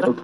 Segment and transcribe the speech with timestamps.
[0.00, 0.16] Hello?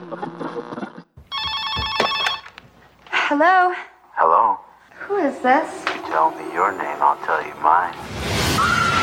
[4.14, 4.58] Hello?
[5.00, 5.84] Who is this?
[5.84, 7.92] You tell me your name, I'll tell you mine.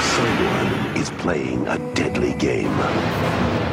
[0.01, 2.73] Someone is playing a deadly game.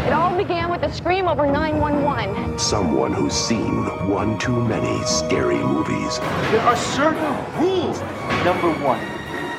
[0.07, 2.59] It all began with a scream over 911.
[2.59, 6.19] Someone who's seen one too many scary movies.
[6.19, 7.99] There are certain rules.
[8.45, 9.01] Number one,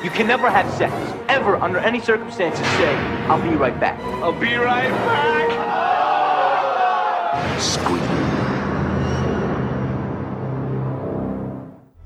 [0.04, 0.94] you can never have sex,
[1.28, 2.94] ever, under any circumstances, say,
[3.26, 3.98] I'll be right back.
[4.22, 5.51] I'll be right back.
[7.62, 7.96] Scream.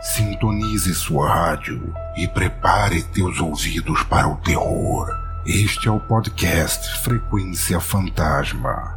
[0.02, 5.08] Sintonize sua rádio e prepare teus ouvidos para o terror.
[5.46, 8.95] Este é o podcast Frequência Fantasma.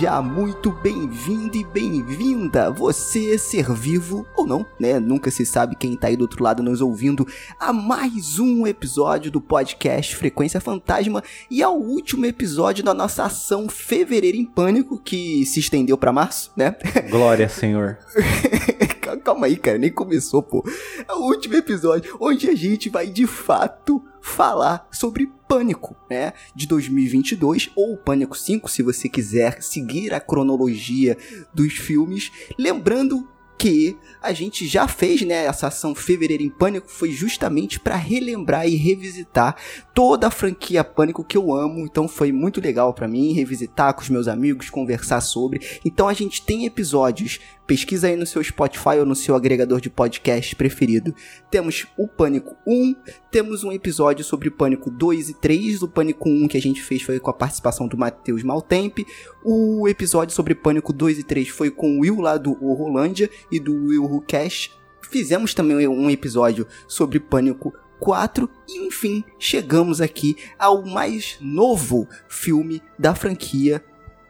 [0.00, 4.98] Seja muito bem-vindo e bem-vinda, você ser vivo ou não, né?
[4.98, 7.26] Nunca se sabe quem tá aí do outro lado nos ouvindo
[7.58, 13.68] a mais um episódio do podcast Frequência Fantasma e ao último episódio da nossa ação
[13.68, 16.76] Fevereiro em Pânico, que se estendeu para março, né?
[17.10, 17.98] Glória, Senhor.
[19.16, 20.64] Calma aí, cara, nem começou, pô.
[21.08, 26.66] É o último episódio onde a gente vai de fato falar sobre Pânico, né, de
[26.68, 31.16] 2022 ou Pânico 5, se você quiser seguir a cronologia
[31.52, 33.28] dos filmes, lembrando
[33.60, 38.66] que a gente já fez, né, essa ação Fevereiro em Pânico foi justamente para relembrar
[38.66, 39.54] e revisitar
[39.92, 44.00] toda a franquia Pânico que eu amo, então foi muito legal para mim revisitar com
[44.00, 45.60] os meus amigos, conversar sobre.
[45.84, 47.38] Então a gente tem episódios,
[47.70, 51.14] pesquisa aí no seu Spotify ou no seu agregador de podcast preferido.
[51.52, 52.96] Temos o Pânico 1,
[53.30, 57.00] temos um episódio sobre Pânico 2 e 3, o Pânico 1 que a gente fez
[57.02, 59.06] foi com a participação do Matheus Maltempe,
[59.44, 63.60] o episódio sobre Pânico 2 e 3 foi com o Will lá do Rolândia e
[63.60, 64.72] do Will Who Cash.
[65.08, 72.82] Fizemos também um episódio sobre Pânico 4 e enfim, chegamos aqui ao mais novo filme
[72.98, 73.80] da franquia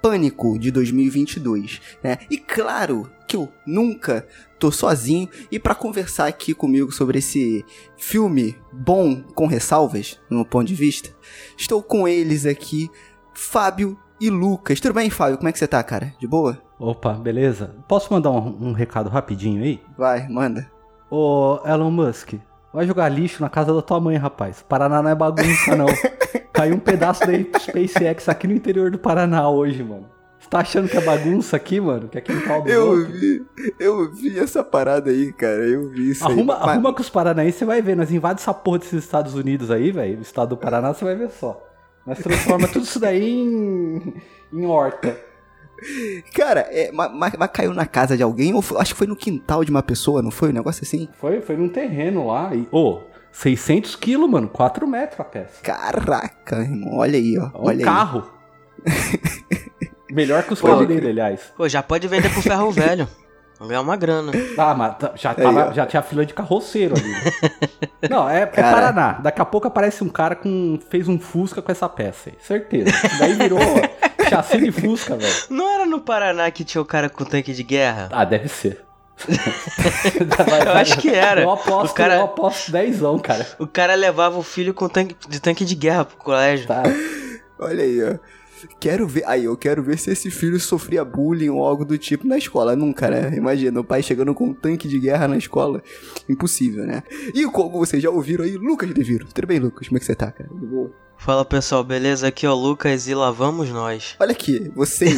[0.03, 2.19] Pânico de 2022, né?
[2.31, 4.27] E claro que eu nunca
[4.59, 7.65] tô sozinho e para conversar aqui comigo sobre esse
[7.97, 11.11] filme bom com ressalvas, no meu ponto de vista,
[11.57, 12.91] estou com eles aqui,
[13.33, 14.81] Fábio e Lucas.
[14.81, 15.39] Tudo bem, Fábio?
[15.39, 16.13] Como é que você tá, cara?
[16.19, 16.61] De boa?
[16.79, 17.75] Opa, beleza?
[17.87, 19.81] Posso mandar um, um recado rapidinho aí?
[19.97, 20.71] Vai, manda.
[21.11, 22.35] Ô, Elon Musk,
[22.73, 24.65] vai jogar lixo na casa da tua mãe, rapaz.
[24.69, 25.87] Paraná não é bagunça, não.
[26.53, 30.07] Caiu um pedaço da SpaceX aqui no interior do Paraná hoje, mano.
[30.39, 32.09] Você tá achando que é bagunça aqui, mano?
[32.09, 33.13] Que é quintal do Eu outro?
[33.13, 33.45] vi,
[33.79, 35.63] eu vi essa parada aí, cara.
[35.67, 36.61] Eu vi isso Arruma, aí.
[36.61, 37.95] Mas- arruma com os paranaenses, você vai ver.
[37.97, 40.19] Nós invadimos essa porra desses Estados Unidos aí, velho.
[40.19, 41.63] O estado do Paraná, você vai ver só.
[42.07, 44.15] Nós transforma tudo isso daí em,
[44.53, 45.15] em horta.
[46.35, 48.55] Cara, é, mas, mas- caiu na casa de alguém?
[48.55, 50.51] Ou foi- acho que foi no quintal de uma pessoa, não foi?
[50.51, 51.09] Um negócio assim?
[51.19, 52.51] Foi, foi num terreno lá.
[52.55, 53.01] E, ô,
[53.33, 54.49] 600 quilos, mano.
[54.49, 55.63] 4 metros a peça.
[55.63, 56.99] Caraca, irmão.
[56.99, 57.47] Olha aí, ó.
[57.59, 57.85] Um Olha aí.
[57.85, 58.31] carro.
[60.11, 61.53] Melhor que os carros dele, aliás.
[61.57, 63.07] Pô, já pode vender pro ferro velho.
[63.61, 64.33] Ganhar uma grana.
[64.57, 65.73] Ah, mas tá- já, Aí, tava- ó.
[65.73, 67.13] já tinha fila de carroceiro ali.
[68.09, 68.47] Não, é, é.
[68.47, 69.13] Paraná.
[69.23, 70.79] Daqui a pouco aparece um cara com.
[70.89, 72.37] fez um Fusca com essa peça aí.
[72.41, 72.91] Certeza.
[73.19, 73.59] Daí virou
[74.31, 75.33] chassi de Fusca, velho.
[75.51, 78.09] Não era no Paraná que tinha o cara com tanque de guerra?
[78.13, 78.83] Ah, deve ser.
[80.67, 81.43] Eu acho que era.
[81.43, 83.47] Eu aposto, O cara- eu aposto 10, cara.
[83.59, 86.67] O cara levava o filho com tanque, de tanque de guerra pro colégio.
[86.67, 86.83] Tá.
[87.59, 88.19] Olha aí, ó.
[88.79, 89.25] Quero ver.
[89.27, 92.77] Aí, eu quero ver se esse filho sofria bullying ou algo do tipo na escola.
[92.77, 93.35] Nunca, né?
[93.37, 95.83] Imagina, o pai chegando com um tanque de guerra na escola.
[96.29, 97.03] Impossível, né?
[97.35, 99.27] E como vocês já ouviram aí, Lucas Deviro.
[99.33, 99.89] Tudo bem, Lucas?
[99.89, 100.49] Como é que você tá, cara?
[100.53, 100.91] De boa?
[101.23, 102.29] Fala pessoal, beleza?
[102.29, 104.17] Aqui é o Lucas e lá vamos nós.
[104.19, 105.15] Olha aqui, vocês.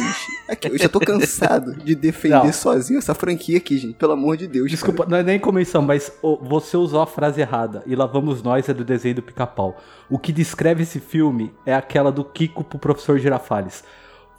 [0.49, 2.51] Aqui, eu já tô cansado de defender Não.
[2.51, 3.93] sozinho essa franquia aqui, gente.
[3.93, 4.69] Pelo amor de Deus.
[4.69, 7.81] Desculpa, não é nem comissão, mas ô, você usou a frase errada.
[7.85, 9.81] E lá vamos nós é do desenho do pica-pau.
[10.09, 13.81] O que descreve esse filme é aquela do Kiko pro professor Girafales.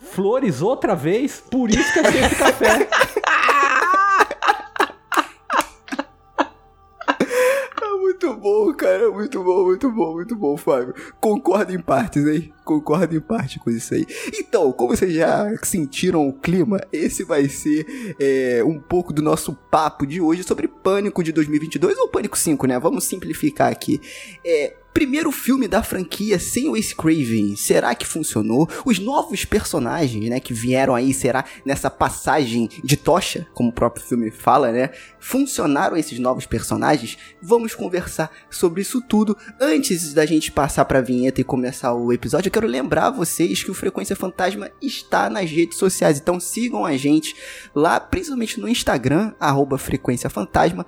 [0.03, 2.89] Flores outra vez, por isso que é sempre café.
[8.15, 9.11] muito bom, cara.
[9.11, 10.95] Muito bom, muito bom, muito bom, Fábio.
[11.21, 12.53] Concordo em partes, hein?
[12.65, 14.07] Concordo em parte com isso aí.
[14.39, 19.53] Então, como vocês já sentiram o clima, esse vai ser é, um pouco do nosso
[19.53, 22.79] papo de hoje sobre Pânico de 2022 ou Pânico 5, né?
[22.79, 24.01] Vamos simplificar aqui.
[24.47, 28.69] É, Primeiro filme da franquia sem o Ace Craven, será que funcionou?
[28.87, 34.07] Os novos personagens, né, que vieram aí, será nessa passagem de tocha, como o próprio
[34.07, 34.91] filme fala, né?
[35.19, 37.19] Funcionaram esses novos personagens?
[37.43, 39.37] Vamos conversar sobre isso tudo.
[39.61, 43.73] Antes da gente passar pra vinheta e começar o episódio, eu quero lembrar vocês que
[43.73, 47.35] o Frequência Fantasma está nas redes sociais, então sigam a gente
[47.75, 50.87] lá, principalmente no Instagram, arroba Frequência Fantasma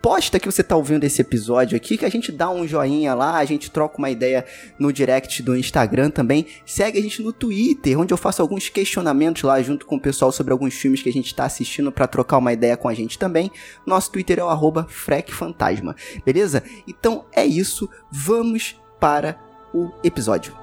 [0.00, 3.36] posta que você tá ouvindo esse episódio aqui, que a gente dá um joinha lá,
[3.36, 4.44] a gente troca uma ideia
[4.78, 6.46] no direct do Instagram também.
[6.64, 10.30] Segue a gente no Twitter, onde eu faço alguns questionamentos lá junto com o pessoal
[10.30, 13.18] sobre alguns filmes que a gente tá assistindo para trocar uma ideia com a gente
[13.18, 13.50] também.
[13.84, 16.62] Nosso Twitter é o arroba FrecFantasma, beleza?
[16.86, 19.38] Então é isso, vamos para
[19.74, 20.54] o episódio.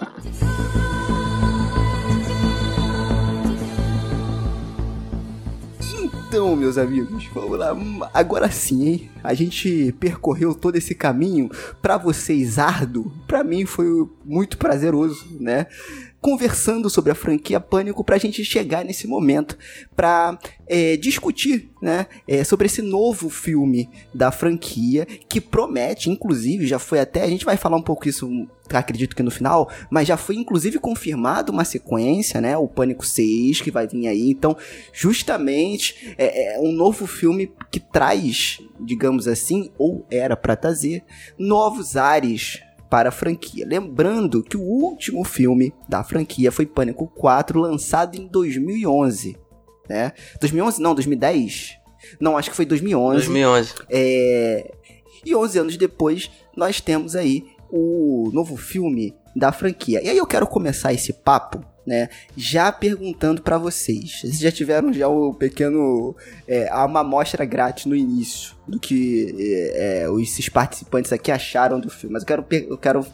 [6.30, 7.76] Então, meus amigos, vamos lá.
[8.14, 9.10] Agora sim, hein?
[9.20, 11.50] A gente percorreu todo esse caminho
[11.82, 13.12] para vocês árduo.
[13.26, 15.66] Para mim foi muito prazeroso, né?
[16.20, 19.56] conversando sobre a franquia Pânico para a gente chegar nesse momento
[19.96, 26.78] para é, discutir né, é, sobre esse novo filme da franquia que promete, inclusive, já
[26.78, 27.22] foi até.
[27.22, 28.28] A gente vai falar um pouco isso,
[28.78, 32.56] acredito que no final, mas já foi inclusive confirmado uma sequência, né?
[32.56, 34.30] O Pânico 6 que vai vir aí.
[34.30, 34.56] Então,
[34.92, 41.04] justamente é, é um novo filme que traz, digamos assim, ou era para trazer,
[41.38, 43.64] novos ares para a franquia.
[43.66, 49.36] Lembrando que o último filme da franquia foi Pânico 4, lançado em 2011.
[49.88, 50.12] Né?
[50.40, 51.78] 2011 não, 2010?
[52.20, 53.26] Não, acho que foi 2011.
[53.26, 53.74] 2011.
[53.88, 54.72] É...
[55.24, 60.02] E 11 anos depois, nós temos aí o novo filme da franquia.
[60.02, 62.08] E aí eu quero começar esse papo né?
[62.36, 66.14] Já perguntando para vocês, vocês já tiveram já o pequeno
[66.46, 71.90] é, uma amostra grátis no início do que é, é, esses participantes aqui acharam do
[71.90, 72.12] filme.
[72.12, 73.06] Mas eu quero, eu quero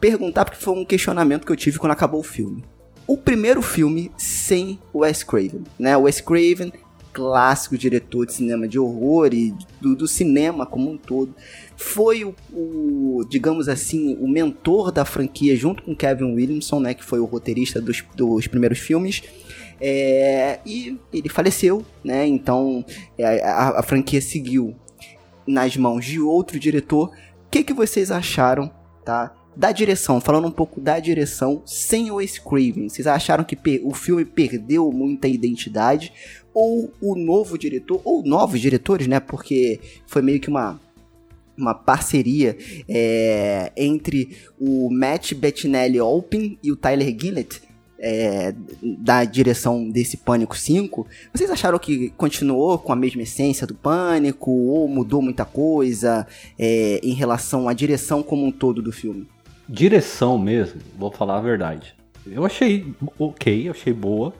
[0.00, 2.64] perguntar porque foi um questionamento que eu tive quando acabou o filme.
[3.06, 5.96] O primeiro filme sem Wes Craven, né?
[5.96, 6.72] Wes Craven
[7.12, 11.34] clássico diretor de cinema de horror e do, do cinema como um todo.
[11.80, 17.04] Foi o, o, digamos assim, o mentor da franquia junto com Kevin Williamson, né, que
[17.04, 19.22] foi o roteirista dos, dos primeiros filmes.
[19.80, 22.26] É, e ele faleceu, né?
[22.26, 22.84] Então
[23.16, 24.74] é, a, a, franquia seguiu
[25.46, 27.10] nas mãos de outro diretor.
[27.46, 28.68] O que, que vocês acharam,
[29.04, 29.32] tá?
[29.54, 32.88] Da direção, falando um pouco da direção sem o Ace Craven.
[32.88, 36.12] Vocês acharam que o filme perdeu muita identidade?
[36.60, 39.20] ou o novo diretor, ou novos diretores, né?
[39.20, 39.78] Porque
[40.08, 40.80] foi meio que uma
[41.58, 42.56] uma parceria
[42.88, 47.60] é, entre o Matt Bettinelli Olpin e o Tyler Gillett
[47.98, 51.06] é, da direção desse Pânico 5.
[51.34, 56.26] Vocês acharam que continuou com a mesma essência do Pânico ou mudou muita coisa
[56.58, 59.26] é, em relação à direção como um todo do filme?
[59.68, 61.94] Direção mesmo, vou falar a verdade.
[62.26, 64.32] Eu achei ok, achei boa.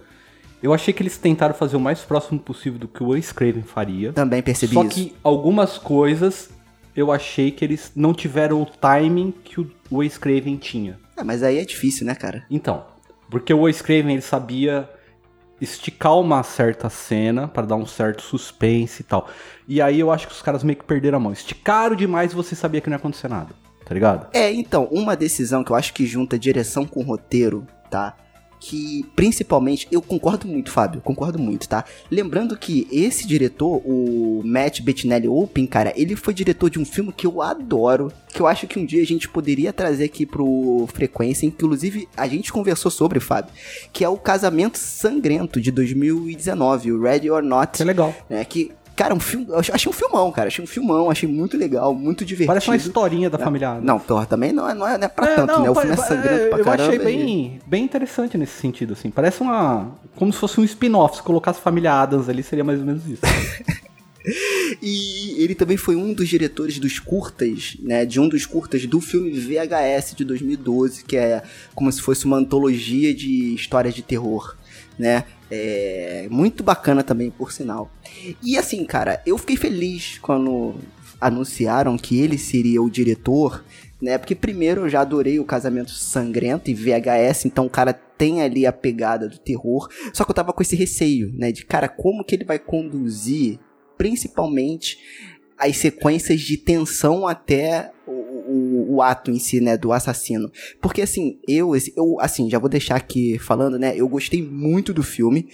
[0.62, 3.62] Eu achei que eles tentaram fazer o mais próximo possível do que o Wes Craven
[3.62, 4.12] faria.
[4.12, 4.91] Também percebi Só isso.
[4.91, 6.50] que algumas coisas
[6.99, 10.99] eu achei que eles não tiveram o timing que o Wes Craven tinha.
[11.17, 12.45] É, mas aí é difícil, né, cara?
[12.50, 12.85] Então,
[13.31, 14.91] porque o Wes Craven ele sabia
[15.61, 19.29] esticar uma certa cena para dar um certo suspense e tal.
[19.69, 21.33] E aí eu acho que os caras meio que perderam a mão.
[21.33, 23.55] Esticaram demais e você sabia que não ia acontecer nada,
[23.85, 24.27] tá ligado?
[24.33, 28.17] É, então, uma decisão que eu acho que junta direção com roteiro, tá?
[28.60, 31.84] Que principalmente eu concordo muito, Fábio, concordo muito, tá?
[32.10, 37.12] Lembrando que esse diretor, o Matt Bettinelli Open, cara, ele foi diretor de um filme
[37.12, 40.87] que eu adoro, que eu acho que um dia a gente poderia trazer aqui pro
[40.93, 43.52] Frequência, inclusive a gente conversou sobre, Fábio,
[43.92, 47.78] que é o Casamento Sangrento de 2019, o Ready or Not.
[47.78, 48.14] Que legal.
[48.28, 50.49] Né, que Cara, um filme, eu achei um filmão, cara.
[50.49, 52.49] Achei um filmão, achei muito legal, muito divertido.
[52.49, 53.45] Parece uma historinha da é.
[53.45, 53.87] família Adams.
[53.87, 55.71] Não, porra, também não é, não é, não é pra é, tanto, não, né?
[55.71, 56.83] O filme é sangrento pra eu caramba.
[56.83, 59.09] Eu achei bem, bem interessante nesse sentido, assim.
[59.09, 59.93] Parece uma...
[60.17, 61.19] Como se fosse um spin-off.
[61.19, 63.23] Se colocasse família Adams ali, seria mais ou menos isso.
[64.83, 68.05] e ele também foi um dos diretores dos curtas, né?
[68.05, 72.37] De um dos curtas do filme VHS de 2012, que é como se fosse uma
[72.37, 74.57] antologia de histórias de terror,
[74.99, 75.25] né?
[75.50, 77.90] É muito bacana também, por sinal.
[78.43, 80.75] E assim, cara, eu fiquei feliz quando
[81.21, 83.64] anunciaram que ele seria o diretor,
[84.00, 84.19] né?
[84.19, 88.67] Porque primeiro eu já adorei o Casamento Sangrento e VHS, então o cara tem ali
[88.67, 89.88] a pegada do terror.
[90.12, 91.50] Só que eu tava com esse receio, né?
[91.50, 93.59] De cara, como que ele vai conduzir,
[93.97, 94.99] principalmente
[95.57, 97.90] as sequências de tensão até
[98.49, 100.50] o, o, ato em si, né, do assassino.
[100.81, 105.02] Porque assim, eu, eu, assim, já vou deixar aqui falando, né, eu gostei muito do
[105.02, 105.49] filme.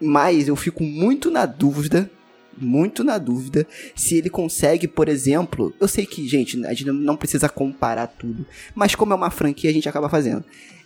[0.00, 2.10] Mas eu fico muito na dúvida,
[2.56, 5.72] muito na dúvida, se ele consegue, por exemplo.
[5.80, 9.70] Eu sei que, gente, a gente não precisa comparar tudo, mas como é uma franquia,
[9.70, 10.44] a gente acaba fazendo.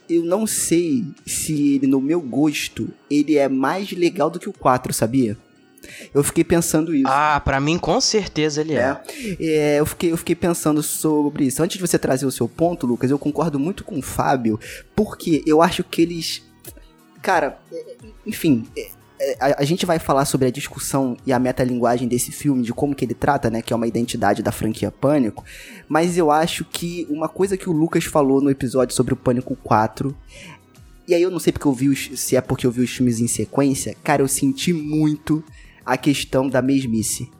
[0.08, 4.52] Eu não sei se ele, no meu gosto, ele é mais legal do que o
[4.52, 5.36] 4, sabia?
[6.14, 7.06] Eu fiquei pensando isso.
[7.06, 9.00] Ah, pra mim com certeza ele é.
[9.40, 11.62] É, eu, fiquei, eu fiquei pensando sobre isso.
[11.62, 14.58] Antes de você trazer o seu ponto, Lucas, eu concordo muito com o Fábio,
[14.94, 16.42] porque eu acho que eles.
[17.22, 18.66] Cara, é, enfim.
[18.76, 18.88] é,
[19.20, 22.72] é, A, a gente vai falar sobre a discussão e a metalinguagem desse filme, de
[22.72, 23.62] como que ele trata, né?
[23.62, 25.44] Que é uma identidade da franquia Pânico.
[25.88, 29.56] Mas eu acho que uma coisa que o Lucas falou no episódio sobre o Pânico
[29.56, 30.16] 4
[31.08, 32.90] e aí eu não sei porque eu vi os, se é porque eu vi os
[32.90, 35.42] filmes em sequência, cara, eu senti muito
[35.88, 37.30] a questão da mesmice.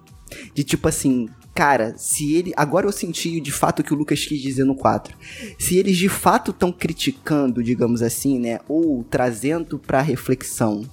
[0.55, 2.53] De tipo assim, cara, se ele.
[2.57, 5.17] Agora eu senti de fato o que o Lucas quis dizer no 4.
[5.59, 8.59] Se eles de fato estão criticando, digamos assim, né?
[8.67, 10.89] Ou trazendo pra reflexão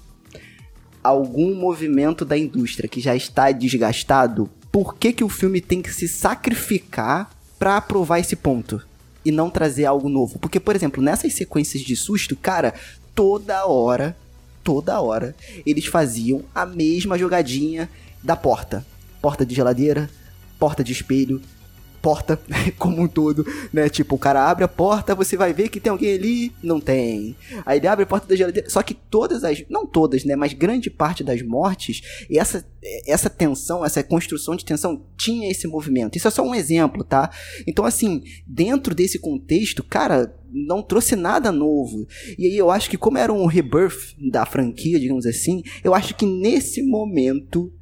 [1.01, 5.93] algum movimento da indústria que já está desgastado, por que, que o filme tem que
[5.93, 8.81] se sacrificar pra provar esse ponto?
[9.23, 10.39] E não trazer algo novo?
[10.39, 12.73] Porque, por exemplo, nessas sequências de susto, cara,
[13.13, 14.17] toda hora,
[14.65, 17.87] toda hora, eles faziam a mesma jogadinha
[18.23, 18.83] da porta.
[19.21, 20.09] Porta de geladeira,
[20.59, 21.39] porta de espelho,
[22.05, 22.39] porta
[22.77, 23.43] como um todo,
[23.73, 23.89] né?
[23.89, 27.35] Tipo, o cara abre a porta, você vai ver que tem alguém ali, não tem.
[27.65, 30.53] Aí ele abre a porta da geladeira, só que todas as, não todas, né, mas
[30.53, 32.63] grande parte das mortes, essa
[33.07, 36.15] essa tensão, essa construção de tensão tinha esse movimento.
[36.15, 37.31] Isso é só um exemplo, tá?
[37.65, 42.05] Então assim, dentro desse contexto, cara, não trouxe nada novo.
[42.37, 46.13] E aí eu acho que como era um rebirth da franquia, digamos assim, eu acho
[46.13, 47.73] que nesse momento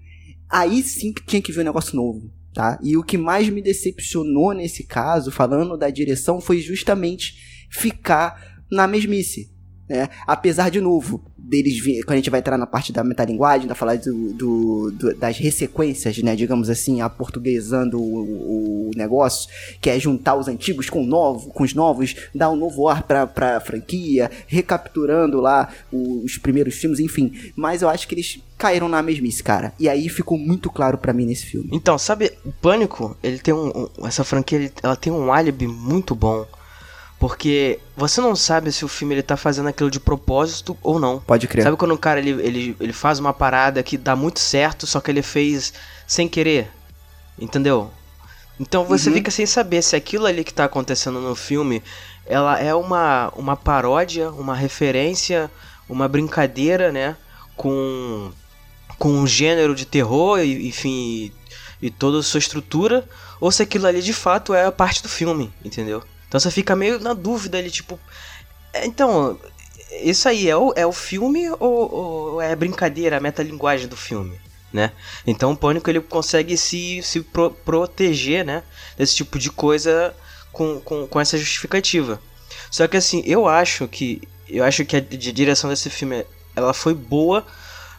[0.49, 2.79] aí sim que tinha que ver um negócio novo tá?
[2.81, 8.87] E o que mais me decepcionou nesse caso, falando da direção, foi justamente ficar na
[8.87, 9.52] mesmice.
[9.93, 10.09] Né?
[10.25, 13.75] Apesar, de novo, deles vir, quando a gente vai entrar na parte da metalinguagem, da
[13.75, 16.35] falar do, do, do- das ressequências, né?
[16.35, 19.47] Digamos assim, aportuguesando o, o negócio,
[19.79, 23.27] que é juntar os antigos com, novo, com os novos, dar um novo ar pra,
[23.27, 27.31] pra franquia, recapturando lá os primeiros filmes, enfim.
[27.55, 29.73] Mas eu acho que eles caíram na mesmice, cara.
[29.79, 31.69] E aí ficou muito claro pra mim nesse filme.
[31.71, 33.67] Então, sabe, o Pânico, ele tem um.
[33.99, 36.47] um- essa franquia, ele- ela tem um álibi muito bom.
[37.23, 41.21] Porque você não sabe se o filme ele tá fazendo aquilo de propósito ou não.
[41.21, 41.63] Pode crer.
[41.63, 44.99] Sabe quando o cara ele, ele, ele faz uma parada que dá muito certo, só
[44.99, 45.73] que ele fez
[46.05, 46.69] sem querer?
[47.39, 47.89] Entendeu?
[48.59, 49.15] Então você Uhum.
[49.15, 51.81] fica sem saber se aquilo ali que tá acontecendo no filme,
[52.25, 55.49] ela é uma, uma paródia, uma referência,
[55.87, 57.15] uma brincadeira, né?
[57.55, 58.33] Com,
[58.99, 61.31] com um gênero de terror, e, enfim,
[61.81, 63.07] e, e toda a sua estrutura,
[63.39, 66.03] ou se aquilo ali de fato é a parte do filme, entendeu?
[66.33, 67.99] Então você fica meio na dúvida ali, tipo.
[68.73, 69.39] é, Então,
[70.01, 73.95] isso aí é o, é o filme ou, ou é a brincadeira, a metalinguagem do
[73.95, 74.39] filme,
[74.71, 74.91] né?
[75.27, 78.63] Então o Pânico ele consegue se, se pro- proteger, né?
[78.97, 80.15] Desse tipo de coisa
[80.51, 82.19] com, com, com essa justificativa.
[82.71, 84.21] Só que assim, eu acho que.
[84.49, 86.25] Eu acho que a di- direção desse filme
[86.55, 87.45] ela foi boa,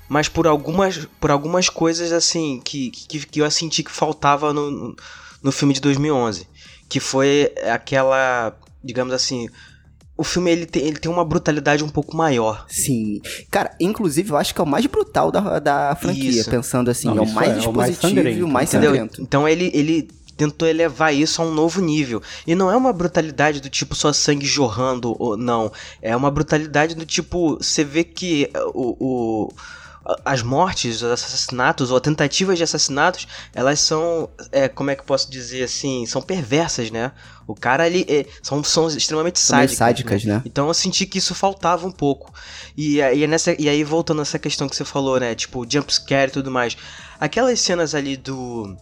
[0.09, 4.95] mas por algumas, por algumas coisas assim que, que, que eu senti que faltava no,
[5.43, 6.49] no filme de 2011.
[6.89, 9.49] Que foi aquela, digamos assim,
[10.17, 12.65] o filme ele tem, ele tem uma brutalidade um pouco maior.
[12.69, 13.21] Sim.
[13.51, 16.51] Cara, inclusive eu acho que é o mais brutal da, da franquia, Isso.
[16.51, 17.09] pensando assim.
[17.09, 18.91] Não, é o mais é, é o mais dispositivo e o mais Entendeu?
[18.91, 19.21] sangrento.
[19.23, 22.23] Então ele, ele tentou elevar isso a um novo nível.
[22.47, 25.73] E não é uma brutalidade do tipo só sangue jorrando, ou não.
[26.03, 28.97] É uma brutalidade do tipo, você vê que o,
[29.49, 29.53] o-
[30.25, 35.07] as mortes, os assassinatos, ou tentativas de assassinatos, elas são, é, como é que eu
[35.07, 37.13] posso dizer assim, são perversas, né?
[37.47, 39.77] O cara ali, é, são, são extremamente meio sádicas.
[39.77, 40.43] sádicas, né?
[40.45, 42.33] Então eu senti que isso faltava um pouco.
[42.77, 45.35] E aí, nessa, e aí voltando nessa questão que você falou, né?
[45.35, 46.77] Tipo, jump scare e tudo mais.
[47.19, 48.77] Aquelas cenas ali do.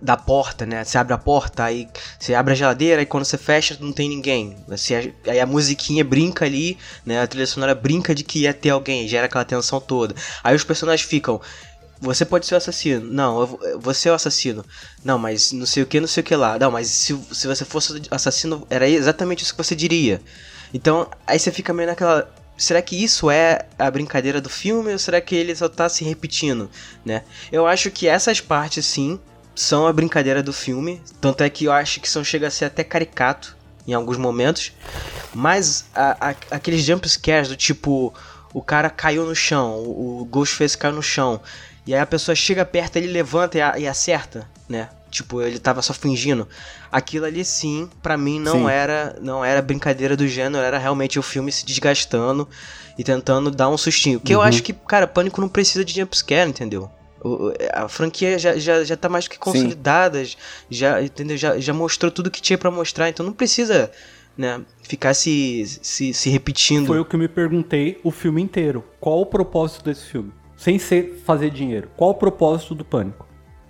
[0.00, 0.84] Da porta, né?
[0.84, 1.88] Você abre a porta, aí
[2.18, 4.56] você abre a geladeira e quando você fecha não tem ninguém.
[4.68, 7.22] Você, aí a musiquinha brinca ali, né?
[7.22, 10.14] A trilha sonora brinca de que ia ter alguém, gera aquela tensão toda.
[10.44, 11.40] Aí os personagens ficam.
[12.00, 13.10] Você pode ser o assassino.
[13.10, 14.64] Não, eu você é o assassino.
[15.02, 16.58] Não, mas não sei o que, não sei o que lá.
[16.58, 20.20] Não, mas se, se você fosse assassino, era exatamente isso que você diria.
[20.74, 22.28] Então, aí você fica meio naquela.
[22.56, 26.04] Será que isso é a brincadeira do filme ou será que ele só tá se
[26.04, 26.70] repetindo,
[27.04, 27.22] né?
[27.52, 29.20] Eu acho que essas partes, sim,
[29.56, 31.02] são a brincadeira do filme.
[31.20, 33.56] Tanto é que eu acho que são chega a ser até caricato
[33.88, 34.72] em alguns momentos.
[35.34, 38.14] Mas a- a- aqueles jump scares do tipo.
[38.54, 41.40] O cara caiu no chão, o o Ghostface caiu no chão.
[41.86, 44.88] E aí a pessoa chega perto, ele levanta e, e acerta, né?
[45.10, 46.48] Tipo, ele tava só fingindo.
[46.90, 48.70] Aquilo ali sim, pra mim não Sim.
[48.70, 52.48] era não era brincadeira do gênero, era realmente o filme se desgastando
[52.98, 54.20] e tentando dar um sustinho.
[54.20, 56.90] Que eu acho que, cara, Pânico não precisa de jumpscare, entendeu?
[57.72, 60.22] A franquia já, já, já tá mais que consolidada,
[60.70, 61.36] já, entendeu?
[61.36, 63.90] Já, já mostrou tudo que tinha pra mostrar, então não precisa,
[64.36, 66.86] né, ficar se, se, se repetindo.
[66.86, 68.84] Foi o que eu me perguntei o filme inteiro.
[69.00, 70.32] Qual o propósito desse filme?
[70.56, 71.88] Sem ser fazer dinheiro.
[71.96, 73.26] Qual o propósito do Pânico?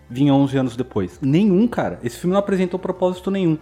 [0.09, 1.19] Vinha 11 anos depois.
[1.21, 1.99] Nenhum, cara.
[2.03, 3.59] Esse filme não apresentou propósito nenhum.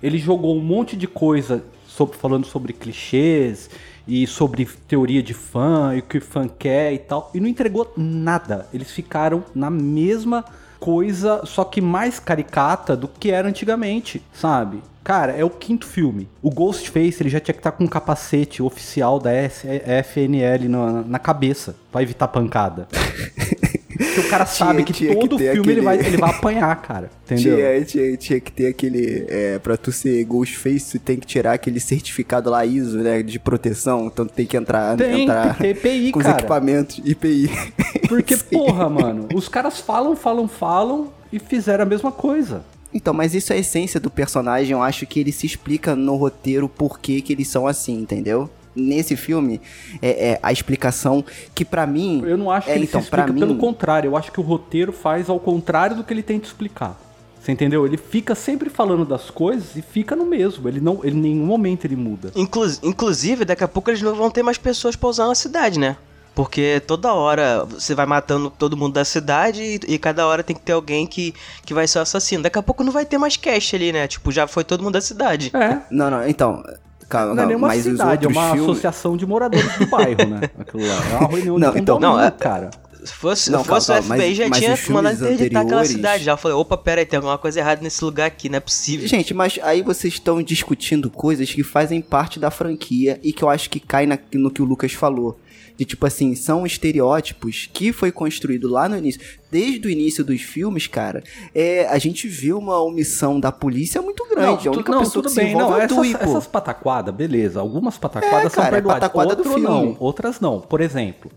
[0.00, 3.68] Ele jogou um monte de coisa sobre- falando sobre clichês
[4.08, 7.30] e sobre teoria de fã e o que o fã quer e tal.
[7.34, 8.66] E não entregou nada.
[8.72, 10.44] Eles ficaram na mesma
[10.80, 14.82] coisa, só que mais caricata do que era antigamente, sabe?
[15.04, 16.28] Cara, é o quinto filme.
[16.42, 21.18] O Ghostface, ele já tinha que estar com um capacete oficial da FNL na, na
[21.18, 22.88] cabeça, pra evitar pancada.
[23.98, 26.30] Porque o cara sabe que tinha que todo ter filme ele, vai, aquele- ele vai
[26.30, 27.10] apanhar, cara.
[27.30, 27.56] Entendeu?
[27.56, 29.26] Tinha, tinha, tinha que ter aquele.
[29.28, 33.22] É, pra tu ser Ghostface, tu tem que tirar aquele certificado lá ISO, né?
[33.22, 34.06] De proteção.
[34.06, 36.38] Então tu tem que entrar, Tem entrar que ter EPI, com os cara.
[36.38, 37.50] equipamentos IPI.
[38.08, 42.62] Porque, porra, mano, os caras falam, falam, falam e fizeram a mesma coisa.
[42.94, 44.72] Então, mas isso é a essência do personagem.
[44.72, 48.48] Eu acho que ele se explica no roteiro por que, que eles são assim, entendeu?
[48.78, 49.60] Nesse filme,
[50.00, 52.22] é, é a explicação que pra mim.
[52.24, 54.40] Eu não acho que é, ele então, se explica, mim, pelo contrário, eu acho que
[54.40, 56.98] o roteiro faz ao contrário do que ele tenta explicar.
[57.40, 57.86] Você entendeu?
[57.86, 60.68] Ele fica sempre falando das coisas e fica no mesmo.
[60.68, 62.30] Ele não, ele em nenhum momento ele muda.
[62.34, 65.78] Inclu- inclusive, daqui a pouco eles não vão ter mais pessoas pra usar na cidade,
[65.78, 65.96] né?
[66.34, 70.54] Porque toda hora você vai matando todo mundo da cidade e, e cada hora tem
[70.54, 72.42] que ter alguém que, que vai ser o assassino.
[72.44, 74.06] Daqui a pouco não vai ter mais cash ali, né?
[74.06, 75.50] Tipo, já foi todo mundo da cidade.
[75.54, 75.78] É.
[75.90, 76.62] Não, não, então.
[77.08, 77.46] Calma, Não é calma.
[77.48, 78.62] nenhuma Mas os cidade, é uma filmes.
[78.64, 80.40] associação de moradores do bairro, né?
[80.58, 80.94] Aquilo lá.
[80.94, 82.70] É uma reunião Não, de então- Não, é- cara.
[83.04, 85.90] Se fosse, Não, fosse calma, o FBI, mas- já mas tinha mandado interditar aquela anteriores-
[85.92, 86.24] cidade.
[86.24, 89.08] Já falei, opa, pera aí, tem alguma coisa errada nesse lugar aqui, não é possível.
[89.08, 93.48] Gente, mas aí vocês estão discutindo coisas que fazem parte da franquia e que eu
[93.48, 95.38] acho que cai na- no que o Lucas falou.
[95.78, 99.20] De tipo assim, são estereótipos que foi construído lá no início.
[99.50, 101.22] Desde o início dos filmes, cara,
[101.54, 104.64] é, a gente viu uma omissão da polícia muito grande.
[104.66, 106.24] Não, a tu- única não, pessoa tudo que bem, não, é essas, pô.
[106.24, 107.60] essas pataquadas, beleza.
[107.60, 109.60] Algumas pataquadas É, são cara, é perdoadas, pataquada filme.
[109.62, 110.60] não, outras não.
[110.60, 111.30] Por exemplo,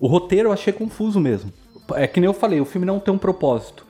[0.00, 1.52] o roteiro eu achei confuso mesmo.
[1.94, 3.86] É que nem eu falei, o filme não tem um propósito.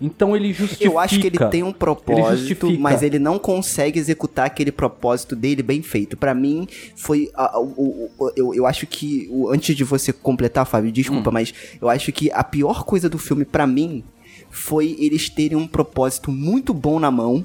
[0.00, 0.84] Então ele justifica.
[0.84, 2.78] Eu acho que ele tem um ele propósito, justifica.
[2.78, 6.16] mas ele não consegue executar aquele propósito dele bem feito.
[6.16, 7.30] Pra mim, foi.
[7.34, 9.26] a- o- eu, eu acho que.
[9.30, 10.92] o- antes de você completar, Fábio, Hum.
[10.92, 14.04] desculpa, mas eu acho que a pior coisa do filme, pra mim,
[14.50, 17.44] foi eles terem um propósito muito bom na mão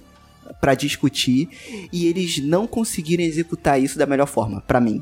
[0.59, 1.47] pra discutir
[1.91, 5.01] e eles não conseguirem executar isso da melhor forma, pra mim.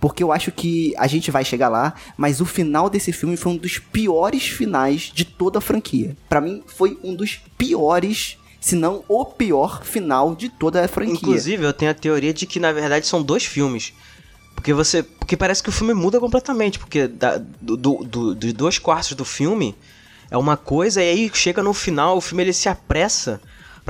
[0.00, 3.52] Porque eu acho que a gente vai chegar lá, mas o final desse filme foi
[3.52, 6.16] um dos piores finais de toda a franquia.
[6.28, 11.14] Pra mim, foi um dos piores, se não o pior final de toda a franquia.
[11.14, 13.92] Inclusive, eu tenho a teoria de que na verdade são dois filmes.
[14.54, 15.02] Porque você.
[15.02, 16.78] Porque parece que o filme muda completamente.
[16.78, 19.74] Porque da, do, do- dos dois quartos do filme
[20.30, 23.40] é uma coisa, e aí chega no final, o filme ele se apressa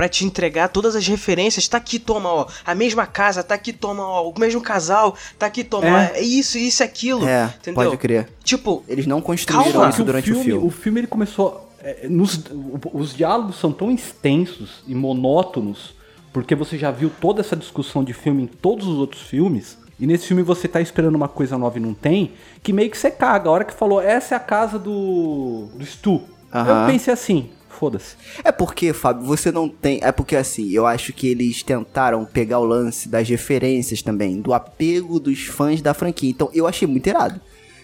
[0.01, 1.67] pra te entregar todas as referências.
[1.67, 2.47] Tá aqui, toma, ó.
[2.65, 4.27] A mesma casa, tá aqui, toma, ó.
[4.27, 6.05] O mesmo casal, tá aqui, toma.
[6.05, 6.13] É.
[6.15, 7.27] É isso, isso, aquilo.
[7.27, 7.83] É, entendeu?
[7.83, 8.27] pode crer.
[8.43, 9.89] Tipo, Eles não construíram Calma.
[9.89, 10.67] isso o durante filme, o filme.
[10.67, 11.69] O filme ele começou.
[11.83, 15.93] é, nos- o- os diálogos são tão extensos e monótonos,
[16.33, 19.77] porque você já viu toda essa discussão de filme em todos os outros filmes.
[19.99, 22.31] E nesse filme você tá esperando uma coisa nova e não tem,
[22.63, 23.49] que meio que você caga.
[23.49, 25.69] A hora que falou, essa é a casa do.
[25.75, 26.21] do Stu.
[26.51, 26.81] Aham.
[26.87, 27.49] Eu pensei assim,
[27.81, 28.15] foda-se.
[28.43, 29.99] É porque, Fábio, você não tem.
[30.03, 34.53] É porque assim, eu acho que eles tentaram pegar o lance das referências também, do
[34.53, 36.29] apego dos fãs da franquia.
[36.29, 37.41] Então eu achei muito irado.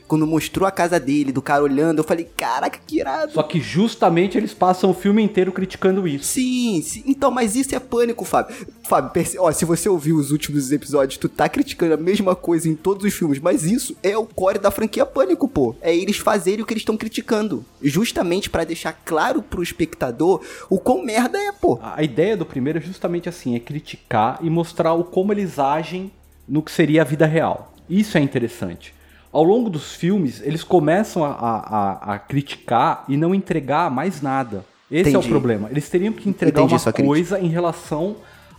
[0.07, 3.33] Quando mostrou a casa dele, do cara olhando, eu falei, caraca, que irado.
[3.33, 6.25] Só que justamente eles passam o filme inteiro criticando isso.
[6.25, 8.55] Sim, sim, então, mas isso é pânico, Fábio.
[8.87, 12.69] Fábio, perce- ó, se você ouviu os últimos episódios, tu tá criticando a mesma coisa
[12.69, 15.75] em todos os filmes, mas isso é o core da franquia Pânico, pô.
[15.81, 17.65] É eles fazerem o que eles estão criticando.
[17.81, 21.77] Justamente pra deixar claro pro espectador o quão merda é, pô.
[21.81, 25.57] A a ideia do primeiro é justamente assim, é criticar e mostrar o como eles
[25.59, 26.11] agem
[26.47, 27.73] no que seria a vida real.
[27.89, 28.93] Isso é interessante.
[29.37, 34.65] Ao longo dos filmes, eles começam a, a- a- criticar e não entregar mais nada.
[34.89, 35.29] Esse é o Entendi.
[35.29, 35.67] problema.
[35.69, 37.07] Eles teriam que entregar Entendi uma sua crítica.
[37.07, 38.15] coisa em relação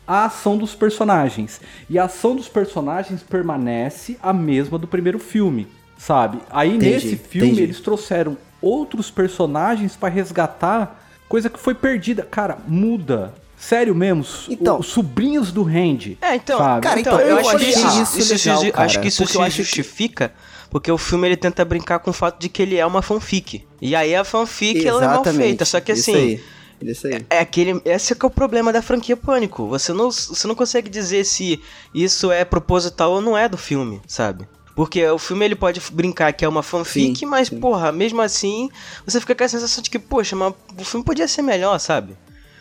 [0.06, 1.60] à ação dos personagens.
[1.90, 5.66] E a ação dos personagens permanece a mesma do primeiro filme,
[5.98, 6.38] sabe?
[6.48, 7.62] Aí Entendi, nesse filme entendi.
[7.64, 12.22] eles trouxeram outros personagens pra resgatar coisa que foi perdida.
[12.22, 13.34] Cara, muda.
[13.56, 16.16] Sério mesmo, os- Então- os sobrinhos do Randy.
[16.22, 16.82] É, então, sabe?
[16.82, 19.08] Cara, então, então, eu, eu acho que isso, isso isso se- legal, cara, acho que
[19.08, 20.32] isso acho justifica
[20.70, 23.64] porque o filme ele tenta brincar com o fato de que ele é uma fanfic.
[23.80, 26.44] E aí a fanfic ela é mal feita, só que isso assim, aí.
[26.80, 27.26] Isso aí.
[27.28, 29.66] É aquele, esse é que é o problema da franquia Pânico.
[29.68, 31.60] Você não, você não consegue dizer se
[31.94, 34.46] isso é proposital ou não é do filme, sabe?
[34.76, 37.58] Porque o filme ele pode brincar que é uma fanfic, Sim, mas, sim.
[37.58, 38.70] porra, mesmo assim,
[39.04, 42.16] você fica com a sensação de que, poxa, mas o filme podia ser melhor, sabe?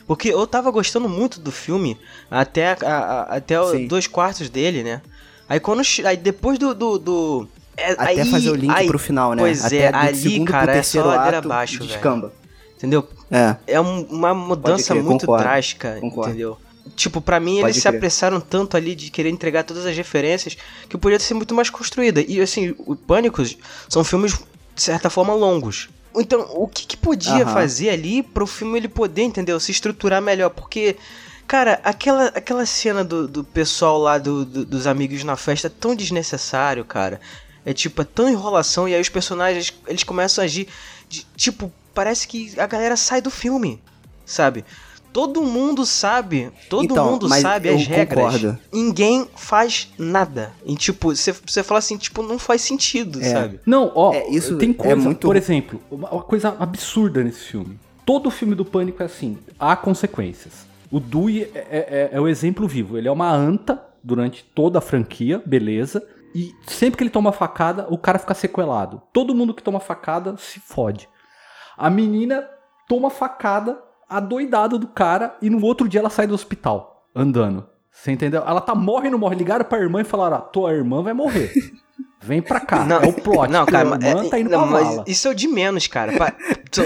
[0.08, 1.96] Porque eu tava gostando muito do filme
[2.32, 3.86] até, a- a- até Sim.
[3.88, 5.02] dois quartos dele, né?
[5.48, 5.82] Aí quando.
[6.06, 6.74] Aí depois do.
[6.74, 9.42] do, do- é, Até aí- fazer o link aí- pro final, né?
[9.44, 11.88] Pois Até é, ali, cara, é só ladeira abaixo, velho.
[11.90, 12.34] descamba.
[12.76, 13.08] Entendeu?
[13.32, 13.56] É.
[13.68, 15.44] É um- uma mudança crer, muito concordo.
[15.44, 16.30] drástica, Concordo.
[16.32, 16.58] entendeu?
[16.96, 17.96] Tipo, pra mim Pode eles se crer.
[17.98, 22.22] apressaram tanto ali de querer entregar todas as referências que podia ser muito mais construída.
[22.22, 23.58] E assim, o Pânicos
[23.90, 24.34] são filmes,
[24.74, 25.90] de certa forma, longos.
[26.16, 27.54] Então, o que, que podia Aham.
[27.54, 29.60] fazer ali pro filme ele poder, entendeu?
[29.60, 30.50] Se estruturar melhor?
[30.50, 30.96] Porque,
[31.46, 35.72] cara, aquela, aquela cena do, do pessoal lá, do, do- dos amigos na festa, é
[35.72, 37.20] tão desnecessário, cara.
[37.70, 40.70] É tipo, é tão enrolação e aí os personagens, eles começam a agir
[41.10, 43.82] de- tipo, parece que a galera sai do filme,
[44.26, 44.64] sabe?
[45.12, 48.24] Todo mundo sabe, todo Então, mundo sabe as regras.
[48.24, 48.58] concordo.
[48.72, 50.54] Ninguém faz nada.
[50.66, 53.24] E tipo, você você fala assim, tipo, não faz sentido, É.
[53.32, 53.60] sabe?
[53.66, 57.40] Não, ó, É, isso tem é coisa, muito- por exemplo, uma, uma coisa absurda nesse
[57.42, 57.78] filme.
[58.06, 60.54] Todo filme do Pânico é assim, há consequências.
[60.90, 62.98] O Dewey é, é- é o exemplo vivo.
[62.98, 66.02] Ele é uma anta durante toda a franquia, beleza.
[66.36, 69.02] E sempre que ele toma facada, o cara fica sequelado.
[69.14, 71.10] Todo mundo que toma facada se fode.
[71.78, 72.48] A menina
[72.88, 77.68] toma facada, adoidada do cara, e no outro dia ela sai do hospital, andando.
[77.92, 78.44] Você entendeu?
[78.46, 79.36] Ela tá morre, não morre.
[79.36, 81.52] Ligaram pra irmã e falaram: ah, tua irmã vai morrer.
[82.22, 82.84] Vem pra cá.
[82.84, 83.50] Não, é o plot.
[83.52, 85.04] Não, cara, irmã é- tá indo não, pra mas vala.
[85.08, 86.12] isso é o de menos, cara.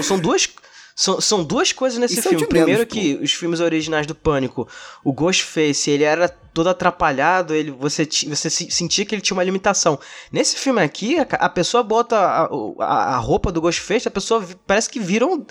[0.02, 0.48] São duas.
[0.94, 2.46] São, são duas coisas nesse Isso é filme.
[2.46, 2.94] de menos, Primeiro pô.
[2.94, 4.68] que os filmes originais do Pânico,
[5.02, 9.42] o Ghostface, ele era todo atrapalhado, ele, você, você se- sentia que ele tinha uma
[9.44, 9.98] limitação.
[10.30, 12.44] Nesse filme aqui, a, a pessoa bota a,
[12.80, 15.46] a- a roupa do Ghostface, a pessoa parece que viram,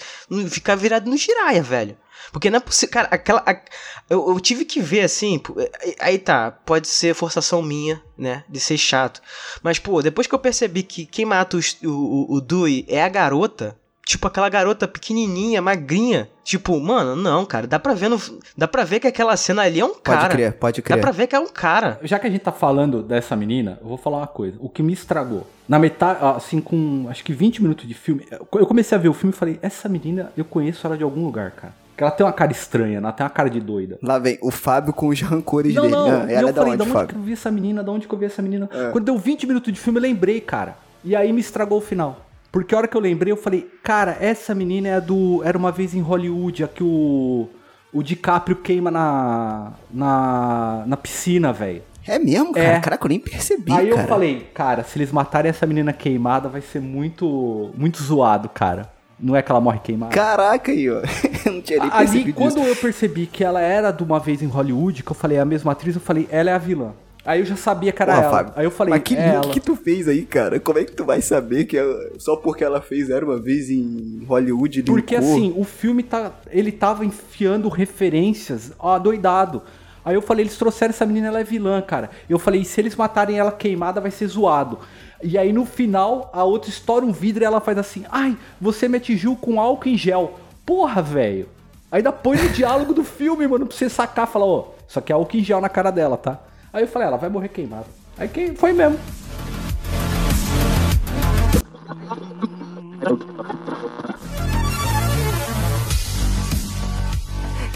[0.49, 1.97] fica virado no giraia, velho.
[2.31, 2.93] Porque não é possível.
[2.93, 3.43] Cara, aquela.
[3.45, 3.61] a-
[4.09, 5.39] eu, eu tive que ver assim.
[5.39, 8.43] pô, é- Aí tá, pode ser forçação minha, né?
[8.47, 9.21] De ser chato.
[9.63, 13.03] Mas, pô, depois que eu percebi que quem mata os- o, o, o Dewey é
[13.03, 13.75] a garota.
[14.11, 16.27] Tipo, aquela garota pequenininha, magrinha.
[16.43, 17.65] Tipo, mano, não, cara.
[17.65, 18.19] Dá pra ver, no,
[18.57, 20.27] dá pra ver que aquela cena ali é um Pode cara.
[20.27, 20.99] crer, pode Dá crer.
[20.99, 21.97] pra ver que é um cara.
[22.03, 24.57] Já que a gente tá falando dessa menina, eu vou falar uma coisa.
[24.59, 25.47] O que me estragou.
[25.65, 29.13] Na metade, assim, com acho que 20 minutos de filme, eu comecei a ver o
[29.13, 31.73] filme e falei: essa menina, eu conheço ela de algum lugar, cara.
[31.91, 33.97] Porque ela tem uma cara estranha, ela tem uma cara de doida.
[34.03, 35.95] Lá vem o Fábio com os rancores Não, dele.
[35.95, 37.17] não, e Ela eu é da falei, onde, da onde que Fábio?
[37.17, 38.69] eu vi essa menina, da onde que eu vi essa menina?
[38.91, 40.75] Quando deu 20 minutos de filme, eu lembrei, cara.
[41.01, 42.25] E aí me estragou o final.
[42.51, 45.41] Porque a hora que eu lembrei, eu falei, cara, essa menina é do.
[45.43, 47.47] Era uma vez em Hollywood, a que o.
[47.93, 49.71] O DiCaprio queima na.
[49.91, 50.83] na.
[50.85, 51.81] na piscina, velho.
[52.07, 52.65] É mesmo, cara?
[52.65, 52.79] É.
[52.79, 54.01] Caraca, eu nem percebi, Aí cara.
[54.01, 57.71] eu falei, cara, se eles matarem essa menina queimada, vai ser muito.
[57.77, 58.91] muito zoado, cara.
[59.19, 60.11] Não é que ela morre queimada.
[60.11, 61.01] Caraca aí, ó.
[61.45, 62.67] Eu não tinha nem Ali, percebido quando isso.
[62.67, 65.45] eu percebi que ela era de uma vez em Hollywood, que eu falei, é a
[65.45, 66.91] mesma atriz, eu falei, ela é a vilã.
[67.23, 68.37] Aí eu já sabia que era Porra, ela.
[68.37, 69.53] Fábio, Aí eu falei, mas que é ela.
[69.53, 70.59] que tu fez aí, cara?
[70.59, 73.69] Como é que tu vai saber que ela- só porque ela fez Era Uma Vez
[73.69, 75.31] em Hollywood Porque linkou?
[75.35, 76.31] assim, o filme tá.
[76.49, 79.61] Ele tava enfiando referências, ó, doidado.
[80.03, 82.09] Aí eu falei, eles trouxeram essa menina, ela é vilã, cara.
[82.27, 84.79] Eu falei, se eles matarem ela queimada, vai ser zoado.
[85.21, 88.87] E aí no final, a outra estoura um vidro e ela faz assim: Ai, você
[88.87, 90.39] me atingiu com álcool em gel.
[90.65, 91.47] Porra, velho.
[91.91, 95.15] Ainda põe no diálogo do filme, mano, pra você sacar, falar, ó, isso aqui é
[95.15, 96.39] álcool em gel na cara dela, tá?
[96.73, 97.85] Aí eu falei, ela vai morrer queimada.
[98.17, 98.97] Aí quem foi mesmo.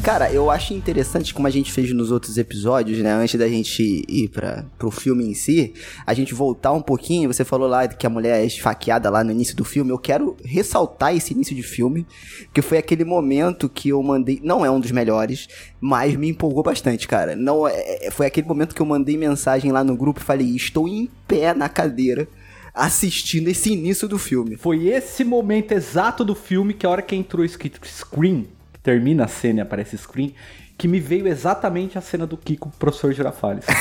[0.05, 3.11] Cara, eu acho interessante como a gente fez nos outros episódios, né?
[3.11, 5.73] Antes da gente ir para pro filme em si,
[6.05, 7.33] a gente voltar um pouquinho.
[7.33, 9.89] Você falou lá que a mulher é esfaqueada lá no início do filme.
[9.89, 12.05] Eu quero ressaltar esse início de filme,
[12.53, 14.39] que foi aquele momento que eu mandei.
[14.43, 15.47] Não é um dos melhores,
[15.81, 17.35] mas me empolgou bastante, cara.
[17.35, 20.87] Não é, foi aquele momento que eu mandei mensagem lá no grupo e falei: estou
[20.87, 22.27] em pé na cadeira
[22.75, 24.55] assistindo esse início do filme.
[24.55, 28.45] Foi esse momento exato do filme que a hora que entrou escrito Scream,
[28.85, 30.31] termina a cena e aparece Scream,
[30.77, 33.65] que me veio exatamente a cena do Kiko, professor Girafales.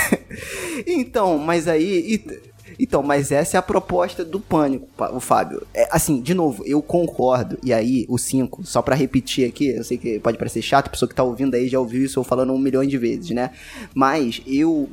[0.89, 2.25] Então, mas aí.
[2.77, 5.65] Então, mas essa é a proposta do pânico, o Fábio.
[5.73, 7.57] É, assim, de novo, eu concordo.
[7.63, 10.91] E aí, o 5, só pra repetir aqui, eu sei que pode parecer chato, a
[10.91, 13.51] pessoa que tá ouvindo aí já ouviu isso eu falando um milhão de vezes, né?
[13.95, 14.43] Mas.
[14.45, 14.91] Eu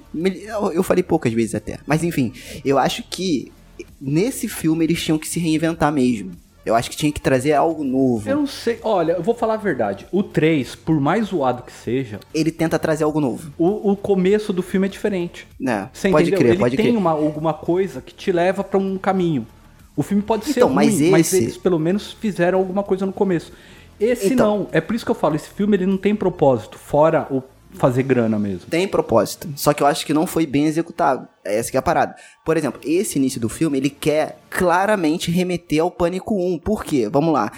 [0.73, 1.79] eu falei poucas vezes até.
[1.87, 2.31] Mas enfim,
[2.63, 3.51] eu acho que
[3.99, 6.33] nesse filme eles tinham que se reinventar mesmo.
[6.65, 8.29] Eu acho que tinha que trazer algo novo.
[8.29, 10.05] Eu não sei, olha, eu vou falar a verdade.
[10.11, 13.51] O 3, por mais zoado que seja, Ele tenta trazer algo novo.
[13.57, 15.47] o, o começo do filme é diferente.
[15.59, 15.89] Né?
[15.91, 16.39] Você pode entendeu?
[16.39, 16.97] crer, Ele pode tem crer.
[16.97, 19.47] uma, alguma coisa que te leva pra um caminho.
[19.95, 23.05] O filme pode ser Então, ruim, mas mas, esse- eles pelo menos fizeram alguma coisa
[23.05, 23.51] no começo.
[23.99, 24.59] Esse Então.
[24.59, 24.67] não.
[24.71, 27.41] É por isso que eu falo, esse filme ele não tem propósito, fora o
[27.73, 28.67] fazer grana mesmo.
[28.69, 29.49] Tem propósito.
[29.55, 31.27] Só que eu acho que não foi bem executado.
[31.43, 32.15] É essa que é a parada.
[32.45, 36.59] Por exemplo, esse início do filme, ele quer claramente remeter ao Pânico 1.
[36.59, 37.07] Por quê?
[37.09, 37.51] Vamos lá.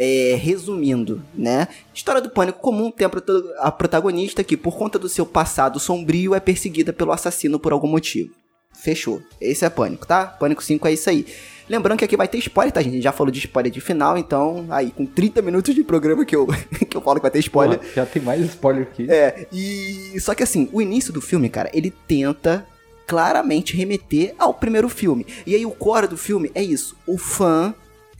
[0.00, 1.66] É, resumindo, né?
[1.92, 5.80] História do Pânico comum tem a, prota- a protagonista que, por conta do seu passado
[5.80, 8.32] sombrio, é perseguida pelo assassino por algum motivo.
[8.72, 9.20] Fechou.
[9.40, 10.24] Esse é Pânico, tá?
[10.26, 11.26] Pânico 5 é isso aí.
[11.68, 12.92] Lembrando que aqui vai ter spoiler, tá, gente?
[12.92, 16.24] A gente já falou de spoiler de final, então, aí, com 30 minutos de programa
[16.24, 16.46] que eu,
[16.88, 17.78] que eu falo que vai ter spoiler.
[17.78, 19.06] Porra, já tem mais spoiler aqui.
[19.10, 20.18] É, e.
[20.20, 22.66] Só que assim, o início do filme, cara, ele tenta
[23.06, 25.26] claramente remeter ao primeiro filme.
[25.46, 26.96] E aí o core do filme é isso.
[27.06, 27.74] O fã.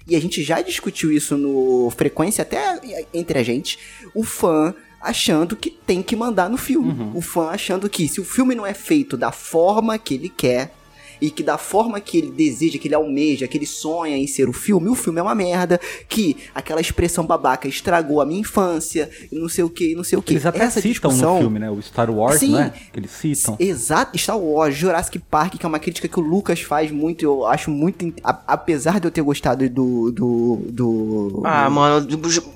[0.07, 2.81] E a gente já discutiu isso no Frequência, até
[3.13, 3.79] entre a gente.
[4.15, 7.11] O fã achando que tem que mandar no filme.
[7.15, 10.75] O fã achando que se o filme não é feito da forma que ele quer.
[11.21, 14.49] E que da forma que ele deseja, que ele almeja, que ele sonha em ser
[14.49, 15.81] o filme, o filme é uma merda.
[16.09, 20.05] Que aquela expressão babaca estragou a minha infância, e não sei o que, e não
[20.05, 20.33] sei o que.
[20.35, 21.71] Eles até citam no filme, né?
[21.71, 22.53] O Star Wars, Sim.
[22.53, 22.73] né?
[22.93, 23.57] Que eles citam.
[23.59, 27.47] Exato, Star Wars, Jurassic Park, que é uma crítica que o Lucas faz muito, eu
[27.47, 28.05] acho muito.
[28.05, 30.11] in- a- apesar de eu ter gostado do.
[30.13, 30.61] do.
[30.71, 31.43] do.
[31.45, 32.07] Ah, mano,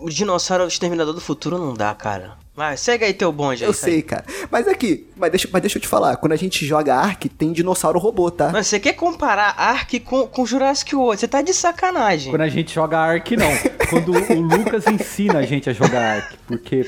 [0.01, 2.37] o, o dinossauro exterminador do futuro não dá, cara.
[2.55, 3.69] Vai, segue aí teu bonde aí.
[3.71, 4.25] eu sei, cara.
[4.51, 7.51] Mas aqui, mas deixa, mas deixa eu te falar, quando a gente joga Ark, tem
[7.51, 8.53] dinossauro robô, tá?
[8.53, 11.19] Mano, você quer comparar Ark com, com Jurassic World?
[11.19, 12.31] Você tá de sacanagem.
[12.31, 13.49] Quando a gente joga Ark, não.
[13.88, 16.37] Quando o Lucas ensina a gente a jogar Ark.
[16.47, 16.87] Porque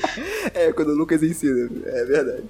[0.53, 2.43] É, quando o Lucas ensina, é verdade.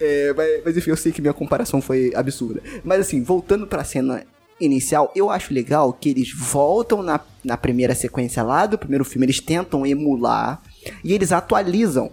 [0.00, 2.62] É, mas, mas enfim, eu sei que minha comparação foi absurda.
[2.82, 4.24] Mas assim, voltando pra cena
[4.60, 9.26] inicial, eu acho legal que eles voltam na, na primeira sequência lá do primeiro filme,
[9.26, 10.62] eles tentam emular
[11.02, 12.10] e eles atualizam.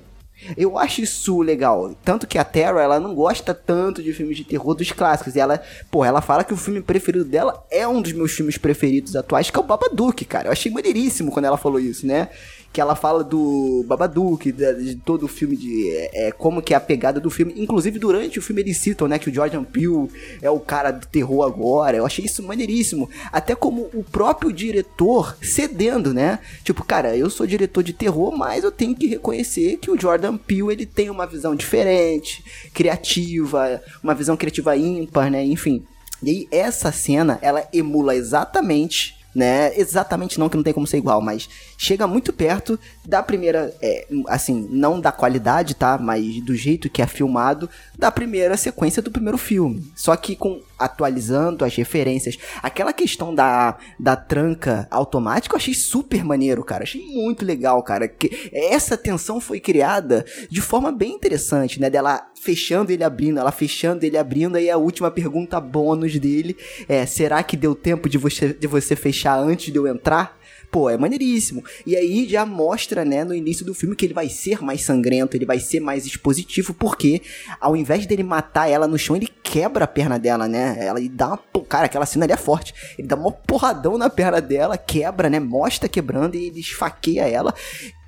[0.58, 1.96] Eu acho isso legal.
[2.04, 5.36] Tanto que a Tara, ela não gosta tanto de filmes de terror dos clássicos.
[5.36, 8.58] E ela, pô, ela fala que o filme preferido dela é um dos meus filmes
[8.58, 10.48] preferidos atuais, que é o Babadook, cara.
[10.48, 12.30] Eu achei maneiríssimo quando ela falou isso, né?
[12.74, 16.74] Que ela fala do Babadook, da- de, todo o filme, de é, é, como que
[16.74, 17.54] é a pegada do filme.
[17.58, 20.08] Inclusive, durante o filme eles citam, né, que o Jordan Peele
[20.42, 21.98] é o cara do terror agora.
[21.98, 23.10] Eu achei isso maneiríssimo.
[23.32, 26.40] Até como o próprio diretor cedendo, né?
[26.64, 30.38] Tipo, cara, eu sou diretor de terror, mas eu tenho que reconhecer que o Jordan
[30.38, 35.44] Peele, ele tem uma visão diferente, criativa, uma visão criativa ímpar, né?
[35.44, 35.84] Enfim.
[36.24, 39.78] E aí, essa cena, ela emula exatamente, né?
[39.78, 44.08] Exatamente não, que não tem como ser igual, mas chega muito perto da primeira, é,
[44.28, 45.98] assim, não da qualidade, tá?
[45.98, 49.92] Mas do jeito que é filmado, da primeira sequência do primeiro filme.
[49.96, 52.38] Só que com atualizando as referências.
[52.62, 56.84] Aquela questão da, da tranca automática eu achei super maneiro, cara.
[56.84, 58.08] Achei muito legal, cara.
[58.08, 61.90] Que essa tensão foi criada de forma bem interessante, né?
[61.90, 67.06] Dela fechando ele abrindo, ela fechando ele abrindo, aí a última pergunta bônus dele é:
[67.06, 70.41] será que deu tempo de você, de você fechar antes de eu entrar?
[70.72, 71.62] Pô, é maneiríssimo.
[71.86, 75.36] E aí já mostra, né, no início do filme que ele vai ser mais sangrento,
[75.36, 77.22] ele vai ser mais expositivo, porque
[77.60, 80.78] ao invés dele matar ela no chão, ele quebra a perna dela, né?
[80.80, 81.38] Ela e dá uma.
[81.38, 82.74] po- Cara, aquela cena ali é forte.
[82.98, 85.40] Ele dá uma porradão na perna dela, quebra, né?
[85.42, 87.54] Mostra quebrando e ele esfaqueia ela.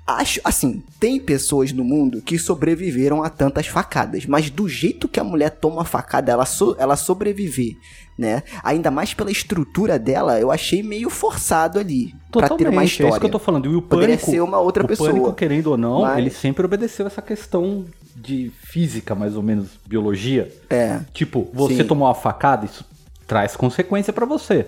[0.06, 5.18] Acho, assim, tem pessoas no mundo que sobreviveram a tantas facadas, mas do jeito que
[5.18, 7.76] a mulher toma a facada, ela, so- ela sobreviver,
[8.18, 8.42] né?
[8.62, 12.14] Ainda mais pela estrutura dela, eu achei meio forçado ali.
[12.30, 13.06] Pra ter uma Totalmente, história.
[13.06, 13.70] é isso que eu tô falando.
[13.72, 15.10] E o Poderia Pânico, ser uma outra o pessoa.
[15.10, 17.84] Pânico, querendo ou não, Mas- ele sempre obedeceu essa questão
[18.16, 20.52] de física, mais ou menos, biologia.
[20.70, 21.00] É.
[21.12, 21.84] Tipo, você Sim.
[21.84, 22.84] tomou uma facada, isso
[23.26, 24.66] traz consequência pra você.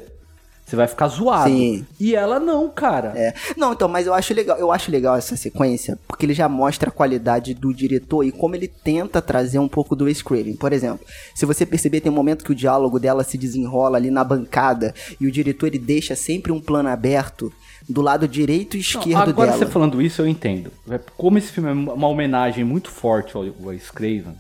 [0.67, 1.49] Você vai ficar zoado.
[1.49, 1.87] Sim.
[2.01, 3.13] E ela não, cara.
[3.15, 3.33] É.
[3.57, 6.89] Não, então, mas eu acho legal, eu acho legal essa sequência, porque ele já mostra
[6.89, 10.57] a qualidade do diretor e como ele tenta trazer um pouco do Craven.
[10.57, 14.11] Por exemplo, se você perceber, tem um momento que o diálogo dela se desenrola ali
[14.11, 17.53] na bancada e o diretor ele deixa sempre um plano aberto
[17.89, 19.65] do lado direito e Não, esquerdo agora dela.
[19.65, 20.73] você falando isso, eu entendo.
[20.91, 24.35] É, Como esse filme é uma homenagem muito forte ao Wes Craven,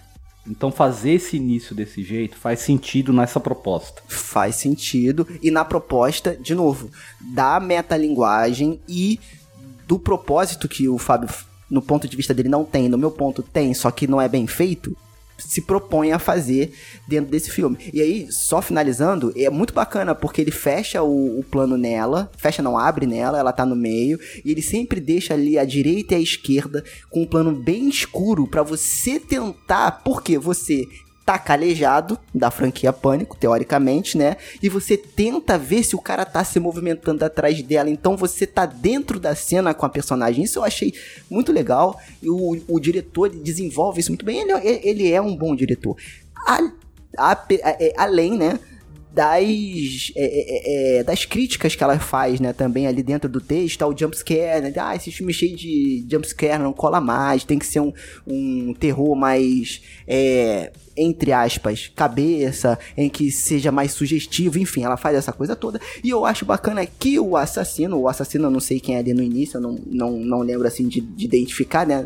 [0.48, 4.02] então fazer esse início desse jeito faz sentido nessa proposta.
[4.08, 5.26] Faz sentido.
[5.42, 6.90] E na proposta, de novo,
[7.34, 9.18] da metalinguagem e
[9.86, 11.28] do propósito que o Fábio,
[11.70, 14.28] no ponto de vista dele, não tem, no meu ponto tem, só que não é
[14.28, 14.96] bem feito,
[15.38, 16.72] se propõe a fazer
[17.06, 17.76] dentro desse filme.
[17.92, 22.62] E aí, só finalizando, é muito bacana, porque ele fecha o, o plano nela, fecha
[22.62, 26.18] não, abre nela, ela tá no meio, e ele sempre deixa ali a direita e
[26.18, 30.86] a esquerda com um plano bem escuro pra você tentar, porque você
[31.26, 34.36] tá calejado da franquia Pânico, teoricamente, né?
[34.62, 37.90] E você tenta ver se o cara tá se movimentando atrás dela.
[37.90, 40.44] Então você tá dentro da cena com a personagem.
[40.44, 40.94] Isso eu achei
[41.28, 42.00] muito legal.
[42.22, 44.40] E o, o diretor desenvolve isso muito bem.
[44.42, 45.96] Ele, é- ele é um bom diretor.
[46.46, 46.70] A-
[47.18, 48.60] a- é, além, né?
[49.16, 53.80] Das é, é, é, das críticas que ela faz, né, também ali dentro do texto,
[53.80, 57.80] ao jumpscare, né, ah, esse filme cheio de jumpscare não cola mais, tem que ser
[57.80, 57.94] um,
[58.26, 65.16] um terror mais, é, entre aspas, cabeça, em que seja mais sugestivo, enfim, ela faz
[65.16, 68.78] essa coisa toda, e eu acho bacana que o assassino, o assassino eu não sei
[68.78, 72.04] quem é ali no início, eu não, não, não lembro assim de, de identificar, né,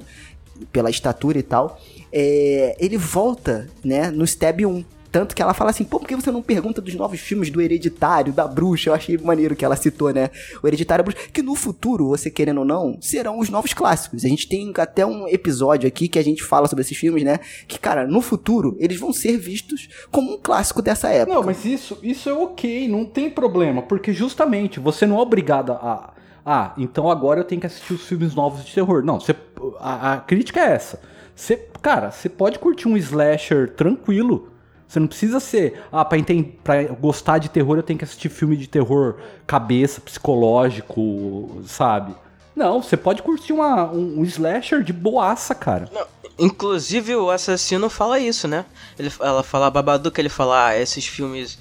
[0.70, 1.80] pela estatura e tal,
[2.12, 6.14] é, ele volta, né, no Stab 1, tanto que ela fala assim, pô, por que
[6.14, 8.90] você não pergunta dos novos filmes do Hereditário, da Bruxa?
[8.90, 10.30] Eu achei maneiro que ela citou, né?
[10.62, 11.28] O Hereditário, Bruxa.
[11.32, 14.24] Que no futuro, você querendo ou não, serão os novos clássicos.
[14.24, 17.40] A gente tem até um episódio aqui que a gente fala sobre esses filmes, né?
[17.66, 21.34] Que, cara, no futuro, eles vão ser vistos como um clássico dessa época.
[21.34, 23.82] Não, mas isso, isso é ok, não tem problema.
[23.82, 26.14] Porque justamente, você não é obrigado a...
[26.44, 29.04] Ah, então agora eu tenho que assistir os filmes novos de terror.
[29.04, 29.34] Não, você,
[29.78, 31.00] a, a crítica é essa.
[31.34, 34.49] Você, cara, você pode curtir um slasher tranquilo
[34.90, 38.28] você não precisa ser, ah, pra, entender, pra gostar de terror eu tenho que assistir
[38.28, 42.12] filme de terror cabeça, psicológico, sabe?
[42.56, 45.88] Não, você pode curtir uma, um, um slasher de boaça, cara.
[45.92, 46.04] Não,
[46.36, 48.64] inclusive o assassino fala isso, né?
[48.98, 51.56] Ele, ela fala, Babadook, ele fala, ah, esses filmes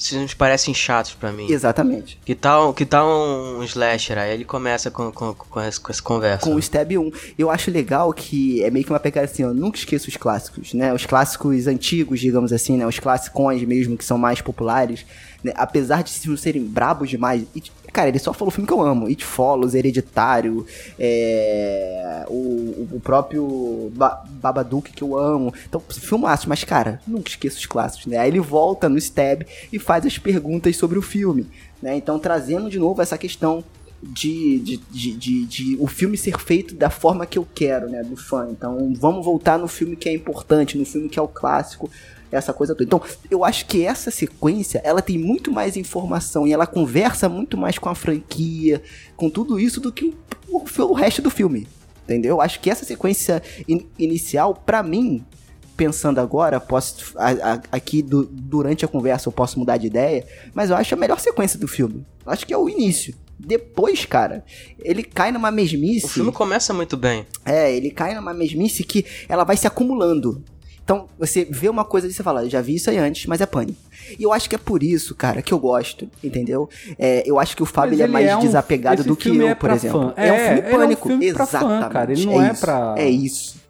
[0.00, 1.46] esses filmes parecem chatos para mim.
[1.50, 2.18] Exatamente.
[2.24, 4.16] Que tal, que tal um slasher?
[4.16, 6.46] Aí ele começa com, com, com, essa, com essa conversa.
[6.46, 7.12] Com o Stab 1.
[7.38, 10.72] Eu acho legal que é meio que uma pegada assim, eu nunca esqueço os clássicos,
[10.72, 10.94] né?
[10.94, 12.86] Os clássicos antigos, digamos assim, né?
[12.86, 15.04] Os clássicos mesmo, que são mais populares.
[15.44, 15.52] Né?
[15.54, 17.44] Apesar de não serem brabos demais.
[17.54, 19.06] E, cara, ele só falou o filme que eu amo.
[19.06, 20.64] It Follows, Hereditário,
[20.98, 22.59] é, o,
[22.90, 25.52] o próprio ba Babadook que eu amo.
[25.68, 28.18] Então, filmaço, mas, cara, nunca esqueço os clássicos, né?
[28.18, 31.46] Aí ele volta no Stab e faz as perguntas sobre o filme.
[31.82, 31.96] Né?
[31.96, 33.64] Então, trazendo de novo essa questão
[34.02, 38.02] de, de, de, de, de, o filme ser feito da forma que eu quero, né,
[38.02, 38.48] do fã.
[38.50, 41.90] Então, vamos voltar no filme que é importante, no filme que é o clássico,
[42.32, 42.84] essa coisa toda.
[42.84, 47.56] Então, eu acho que essa sequência, ela tem muito mais informação e ela conversa muito
[47.56, 48.82] mais com a franquia,
[49.16, 50.14] com tudo isso do que
[50.48, 51.66] o, o, o resto do filme.
[52.10, 52.36] Entendeu?
[52.36, 55.24] Eu acho que essa sequência in, inicial, para mim,
[55.76, 60.26] pensando agora, posso a, a, aqui do, durante a conversa eu posso mudar de ideia,
[60.52, 62.04] mas eu acho a melhor sequência do filme.
[62.26, 63.14] Eu acho que é o início.
[63.38, 64.44] Depois, cara,
[64.80, 66.06] ele cai numa mesmice.
[66.06, 67.24] O filme começa muito bem.
[67.46, 70.42] É, ele cai numa mesmice que ela vai se acumulando.
[70.90, 73.46] Então, você vê uma coisa e você fala, já vi isso aí antes, mas é
[73.46, 73.78] pânico.
[74.18, 76.68] E eu acho que é por isso, cara, que eu gosto, entendeu?
[76.98, 79.46] É, eu acho que o Fábio ele é mais é um, desapegado do que eu,
[79.46, 80.12] é por exemplo.
[80.16, 80.80] É, é, um filme pânico.
[80.80, 81.82] É um filme Exatamente.
[81.84, 82.10] Fã, cara.
[82.10, 82.94] Ele não é, é pra.
[82.98, 83.60] É isso.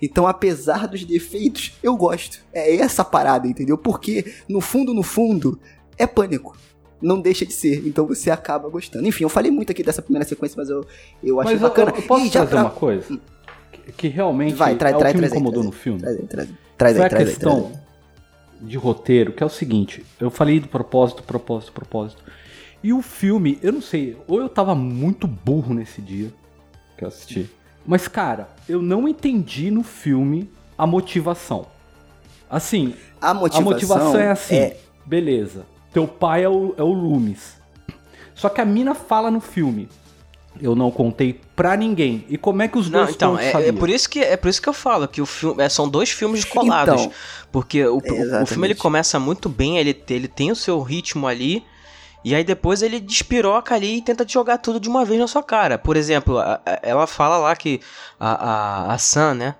[0.00, 2.38] Então, apesar dos defeitos, eu gosto.
[2.52, 3.76] É essa parada, entendeu?
[3.76, 5.58] Porque, no fundo, no fundo,
[5.98, 6.56] é pânico
[7.00, 7.84] não deixa de ser.
[7.84, 9.08] Então você acaba gostando.
[9.08, 10.86] Enfim, eu falei muito aqui dessa primeira sequência, mas eu,
[11.20, 11.90] eu achei mas bacana.
[11.90, 12.60] Eu, eu posso e trazer pra...
[12.60, 13.18] uma coisa?
[13.96, 16.00] Que realmente Vai, trai, é trai, o que trai, me incomodou no filme.
[16.00, 17.72] Traz, traz, traz, Foi a questão
[18.60, 22.22] de roteiro, que é o seguinte, eu falei do propósito, propósito, propósito.
[22.82, 26.32] E o filme, eu não sei, ou eu tava muito burro nesse dia
[26.96, 27.50] que eu assisti.
[27.86, 31.66] Mas, cara, eu não entendi no filme a motivação.
[32.48, 34.76] Assim, a motivação, a motivação é assim, é...
[35.06, 37.56] beleza, teu pai é o, é o Loomis.
[38.34, 39.88] Só que a mina fala no filme,
[40.60, 42.24] eu não contei pra ninguém.
[42.28, 44.48] E como é que os não, dois então, é, é, por isso que é por
[44.48, 47.12] isso que eu falo que o filme é, são dois filmes colados, então,
[47.50, 51.64] porque o, o, filme ele começa muito bem, ele ele tem o seu ritmo ali.
[52.24, 55.26] E aí depois ele despiroca ali e tenta te jogar tudo de uma vez na
[55.26, 55.76] sua cara.
[55.76, 57.80] Por exemplo, a, a, ela fala lá que
[58.18, 59.54] a, a, a Sam, né?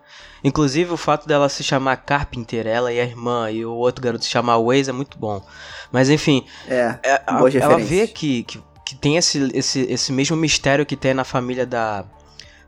[0.44, 4.24] Inclusive o fato dela se chamar Carpenter, ela e a irmã, e o outro garoto
[4.24, 5.44] se chamar Waze é muito bom.
[5.90, 10.36] Mas enfim, é, é a, ela vê que, que que tem esse, esse, esse mesmo
[10.36, 12.04] mistério que tem na família da,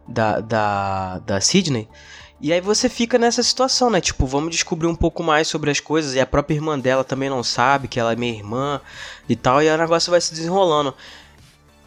[0.07, 1.89] da, da, da Sidney.
[2.41, 4.01] E aí você fica nessa situação, né?
[4.01, 6.15] Tipo, vamos descobrir um pouco mais sobre as coisas.
[6.15, 8.81] E a própria irmã dela também não sabe que ela é minha irmã
[9.29, 9.63] e tal.
[9.63, 10.95] E o negócio vai se desenrolando.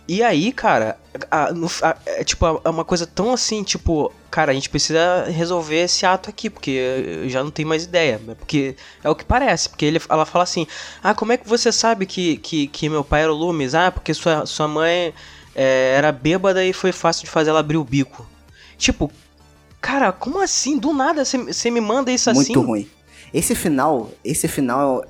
[0.07, 0.97] E aí, cara,
[1.29, 5.83] a, a, é tipo, é uma coisa tão assim, tipo, cara, a gente precisa resolver
[5.83, 8.19] esse ato aqui, porque eu já não tenho mais ideia.
[8.39, 10.65] Porque é o que parece, porque ele, ela fala assim,
[11.03, 13.75] ah, como é que você sabe que, que, que meu pai era o Loomis?
[13.75, 15.13] Ah, porque sua, sua mãe
[15.53, 18.25] é, era bêbada e foi fácil de fazer ela abrir o bico.
[18.77, 19.11] Tipo,
[19.81, 20.77] cara, como assim?
[20.77, 22.53] Do nada você me manda isso Muito assim?
[22.55, 22.89] Muito ruim.
[23.33, 25.03] Esse final, esse final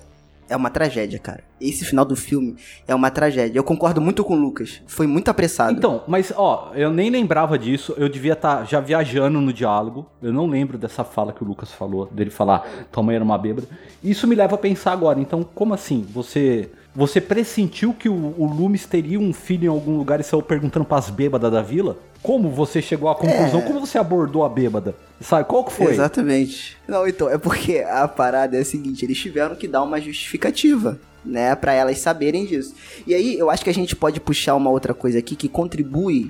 [0.50, 1.44] é uma tragédia, cara.
[1.60, 2.56] Esse final do filme
[2.88, 3.58] é uma tragédia.
[3.58, 4.82] Eu concordo muito com o Lucas.
[4.88, 5.78] Foi muito apressado.
[5.78, 7.94] Então, mas ó, eu nem lembrava disso.
[7.98, 10.06] Eu devia estar tá já viajando no diálogo.
[10.22, 13.38] Eu não lembro dessa fala que o Lucas falou, dele falar, tua mãe era uma
[13.38, 13.68] bêbada.
[14.04, 15.20] Isso me leva a pensar agora.
[15.20, 16.06] Então, como assim?
[16.14, 20.42] Você você pressentiu que o, o Loomis teria um filho em algum lugar e saiu
[20.42, 22.00] perguntando pras bêbadas da vila?
[22.28, 23.62] Como você chegou à conclusão?
[23.62, 23.64] É.
[23.64, 24.94] Como você abordou a bêbada?
[25.22, 25.94] Sabe, qual que foi?
[25.94, 26.76] Exatamente.
[26.86, 31.00] Não, então, é porque a parada é a seguinte, eles tiveram que dar uma justificativa,
[31.24, 32.76] né, Pra elas saberem disso.
[33.08, 36.30] E aí, eu acho que a gente pode puxar uma outra coisa aqui que contribui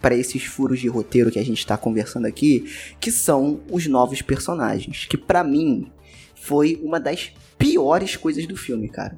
[0.00, 2.64] pra esses furos de roteiro que a gente tá conversando aqui,
[2.98, 5.92] que são os novos personagens, que pra mim
[6.34, 9.14] foi uma das piores coisas do filme, cara.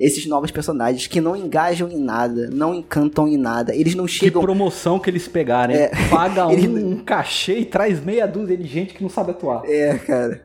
[0.00, 4.12] Esses novos personagens que não engajam em nada, não encantam em nada, eles não Que
[4.12, 5.74] chegam promoção que eles pegaram?
[5.74, 5.90] É.
[6.08, 9.62] Paga um, Ele- um cachê e traz meia dúzia de gente que não sabe atuar.
[9.66, 10.42] É, cara.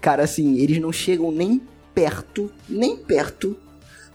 [0.00, 1.60] Cara, assim, eles não chegam nem
[1.94, 3.56] perto, nem perto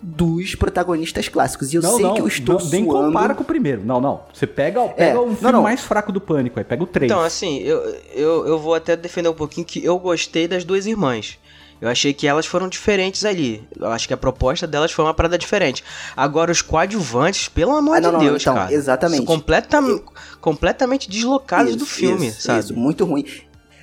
[0.02, 1.72] dos protagonistas clássicos.
[1.72, 3.06] E eu não, sei não, que eu estou não, nem suando.
[3.08, 3.84] compara com o primeiro.
[3.86, 4.22] Não, não.
[4.34, 5.62] Você pega, pega É, o não, filme não.
[5.62, 7.10] mais fraco do Pânico, aí pega o 3.
[7.12, 7.80] Então, assim, eu,
[8.16, 11.38] eu, eu vou até defender um pouquinho que eu gostei das duas irmãs.
[11.82, 13.68] Eu achei que elas foram diferentes ali.
[13.76, 15.84] Eu acho que a proposta delas foi uma parada diferente.
[16.16, 18.72] Agora, os coadjuvantes, pelo amor Ah, de não, não, Deus, então, cara.
[18.72, 19.18] exatamente.
[19.18, 19.80] São completa,
[20.40, 22.60] completamente deslocados do Isso, filme, isso, sabe?
[22.60, 23.26] Isso, muito ruim.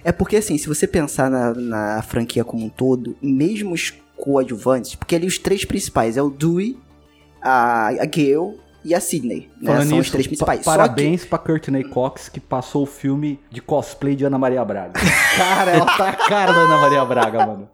[0.05, 4.95] É porque, assim, se você pensar na, na franquia como um todo, mesmo os coadjuvantes,
[4.95, 6.79] porque ali os três principais é o Dewey,
[7.43, 9.73] a, a Gale e a Sidney, né?
[9.73, 10.59] São os nisso, três pa- principais.
[10.61, 14.93] Que- parabéns pra Courtney Cox, que passou o filme de cosplay de Ana Maria Braga.
[15.37, 17.69] Cara, ela tá a cara da Ana Maria Braga, mano.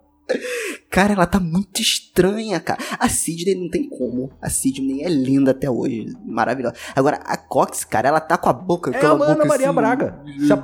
[0.90, 2.80] Cara, ela tá muito estranha, cara.
[2.98, 4.32] A Sidney não tem como.
[4.40, 6.16] A Sidney é linda até hoje.
[6.24, 6.74] Maravilhosa.
[6.94, 8.90] Agora, a Cox, cara, ela tá com a boca.
[8.90, 10.18] É a Ana Maria assim, Braga.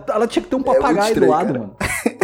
[0.09, 1.59] Ela tinha que ter um papagaio do estranho, lado, cara.
[1.59, 1.77] mano.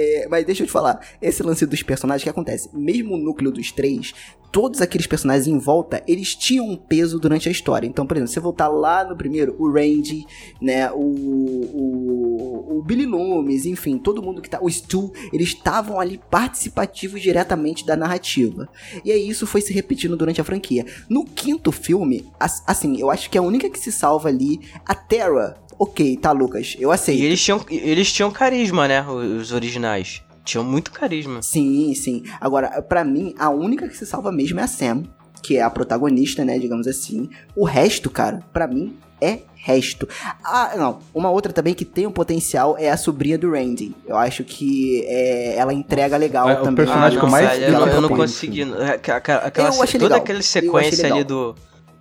[0.00, 2.68] É, mas deixa eu te falar, esse lance dos personagens, que acontece?
[2.72, 4.14] Mesmo o núcleo dos três,
[4.52, 7.84] todos aqueles personagens em volta, eles tinham um peso durante a história.
[7.86, 10.24] Então, por exemplo, você voltar lá no primeiro, o Randy,
[10.62, 15.98] né, o, o, o Billy Loomis, enfim, todo mundo que tá, o Stu, eles estavam
[15.98, 18.68] ali participativos diretamente da narrativa.
[19.04, 20.86] E aí isso foi se repetindo durante a franquia.
[21.08, 24.94] No quinto filme, as- assim, eu acho que a única que se salva ali, a
[24.94, 25.56] Terra.
[25.78, 27.20] Ok, tá, Lucas, eu aceito.
[27.20, 29.02] E eles tinham, eles tinham carisma, né?
[29.08, 30.22] Os originais.
[30.44, 31.40] Tinham muito carisma.
[31.42, 32.22] Sim, sim.
[32.40, 35.02] Agora, pra mim, a única que se salva mesmo é a Sam,
[35.42, 37.28] que é a protagonista, né, digamos assim.
[37.54, 40.08] O resto, cara, pra mim é resto.
[40.44, 40.98] Ah, não.
[41.14, 43.94] Uma outra também que tem um potencial é a sobrinha do Randy.
[44.06, 46.76] Eu acho que é, ela entrega legal É, o também.
[46.86, 48.62] personagem Ah, que eu não, mais eu, eu não consegui.
[48.62, 50.24] é, aquela- aquela- Eu achei toda legal.
[50.24, 51.54] aquela sequência ali do.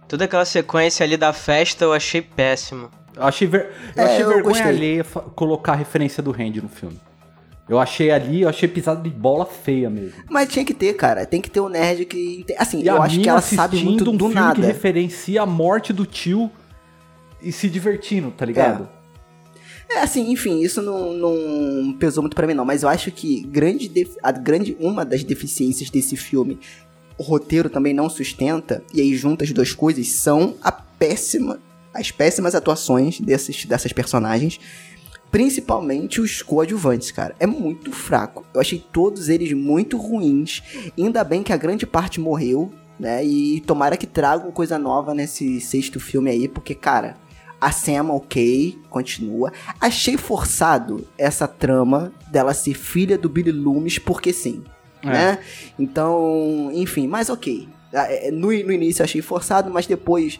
[0.07, 2.89] Toda aquela sequência ali da festa eu achei péssimo.
[3.17, 4.67] Eu achei, ver- eu É, achei eu vergonha gostei.
[4.71, 5.03] alheia
[5.35, 6.99] colocar a referência do Randy no filme.
[7.67, 10.13] Eu achei ali, eu achei pisado de bola feia mesmo.
[10.29, 11.25] Mas tinha que ter, cara.
[11.25, 12.45] Tem que ter um nerd que.
[12.57, 14.55] Assim, E eu acho que ela sabe muito um do filme nada.
[14.55, 16.49] que referencia a morte do tio
[17.41, 18.87] e se divertindo, tá ligado?
[19.89, 22.63] É, assim, enfim, isso não, não pesou muito pra mim, não.
[22.65, 23.91] Mas eu acho que grande
[24.23, 26.59] a grande, uma das deficiências desse filme,
[27.17, 31.59] o roteiro também não sustenta, e aí junta as duas coisas, são a péssima,
[31.97, 34.59] as péssimas atuações desses, dessas personagens.
[35.29, 37.35] Principalmente os coadjuvantes, cara.
[37.39, 38.45] É muito fraco.
[38.53, 40.63] Eu achei todos eles muito ruins.
[40.97, 43.25] Ainda bem que a grande parte morreu, né?
[43.25, 47.17] E tomara que tragam coisa nova nesse sexto filme aí, porque, cara,
[47.59, 49.51] a Sam, ok, continua.
[49.81, 54.63] Achei forçado essa trama dela ser filha do Billy Loomis, porque sim.
[55.03, 55.07] É.
[55.07, 55.39] Né?
[55.77, 57.67] Então, enfim, mas ok.
[57.93, 60.39] Ah, é, No, no início eu achei forçado, mas depois,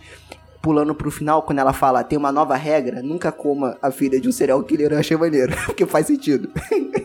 [0.61, 4.27] pulando pro final, quando ela fala tem uma nova regra, nunca coma a filha de
[4.27, 5.55] um serial killer, eu achei maneiro.
[5.65, 6.49] Porque faz sentido.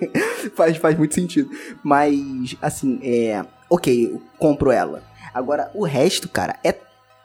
[0.55, 1.51] faz, faz muito sentido.
[1.83, 3.45] Mas, assim, é.
[3.69, 5.03] Ok, eu compro ela.
[5.33, 6.75] Agora, o resto, cara, é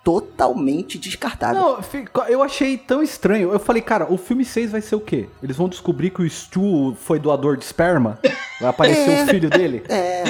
[0.08, 1.62] totalmente descartável.
[1.62, 3.52] Não, fico- eu achei tão estranho.
[3.52, 5.28] Eu falei, cara, o filme 6 vai ser o quê?
[5.44, 8.18] Eles vão descobrir que o Stu foi doador de esperma?
[8.62, 9.24] Vai aparecer É.
[9.24, 9.84] o filho dele?
[9.90, 10.24] É,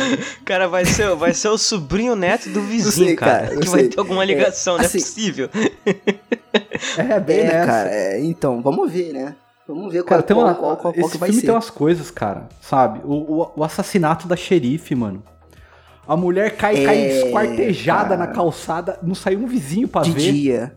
[0.43, 3.47] Cara, vai ser, vai ser o sobrinho neto do vizinho, sei, cara.
[3.49, 3.89] cara, que vai sei.
[3.89, 5.49] ter alguma ligação, É, não assim, é possível.
[6.97, 7.65] É, bem é nessa.
[7.67, 7.89] cara.
[7.93, 9.35] é, então, vamos ver, né?
[9.67, 11.47] Vamos ver Cara, qual, tem qual, uma, qual, qual, qual esse que vai filme ser.
[11.47, 13.01] tem umas coisas, cara, sabe?
[13.03, 13.13] O,
[13.43, 15.21] o, o assassinato da xerife, mano.
[16.07, 18.17] A mulher cai, É, cai esquartejada cara.
[18.17, 20.31] na calçada, não saiu um vizinho pra De ver.
[20.31, 20.73] dia.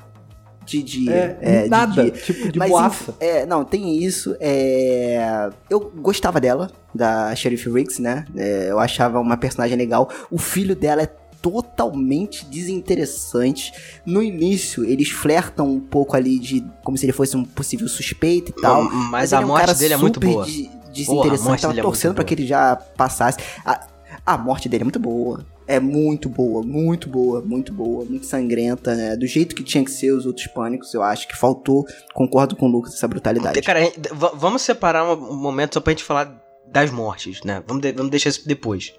[0.66, 1.12] De dia.
[1.12, 2.10] É, É, de nada, dia.
[2.12, 3.14] tipo de Mas, boaça.
[3.20, 4.36] é, não, tem isso.
[4.40, 8.24] É, eu gostava dela, da Sheriff Riggs, né?
[8.36, 10.08] É, eu achava uma personagem legal.
[10.30, 11.08] O filho dela é
[11.40, 13.72] totalmente desinteressante.
[14.04, 18.52] No início, eles flertam um pouco ali de como se ele fosse um possível suspeito
[18.56, 18.82] e tal.
[18.84, 20.44] Mas, ele a é um morte cara dele é muito boa.
[20.44, 21.44] de- Porra, a desinteressante.
[21.48, 22.28] morte Tava dele é muito torcendo pra boa.
[22.28, 23.38] que ele já passasse.
[23.64, 23.86] A,
[24.34, 25.44] a morte dele é muito boa.
[25.66, 29.14] É muito boa, muito boa, muito boa, muito sangrenta, né?
[29.16, 31.86] Do jeito que tinha que ser os outros pânicos, eu acho que faltou.
[32.12, 33.62] Concordo com o Lucas essa brutalidade.
[33.62, 34.00] Cara, gente-
[34.34, 37.62] vamos separar um um momento só pra gente falar das mortes, né?
[37.66, 38.92] Vamos, de- vamos deixar isso depois.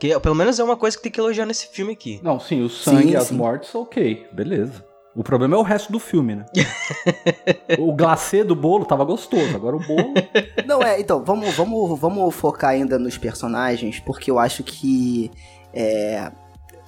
[0.00, 2.18] Que pelo menos é uma coisa que tem que elogiar nesse filme aqui.
[2.22, 3.34] Não, sim, o sangue Sim, e as sim.
[3.36, 4.84] mortes, ok, beleza.
[5.16, 6.44] O problema é o resto do filme, né?
[7.78, 10.12] o glacê do bolo tava gostoso, agora o bolo.
[10.66, 15.30] Não, é, então, vamos, vamos, vamos focar ainda nos personagens, porque eu acho que
[15.72, 16.32] é,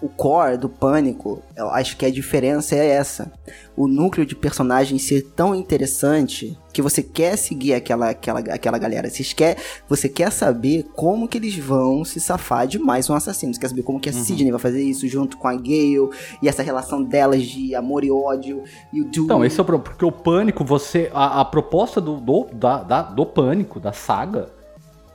[0.02, 3.32] o core do pânico, eu acho que a diferença é essa.
[3.74, 9.08] O núcleo de personagem ser tão interessante que você quer seguir aquela, aquela, aquela galera.
[9.08, 9.56] Você quer,
[9.88, 13.54] você quer saber como que eles vão se safar de mais um assassino.
[13.54, 14.22] Você quer saber como que a Uhum.
[14.24, 16.10] Sidney vai fazer isso junto com a Gale
[16.42, 18.62] e essa relação delas de amor e ódio.
[18.92, 19.08] E o.
[19.08, 19.84] Então, esse é o problema.
[19.90, 21.10] Porque o pânico, você.
[21.14, 24.50] A, a proposta do, do, da, da- do pânico, da saga,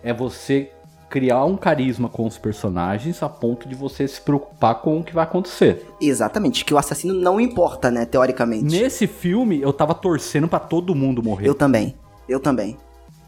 [0.03, 0.71] é você
[1.11, 5.13] criar um carisma com os personagens a ponto de você se preocupar com o que
[5.13, 5.85] vai acontecer.
[6.01, 8.63] Exatamente, que o assassino não importa, né, teoricamente.
[8.63, 11.49] Nesse filme, eu tava torcendo pra todo mundo morrer.
[11.49, 11.95] Eu também.
[12.29, 12.77] Eu também.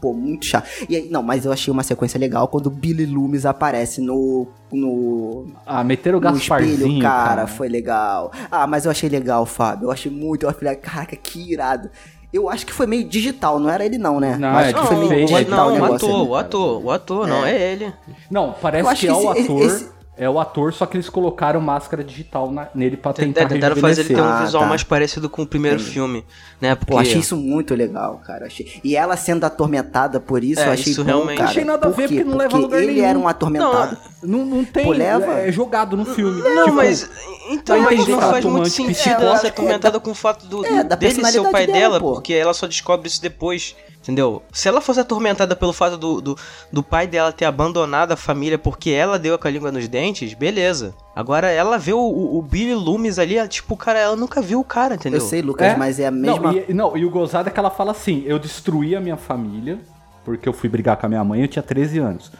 [0.00, 0.68] Pô, muito chato.
[0.88, 4.46] E aí, não, mas eu achei uma sequência legal quando o Billy Loomis aparece no.
[4.72, 5.46] no.
[5.64, 7.46] Ah, meteram o no Gasparzinho, espelho, cara, cara.
[7.46, 8.30] foi legal.
[8.50, 9.86] Ah, mas eu achei legal, Fábio.
[9.86, 10.44] Eu achei muito.
[10.44, 11.90] Eu falei, caraca, que irado.
[12.34, 14.36] Eu acho que foi meio digital, não era ele, não, né?
[14.36, 16.28] Não, eu acho é que foi meio digital não, o o ator, ali.
[16.28, 17.94] o ator, o ator, não é ele.
[18.28, 19.62] Não, parece acho que é que o esse- ator.
[19.62, 23.46] esse- É o ator, só que eles colocaram máscara digital na- nele pra tentar É,
[23.46, 24.68] Tentaram fazer ele ter um Ah, visual tá.
[24.68, 25.90] mais parecido com o primeiro Entendi.
[25.90, 26.24] filme,
[26.60, 26.76] né?
[26.76, 28.46] Porque Pô, achei isso muito legal, cara.
[28.46, 28.80] Achei...
[28.84, 31.50] E ela sendo atormentada por isso, É, eu achei isso bom, realmente- cara.
[31.50, 33.04] Achei nada a ver, porque não leva a lugar ele nenhum.
[33.08, 33.98] era um atormentado.
[34.22, 34.84] Não, não tem.
[34.84, 35.32] Pô, leva.
[35.40, 36.40] É jogado no filme.
[36.40, 37.10] Não, Tipo, mas.
[37.50, 40.84] Então, mas não faz muito sentido ela ser É, atormentada com o fato do, é,
[40.84, 43.74] da dele ser o pai dela, dela, porque ela só descobre isso depois.
[44.04, 44.42] Entendeu?
[44.52, 46.38] Se ela fosse atormentada pelo fato do, do,
[46.70, 50.34] do pai dela ter abandonado a família porque ela deu com a língua nos dentes,
[50.34, 50.94] beleza.
[51.16, 54.60] Agora ela vê o, o, o Billy Loomis ali, ela, tipo, cara, ela nunca viu
[54.60, 55.20] o cara, entendeu?
[55.20, 55.76] Eu sei, Lucas, É?
[55.76, 56.52] mas é a mesma.
[56.52, 59.16] Não e, não, e o gozado é que ela fala assim: eu destruí a minha
[59.16, 59.78] família,
[60.22, 62.30] porque eu fui brigar com a minha mãe, eu tinha 13 anos.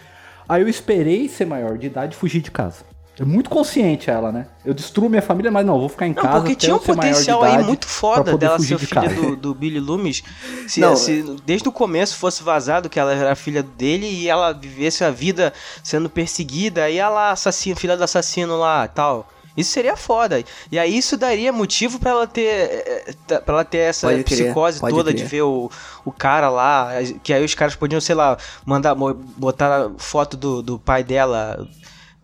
[0.47, 2.85] Aí eu esperei ser maior de idade e fugir de casa.
[3.19, 4.47] É muito consciente ela, né?
[4.65, 6.39] Eu destruo minha família, mas não, vou ficar em Não, casa.
[6.39, 9.15] porque até tinha um potencial aí muito foda poder dela fugir ser de filha casa.
[9.15, 10.25] do, do Billy Loomis.
[10.67, 14.53] Se, Não, se desde o começo fosse vazado que ela era filha dele e ela
[14.53, 15.53] vivesse a vida
[15.83, 19.29] sendo perseguida, aí ela assassina, filha do assassino lá tal.
[19.57, 20.43] Isso seria foda.
[20.73, 24.81] E aí isso daria motivo pra ela ter para ela ter essa Pode crer, psicose
[24.81, 25.23] pode toda crer.
[25.23, 25.71] de ver o,
[26.05, 26.91] o cara lá,
[27.23, 28.37] que aí os caras podiam, sei lá,
[28.67, 31.65] mandar botar foto do, do pai dela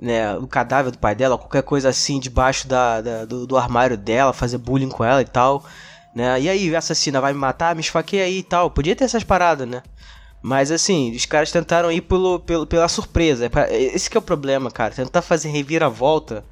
[0.00, 3.96] né, o cadáver do pai dela, qualquer coisa assim debaixo da, da- do, do armário
[3.96, 5.64] dela, fazer bullying com ela e tal,
[6.14, 6.40] né?
[6.40, 8.70] E aí, a assassina vai me matar, me esfaqueia aí e tal.
[8.70, 9.82] Podia ter essas paradas, né?
[10.42, 13.44] Mas assim, os caras tentaram ir pelo, pelo, pela surpresa.
[13.44, 14.94] É pra- Esse que é o problema, cara.
[14.94, 16.42] Tentar fazer reviravolta,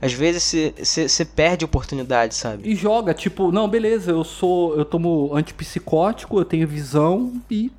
[0.00, 2.66] às vezes você perde a oportunidade, sabe?
[2.68, 4.74] E joga, tipo, não, beleza, eu sou.
[4.76, 7.70] Eu tomo antipsicótico, eu tenho visão e.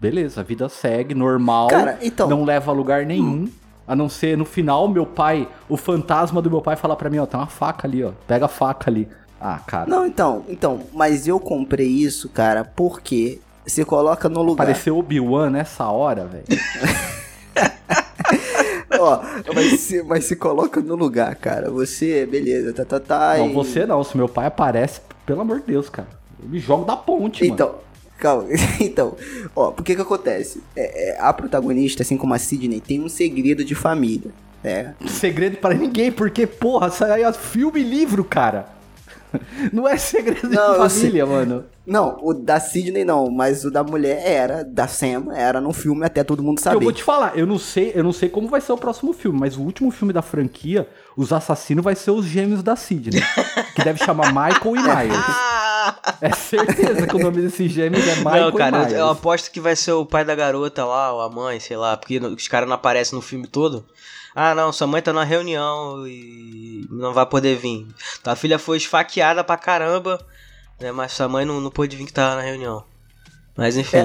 [0.00, 1.68] Beleza, a vida segue, normal.
[1.68, 3.48] Cara, então- Não leva a lugar nenhum.
[3.86, 7.18] A não ser no final, meu pai, o fantasma do meu pai falar pra mim,
[7.18, 8.12] ó, tem uma faca ali, ó.
[8.26, 9.08] Pega a faca ali.
[9.40, 9.88] Ah, cara.
[9.90, 14.66] Não, então, então, mas eu comprei isso, cara, porque se coloca no lugar.
[14.66, 16.44] Pareceu Obi-Wan nessa hora, velho.
[18.98, 19.20] Ó,
[19.54, 21.70] mas se, mas se coloca no lugar, cara.
[21.70, 23.38] Você, beleza, tá, tá, tá.
[23.38, 24.02] Não, e- você não.
[24.04, 26.08] Se meu pai aparece, pelo amor de Deus, cara.
[26.42, 27.54] Eu me jogo da ponte, mano.
[27.54, 27.74] Então,
[28.24, 28.44] calma.
[28.80, 29.16] Então,
[29.54, 30.62] ó, por que que acontece?
[30.74, 34.30] É, é, a protagonista, assim como a Sidney, tem um segredo de família,
[34.62, 34.94] né?
[35.06, 38.66] Segredo para ninguém, porque, porra, aí é filme e livro, cara.
[39.72, 41.64] Não é segredo Não, de eu família, mano.
[41.86, 46.02] Não, o da Sidney não, mas o da mulher era, da Sam, era no filme
[46.06, 46.82] até todo mundo Eu saber.
[46.82, 49.38] vou te falar, eu não sei, eu não sei como vai ser o próximo filme,
[49.38, 53.20] mas o último filme da franquia, os assassinos vai ser os gêmeos da Sidney,
[53.74, 54.80] que deve chamar Michael e
[55.12, 55.26] Myers.
[56.20, 58.98] É certeza que o nome desses gêmeos é Michael não, cara, e eu, Myers.
[59.00, 61.96] eu aposto que vai ser o pai da garota lá, ou a mãe, sei lá,
[61.96, 63.84] porque os caras não aparecem no filme todo.
[64.34, 67.86] Ah, não, sua mãe tá numa reunião e não vai poder vir.
[68.22, 70.18] Tua filha foi esfaqueada pra caramba,
[70.80, 72.84] né, mas sua mãe não, não pôde vir que tava na reunião.
[73.56, 73.98] Mas enfim.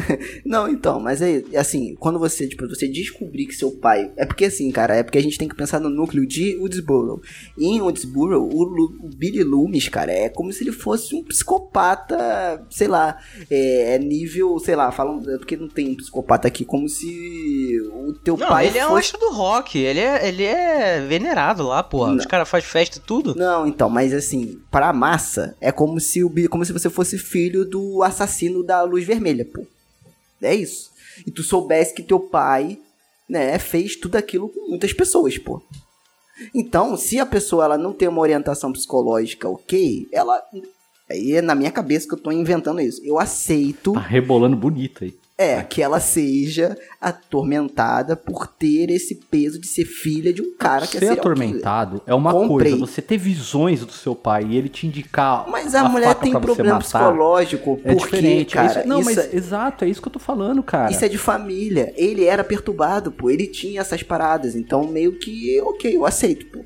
[0.44, 4.10] Não, então, mas aí, assim, quando você, tipo, você descobrir que seu pai.
[4.16, 7.22] É porque assim, cara, é porque a gente tem que pensar no núcleo de Woodsboro.
[7.56, 11.22] E em Woodsboro, o, Lu- o Billy Loomis, cara, é como se ele fosse um
[11.24, 13.18] psicopata, sei lá,
[13.50, 15.22] é, é nível, sei lá, falam.
[15.28, 18.86] é Porque não tem um psicopata aqui, como se o teu Não, pai ele é
[18.86, 19.00] um fosse.
[19.14, 22.12] astro do rock, ele é, ele é venerado lá, porra.
[22.12, 22.28] Os Não.
[22.28, 23.34] caras fazem festa e tudo.
[23.34, 27.64] Não, então, mas assim, pra massa, é como se o como se você fosse filho
[27.64, 29.64] do assassino da luz vermelha, pô.
[30.42, 30.90] É isso.
[31.26, 32.78] E tu soubesse que teu pai,
[33.28, 35.62] né, fez tudo aquilo com muitas pessoas, pô.
[36.54, 40.42] Então, se a pessoa ela não tem uma orientação psicológica ok, ela.
[41.08, 43.04] Aí é na minha cabeça que eu tô inventando isso.
[43.04, 43.92] Eu aceito.
[43.92, 45.14] Tá rebolando bonito aí.
[45.42, 50.86] É, que ela seja atormentada por ter esse peso de ser filha de um cara
[50.86, 52.72] que é Ser atormentado é uma Comprei.
[52.72, 52.86] coisa.
[52.86, 55.48] Você ter visões do seu pai e ele te indicar.
[55.48, 58.52] Mas a, mulher faca tem problema matar, psicológico, É porque, diferente.
[58.52, 60.90] é cara, isso- não, isso, mas exato, é isso que eu tô falando, cara.
[60.92, 61.92] isso é de família.
[61.96, 63.30] Ele era perturbado, pô.
[63.30, 64.54] Ele tinha essas paradas.
[64.54, 66.62] Então, meio que, ok, eu aceito, pô.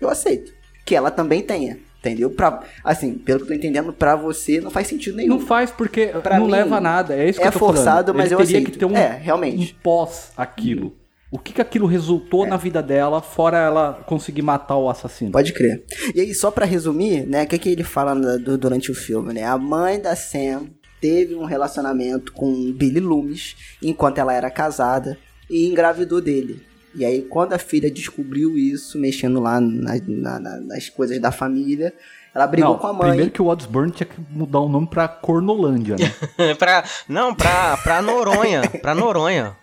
[0.00, 0.52] Eu aceito.
[0.86, 1.78] Que ela também tenha.
[2.10, 2.30] Entendeu?
[2.30, 5.30] Pra, assim, pelo que eu tô entendendo, pra você não faz sentido nenhum.
[5.30, 7.14] Não faz porque Pra não mim, leva a nada.
[7.14, 8.16] É isso que é eu tô forçado, falando.
[8.16, 8.70] mas Ele eu teria aceito.
[8.72, 9.72] que ter um, É, realmente.
[9.74, 10.94] um pós aquilo.
[11.30, 15.32] O que, que aquilo resultou na vida dela, fora ela conseguir matar o assassino?
[15.32, 15.82] Pode crer.
[16.14, 19.32] E aí, só pra resumir, né, o que, que ele fala du- durante o filme,
[19.32, 19.42] né?
[19.44, 20.66] A mãe da Sam
[21.00, 25.18] teve um relacionamento com Billy Loomis enquanto ela era casada
[25.50, 26.62] e engravidou dele.
[26.96, 31.32] E aí, quando a filha descobriu isso, mexendo lá na- na- na- nas coisas da
[31.32, 31.92] família,
[32.34, 33.08] ela brigou não, com a mãe.
[33.08, 36.54] Primeiro que o Wadsburn tinha que mudar o nome pra Cornolândia, né?
[36.54, 38.62] pra, não, pra, pra Noronha.
[38.80, 39.56] Pra Noronha.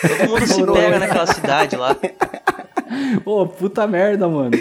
[0.00, 0.80] Todo mundo se Noronha.
[0.86, 1.94] pega naquela cidade lá.
[3.24, 4.52] Ô, puta merda, mano.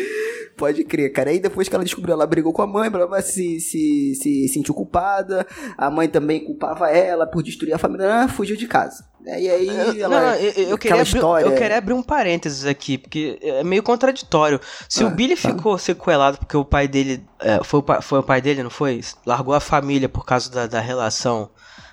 [0.59, 1.29] Pode crer, cara.
[1.29, 4.73] Aí depois que ela descobriu, ela brigou com a mãe, ela se, se, se sentiu
[4.73, 5.47] culpada.
[5.77, 8.23] A mãe também culpava ela por destruir a família.
[8.23, 9.07] Ah, fugiu de casa.
[9.25, 10.19] E aí Eu, ela.
[10.21, 11.45] não, não, eu, eu queria abrir, história.
[11.45, 14.59] eu queria abrir um parênteses aqui, porque é meio contraditório.
[14.87, 15.49] Se Ah, o Billy tá.
[15.49, 17.23] ficou sequelado porque o pai dele.
[17.39, 19.01] é, foi, o pai, foi o pai dele, não foi?
[19.25, 21.49] Largou a família por causa da, da relação.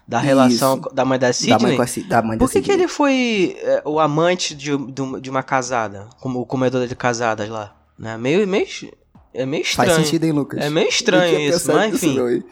[0.08, 0.94] Da relação Isso.
[0.94, 1.58] da mãe da da Sidney.
[1.58, 4.76] mãe com a, da mãe da Por que, que ele foi é, o amante de,
[4.76, 6.08] de, de uma casada?
[6.20, 7.75] Como o comedor de casadas lá?
[7.98, 8.16] Né?
[8.16, 8.66] Meio, meio,
[9.32, 9.90] é meio estranho.
[9.90, 10.60] Faz sentido, hein, Lucas?
[10.60, 12.16] É meio estranho isso, mas enfim.
[12.16, 12.44] não, hein?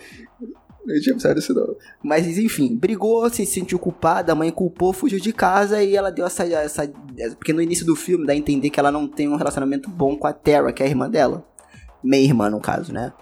[0.86, 1.76] Não tinha pensado nisso não.
[2.03, 6.26] Mas enfim, brigou, se sentiu culpada, a mãe culpou, fugiu de casa e ela deu
[6.26, 6.86] essa, essa.
[7.38, 10.16] Porque no início do filme dá a entender que ela não tem um relacionamento bom
[10.16, 11.47] com a Terra, que é a irmã dela.
[12.03, 13.14] Meia irmã, no caso, né?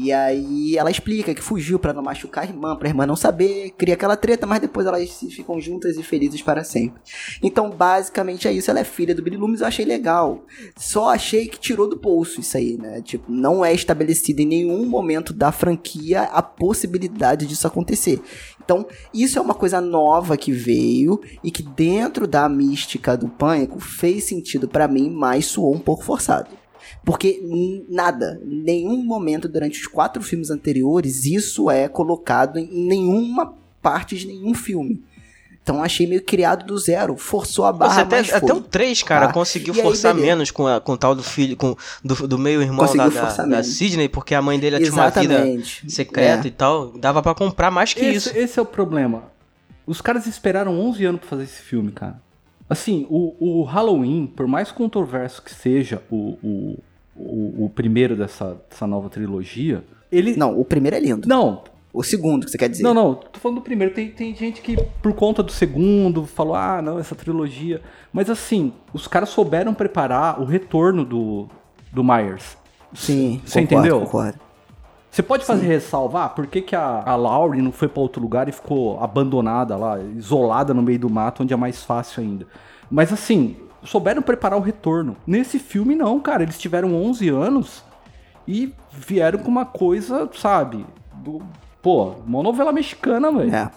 [0.00, 3.74] E aí ela explica que fugiu pra não machucar a irmã, pra irmã não saber,
[3.76, 7.02] cria aquela treta, mas depois elas ficam juntas e felizes para sempre.
[7.42, 8.70] Então, basicamente é isso.
[8.70, 10.44] Ela é filha do Billy Loomis, eu achei legal.
[10.76, 13.02] Só achei que tirou do bolso isso aí, né?
[13.02, 18.22] Tipo, não é estabelecido em nenhum momento da franquia a possibilidade disso acontecer.
[18.62, 23.80] Então, isso é uma coisa nova que veio e que dentro da mística do pânico
[23.80, 26.57] fez sentido pra mim, mas soou um pouco forçado.
[27.04, 27.40] Porque
[27.88, 34.16] nada, em nenhum momento durante os quatro filmes anteriores, isso é colocado em nenhuma parte
[34.16, 35.02] de nenhum filme.
[35.62, 38.56] Então achei meio criado do zero, forçou a barra, Você até, mas até foi.
[38.56, 39.32] o 3, cara, Tá.
[39.34, 40.32] conseguiu E aí, forçar beleza.
[40.32, 43.14] menos com, a- com o tal do filho, com do, do meio irmão Conseguiu da,
[43.20, 43.62] da, forçar da.
[43.62, 45.90] Sidney, porque a mãe dele tinha uma vida Exatamente.
[45.92, 46.48] secreta É.
[46.48, 46.92] e tal.
[46.92, 48.38] Dava pra comprar mais que esse, isso.
[48.38, 49.24] esse é o problema.
[49.86, 52.18] Os caras esperaram 11 anos pra fazer esse filme, cara.
[52.68, 56.78] Assim, o, o Halloween, por mais controverso que seja o, o,
[57.16, 60.36] o, o primeiro dessa, dessa nova trilogia, ele.
[60.36, 61.26] Não, o primeiro é lindo.
[61.26, 61.62] Não,
[61.92, 62.82] O segundo, que você quer dizer.
[62.82, 63.94] não, não, tô falando do primeiro.
[63.94, 67.80] Tem, tem gente que, por conta do segundo, falou, ah, não, essa trilogia.
[68.12, 71.48] Mas assim, os caras souberam preparar o retorno do,
[71.92, 72.56] do Myers.
[72.94, 74.00] Sim, Você concordo, entendeu?
[74.00, 74.38] Concordo.
[75.18, 78.48] Você pode fazer ressalvar por que, que a, a Laurie não foi pra outro lugar
[78.48, 82.46] e ficou abandonada lá, isolada no meio do mato, onde é mais fácil ainda.
[82.88, 85.16] Mas assim, souberam preparar o retorno.
[85.26, 87.82] Nesse filme não, cara, eles tiveram 11 anos
[88.46, 90.86] e vieram com uma coisa, sabe?
[91.14, 91.42] Do,
[91.82, 93.52] pô, uma novela mexicana, velho.
[93.52, 93.72] É.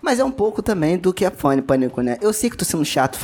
[0.00, 2.16] Mas é um pouco também do que é fã pânico, né?
[2.22, 3.18] Eu sei que tô sendo chato.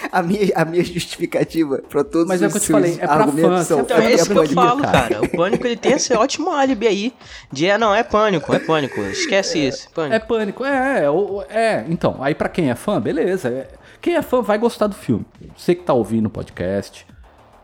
[0.12, 2.98] A minha, a minha justificativa pra todos Mas os é o que eu te falei,
[3.00, 5.08] é pra fã, são Então, é pra isso que eu falo, cara.
[5.08, 5.22] cara.
[5.24, 7.12] O pânico ele tem esse ótimo álibi aí.
[7.52, 9.00] De é, não, é pânico, é pânico.
[9.02, 9.88] Esquece isso.
[9.90, 10.14] Pânico.
[10.14, 11.84] É pânico, é, é, o- é.
[11.88, 13.48] Então, aí pra quem é fã, beleza.
[13.48, 13.68] é-
[14.00, 15.26] quem é fã vai gostar do filme.
[15.56, 17.06] Você que tá ouvindo o podcast,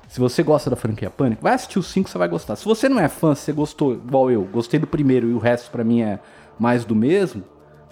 [0.08, 2.56] se você gosta da franquia Pânico, vai assistir os 5, você vai gostar.
[2.56, 5.38] Se você não é fã, se você gostou, igual eu, gostei do primeiro e o
[5.38, 6.18] resto pra mim é
[6.58, 7.42] mais do mesmo,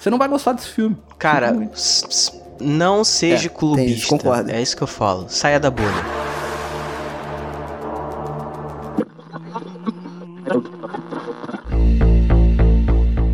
[0.05, 0.95] você não vai gostar desse filme.
[1.19, 1.57] Cara,
[2.61, 3.91] não seja É, clubista.
[3.91, 4.51] isso, concordo.
[4.51, 5.31] É isso que eu falo.
[5.31, 6.05] Saia da bolha.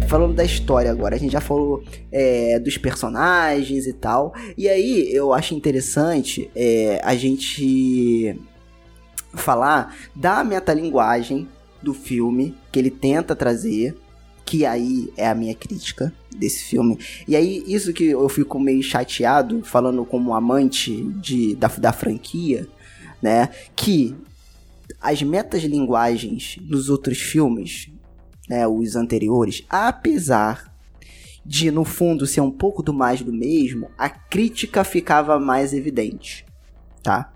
[0.07, 4.33] Falando da história agora, a gente já falou é, dos personagens e tal.
[4.57, 8.39] E aí eu acho interessante é, a gente
[9.35, 11.49] falar da metalinguagem
[11.83, 13.97] do filme que ele tenta trazer.
[14.51, 16.99] Que aí é a minha crítica desse filme.
[17.29, 22.67] E aí, isso que eu fico meio chateado, falando como amante de, da, da franquia,
[23.23, 23.51] né?
[23.77, 24.17] Que
[25.01, 27.93] as metalinguagens nos outros filmes
[28.49, 30.75] né, os anteriores, apesar
[31.47, 36.45] de no fundo ser um pouco do mais do mesmo, a crítica ficava mais evidente,
[37.05, 37.33] tá?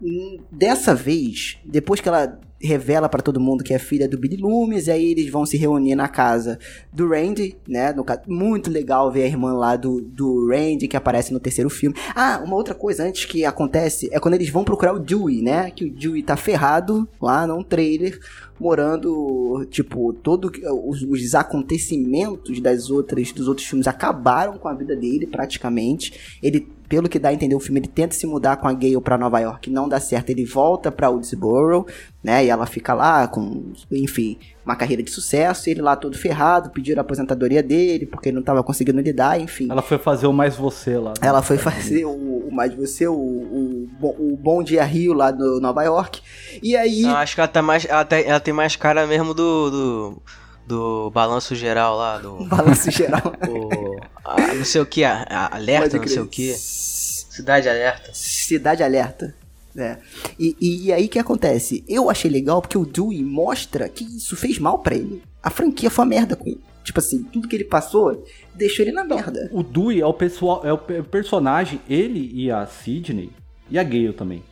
[0.00, 4.36] hum, dessa vez, depois que ela revela pra todo mundo que é filha do Billy
[4.36, 6.58] Loomis, e aí eles vão se reunir na casa
[6.92, 7.92] do Randy, né?
[7.92, 11.96] No, muito legal ver a irmã lá do, do Randy, que aparece no terceiro filme.
[12.14, 15.70] Ah, uma outra coisa antes que acontece é quando eles vão procurar o Dewey, né?
[15.70, 18.18] Que o Dewey tá ferrado lá num trailer,
[18.58, 20.50] morando, tipo, todo
[20.84, 26.38] os, os acontecimentos das outras dos outros filmes acabaram com a vida dele praticamente.
[26.42, 29.00] Ele, pelo que dá a entender o filme, ele tenta se mudar com a Gale
[29.00, 31.86] pra Nova York, não dá certo, ele volta pra Woodsboro,
[32.24, 32.44] né?
[32.44, 37.00] E ela fica lá com, enfim, uma carreira de sucesso, ele lá todo ferrado, pediram
[37.00, 39.68] a aposentadoria dele porque ele não tava conseguindo lidar, enfim.
[39.70, 41.14] Ela foi fazer o Mais Você lá.
[41.20, 42.10] Ela foi fazer o,
[42.48, 46.20] o mais você, o, o, o Bom Dia Rio lá do Nova York.
[46.62, 47.02] E aí.
[47.02, 47.84] Eu acho que ela tá mais.
[47.84, 49.70] Ela, tá- ela tem mais cara mesmo do.
[49.70, 50.22] do,
[50.68, 52.44] do balanço geral lá, do.
[52.46, 53.32] Balanço geral.
[53.48, 56.52] o- a- não sei o que, a, a- alerta, não sei o que.
[56.54, 58.10] Cidade alerta.
[58.12, 59.34] Cidade Alerta.
[59.74, 59.98] né?
[60.38, 61.84] E, e, e aí o que acontece?
[61.88, 65.22] Eu achei legal porque o Dewey mostra que isso fez mal pra ele.
[65.42, 66.60] A franquia foi uma merda com ele.
[66.82, 69.48] Tipo assim, tudo que ele passou deixou ele na merda.
[69.52, 73.30] O Dewey é o pessoal, é o pe- personagem, ele e a Sidney
[73.70, 74.42] e a Gale também.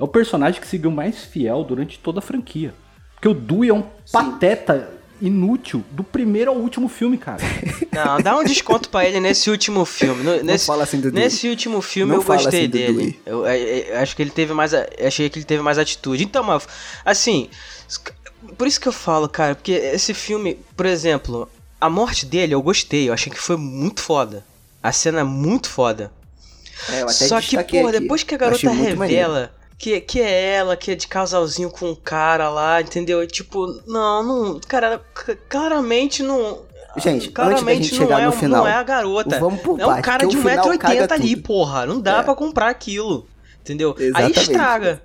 [0.00, 2.72] É o personagem que seguiu mais fiel durante toda a franquia.
[3.14, 4.88] Porque o Dewey é um pateta
[5.22, 7.38] inútil do primeiro ao último filme, cara.
[7.92, 10.22] Não, dá um desconto pra ele nesse último filme.
[10.22, 11.24] No- nesse, fala assim do Dewey.
[11.24, 13.20] nesse último filme Não eu gostei assim dele.
[13.24, 13.54] Eu, eu-
[13.86, 14.72] eu acho que ele teve mais.
[14.74, 16.24] Achei que ele teve mais atitude.
[16.24, 16.66] Então, mas,
[17.04, 17.48] assim.
[18.58, 21.48] Por isso que eu falo, cara, porque esse filme, por exemplo,
[21.80, 23.08] a morte dele eu gostei.
[23.08, 24.44] Eu achei que foi muito foda.
[24.82, 26.10] A cena é muito foda.
[26.88, 28.00] É, eu até Só que, porra, aqui.
[28.00, 31.94] depois que a garota revela que, que é ela, que é de casalzinho com um
[31.94, 33.22] cara lá, entendeu?
[33.22, 34.60] E, Tipo, não, não.
[34.68, 35.00] Cara,
[35.48, 36.60] claramente não.
[36.96, 39.38] Gente, antes da claramente gente não chegar é, no final, não é a garota.
[39.40, 41.42] vamos por é um parte, cara de o final caga 1,80m ali, tudo.
[41.46, 41.86] porra.
[41.86, 42.22] Não dá É.
[42.22, 43.26] pra comprar aquilo.
[43.62, 43.94] Entendeu?
[43.98, 44.38] Exatamente.
[44.38, 45.02] Aí estraga.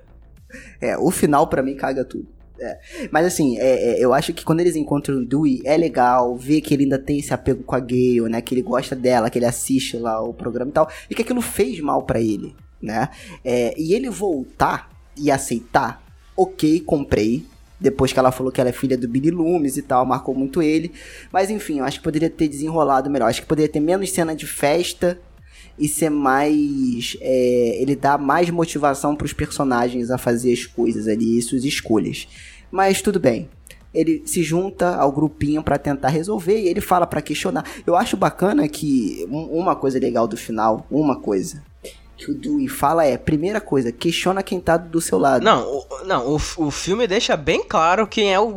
[0.82, 2.28] É, o final pra mim caga tudo.
[2.59, 2.80] É.
[3.11, 6.59] Mas assim, é, é, eu acho que quando eles encontram o Dewey, é legal ver
[6.61, 8.41] que ele ainda tem esse apego com a Gale, né?
[8.41, 10.89] Que ele gosta dela, que ele assiste lá o programa e tal.
[11.09, 13.09] E que aquilo fez mal pra ele, né?
[13.43, 16.03] É, e ele voltar e aceitar,
[16.36, 17.45] ok, comprei.
[17.80, 20.61] Depois que ela falou que ela é filha do Billy Loomis e tal, marcou muito
[20.63, 20.91] ele.
[21.32, 23.28] Mas enfim, eu acho que poderia ter desenrolado melhor.
[23.30, 25.19] Acho que poderia ter menos cena de festa
[25.78, 27.15] e ser mais.
[27.21, 32.28] é, ele dá mais motivação pros personagens a fazer as coisas ali e suas escolhas.
[32.71, 33.47] Mas tudo bem.
[33.93, 37.63] Ele se junta ao grupinho pra tentar resolver e ele fala pra questionar.
[37.86, 41.63] Eu acho bacana que um- uma coisa legal do final, uma coisa
[42.18, 45.43] que o Dewey fala é: primeira coisa, questiona quem tá do seu lado.
[45.43, 48.47] Não, o, não o, o filme deixa bem claro quem é o,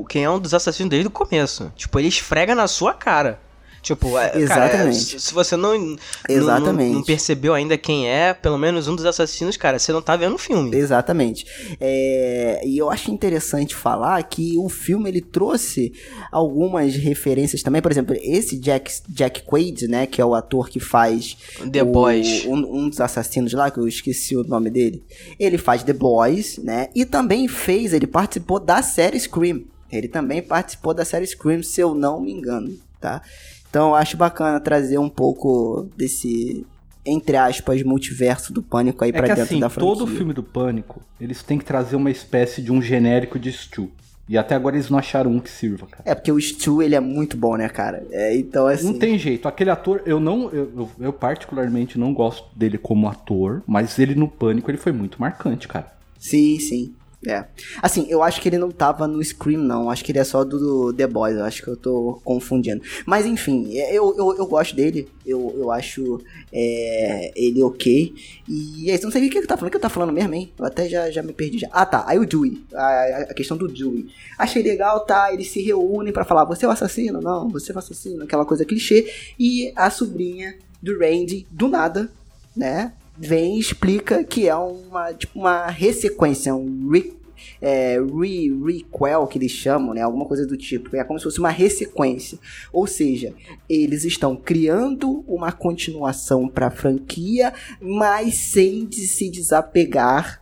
[0.00, 1.72] o- quem é um dos assassinos desde o começo.
[1.74, 3.40] Tipo, ele esfrega na sua cara.
[3.82, 4.96] Tipo, é, cara, Exatamente.
[4.96, 5.96] se, se você não, não-
[6.28, 6.88] Exatamente.
[6.90, 10.16] Não, não percebeu ainda quem é, pelo menos um dos assassinos, cara, você não tá
[10.16, 10.76] vendo o filme.
[10.76, 11.46] Exatamente.
[11.80, 15.92] É, e eu acho interessante falar que o filme ele trouxe
[16.30, 17.80] algumas referências também.
[17.80, 20.06] Por exemplo, esse Jack, Jack Quaid, né?
[20.06, 21.36] Que é o ator que faz
[21.70, 22.44] The o- Boys.
[22.46, 25.02] Um, um dos assassinos lá, que eu esqueci o nome dele.
[25.38, 26.88] Ele faz The Boys, né?
[26.94, 29.62] E também fez, ele participou da série Scream.
[29.90, 33.22] Ele também participou da série Scream, se eu não me engano, tá?
[33.70, 36.66] Então eu acho bacana trazer um pouco desse,
[37.04, 39.94] entre aspas, multiverso do pânico aí É pra que dentro assim, da franquia.
[39.94, 43.90] todo filme do Pânico, eles têm que trazer uma espécie de um genérico de Stu.
[44.28, 46.02] E até agora eles não acharam um que sirva, cara.
[46.04, 48.06] É, porque o Stu, ele é muito bom, né, cara?
[48.10, 48.84] É, então, assim...
[48.92, 49.48] Não tem jeito.
[49.48, 50.50] Aquele ator, eu não.
[50.50, 54.92] Eu, eu- eu particularmente não gosto dele como ator, mas ele no Pânico ele foi
[54.92, 55.90] muito marcante, cara.
[56.18, 56.92] Sim, sim.
[57.26, 57.44] É.
[57.82, 59.90] Assim, eu acho que ele não tava no Scream, não.
[59.90, 61.36] Acho que ele é só do The Boys.
[61.36, 62.80] Eu acho que eu tô confundindo.
[63.04, 65.08] Mas, enfim, é, eu, eu, eu gosto dele.
[65.26, 66.20] Eu, eu acho
[66.52, 68.14] é, ele ok.
[68.48, 69.68] E aí, não sei o que ele tá falando.
[69.68, 70.52] O que eu tá falando mesmo, hein?
[70.56, 71.68] Eu até já, já me perdi já.
[71.72, 72.04] Ah, tá.
[72.06, 72.64] Aí o Dewey.
[72.72, 74.06] A, a questão do Dewey.
[74.38, 75.32] Achei legal, tá?
[75.32, 77.20] Eles se reúnem pra falar: você é o assassino?
[77.20, 78.22] Não, você é o assassino.
[78.22, 79.12] Aquela coisa clichê.
[79.36, 82.08] E a sobrinha do Randy, do nada,
[82.56, 82.92] né?
[83.18, 87.12] Vem e explica que é uma, tipo, uma ressequência, um re,
[87.60, 90.02] é, re, requel que eles chamam, né?
[90.02, 90.94] Alguma coisa do tipo.
[90.96, 92.38] É como se fosse uma ressequência.
[92.72, 93.34] Ou seja,
[93.68, 100.40] eles estão criando uma continuação para a franquia, mas sem de se desapegar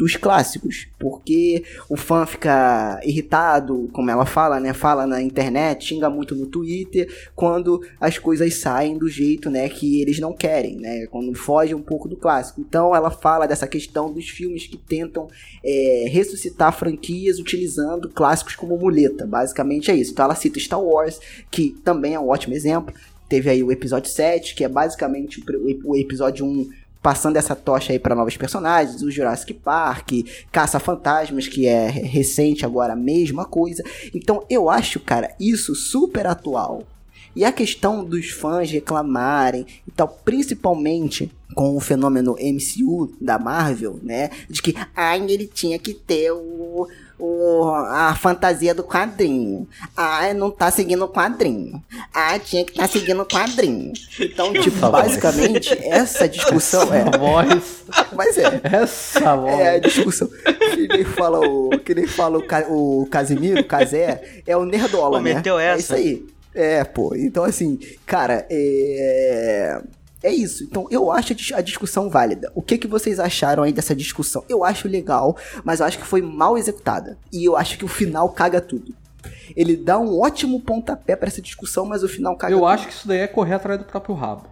[0.00, 4.72] dos clássicos, porque o fã fica irritado, como ela fala, né?
[4.72, 10.00] Fala na internet, xinga muito no Twitter, quando as coisas saem do jeito, né, que
[10.00, 11.06] eles não querem, né?
[11.10, 12.62] Quando foge um pouco do clássico.
[12.62, 15.28] Então ela fala dessa questão dos filmes que tentam
[15.62, 19.26] é, ressuscitar franquias utilizando clássicos como muleta.
[19.26, 20.12] Basicamente é isso.
[20.12, 21.20] Então ela cita Star Wars,
[21.50, 22.94] que também é um ótimo exemplo.
[23.30, 25.40] Teve aí o episódio 7, que é basicamente
[25.84, 26.68] o, episódio 1
[27.02, 30.10] passando essa tocha aí pra novos personagens, o Jurassic Park,
[30.52, 33.82] Caça-Fantasmas, que é recente agora, a mesma coisa.
[34.14, 36.84] Então eu acho, cara, isso super atual.
[37.34, 43.98] E a questão dos fãs reclamarem e tal, principalmente com o fenômeno MCU da Marvel,
[44.02, 44.30] né?
[44.48, 46.88] De que, ai, ele tinha que ter o,
[47.20, 49.68] o, a fantasia do quadrinho.
[49.96, 51.82] Ah, não tá seguindo o quadrinho.
[52.12, 53.92] Ah, tinha que estar tá seguindo o quadrinho.
[54.18, 57.04] Então, tipo, basicamente, essa discussão é.
[57.18, 57.84] Voz.
[58.14, 58.60] Mas é.
[58.64, 59.58] Essa voz.
[59.60, 60.28] É a discussão.
[60.74, 61.70] Que nem fala o.
[61.78, 65.34] Que nem fala o, o Casimiro, o Casé, é o Nerdola, Pô, né?
[65.34, 65.78] meteu É essa.
[65.80, 66.26] isso aí.
[66.54, 67.14] É, pô.
[67.14, 69.80] Então, assim, cara, é.
[70.22, 70.64] É isso.
[70.64, 72.52] Então, eu acho a dis- a discussão válida.
[72.54, 74.44] O que, que vocês acharam aí dessa discussão?
[74.48, 77.16] Eu acho legal, mas eu acho que foi mal executada.
[77.32, 78.94] E eu acho que o final caga tudo.
[79.56, 82.68] Ele dá um ótimo pontapé pra essa discussão, mas o final caga Eu tudo.
[82.68, 84.46] acho que isso daí é correr atrás do próprio rabo.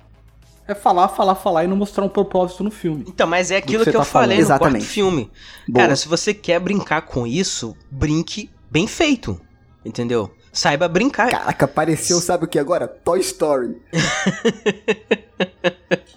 [0.66, 3.04] É falar, falar, falar e não mostrar um propósito no filme.
[3.08, 4.38] Então, mas é aquilo que que, eu tá falei falando.
[4.38, 4.82] no Exatamente.
[4.82, 5.30] quarto filme.
[5.68, 5.82] Boa.
[5.84, 9.40] Cara, se você quer brincar com isso, brinque bem feito.
[9.84, 10.30] Entendeu?
[10.52, 11.30] Saiba brincar.
[11.30, 12.86] Caraca, apareceu, sabe o que agora?
[12.88, 13.80] Toy Story.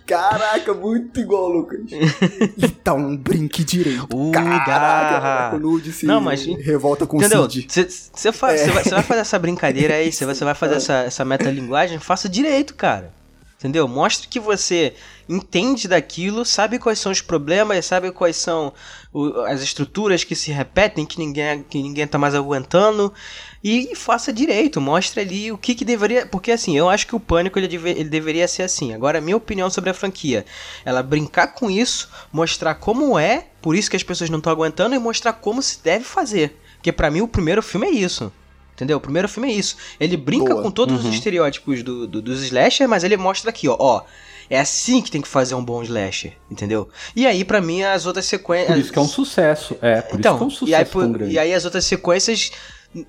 [0.06, 1.80] Caraca, muito igual, Lucas.
[2.58, 4.08] Então, brinque direito.
[4.14, 7.44] Uh, Caraca, Nude se Não, mas- revolta com Entendeu?
[7.44, 7.68] o Cid.
[7.70, 8.32] Você É.
[8.32, 12.74] vai, vai fazer essa brincadeira aí, você vai, vai fazer essa, essa metalinguagem, faça direito,
[12.74, 13.14] cara.
[13.60, 13.88] Entendeu?
[13.88, 14.94] Mostre que você
[15.30, 18.74] entende daquilo, sabe quais são os problemas, sabe quais são
[19.14, 23.14] o- as estruturas que se repetem, que ninguém, que ninguém tá mais aguentando.
[23.64, 26.26] E faça direito, mostre ali o que, que deveria.
[26.26, 28.94] Porque assim, eu acho que o pânico ele, deve- ele deveria ser assim.
[28.94, 30.46] Agora, a minha opinião sobre a franquia.
[30.84, 34.96] Ela brincar com isso, mostrar como é, por isso que as pessoas não estão aguentando,
[34.96, 36.58] e mostrar como se deve fazer.
[36.78, 38.32] Porque pra mim o primeiro filme é isso.
[38.74, 38.98] Entendeu?
[38.98, 39.78] O primeiro filme é isso.
[40.00, 40.64] Ele brinca Boa.
[40.64, 44.02] com todos os estereótipos do, do- dos slasher, mas ele mostra aqui, ó, ó.
[44.50, 46.90] É assim que tem que fazer um bom slasher, entendeu?
[47.16, 48.68] E aí, pra mim, as outras sequências.
[48.74, 49.78] Por isso que é um sucesso.
[49.82, 51.34] É, por então, isso que é um e, sucesso aí, tão por- grande.
[51.34, 52.52] e aí as outras sequências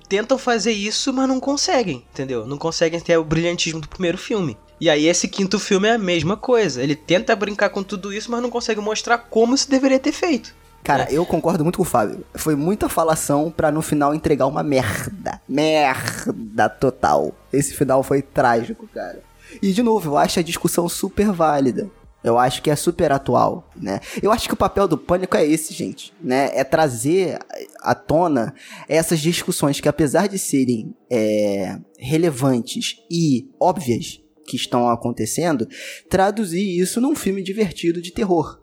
[0.07, 2.45] tentam fazer isso, mas não conseguem, entendeu?
[2.45, 4.57] Não conseguem ter o brilhantismo do primeiro filme.
[4.79, 6.81] E aí esse quinto filme é a mesma coisa.
[6.81, 10.53] Ele tenta brincar com tudo isso, mas não consegue mostrar como se deveria ter feito.
[10.83, 12.25] Cara, eu concordo muito com o Fábio.
[12.35, 15.41] Foi muita falação pra no final entregar uma merda.
[15.47, 17.33] Merda total.
[17.53, 19.23] Esse final foi trágico, cara.
[19.61, 21.89] E de novo, eu acho a discussão super válida.
[22.23, 23.99] Eu acho que é super atual, né?
[24.21, 26.51] Eu acho que o papel do pânico é esse, gente, né?
[26.53, 27.37] É trazer
[27.83, 28.53] à tona
[28.87, 35.67] essas discussões que, apesar de serem é, relevantes e óbvias que estão acontecendo,
[36.09, 38.61] traduzir isso num filme divertido de terror.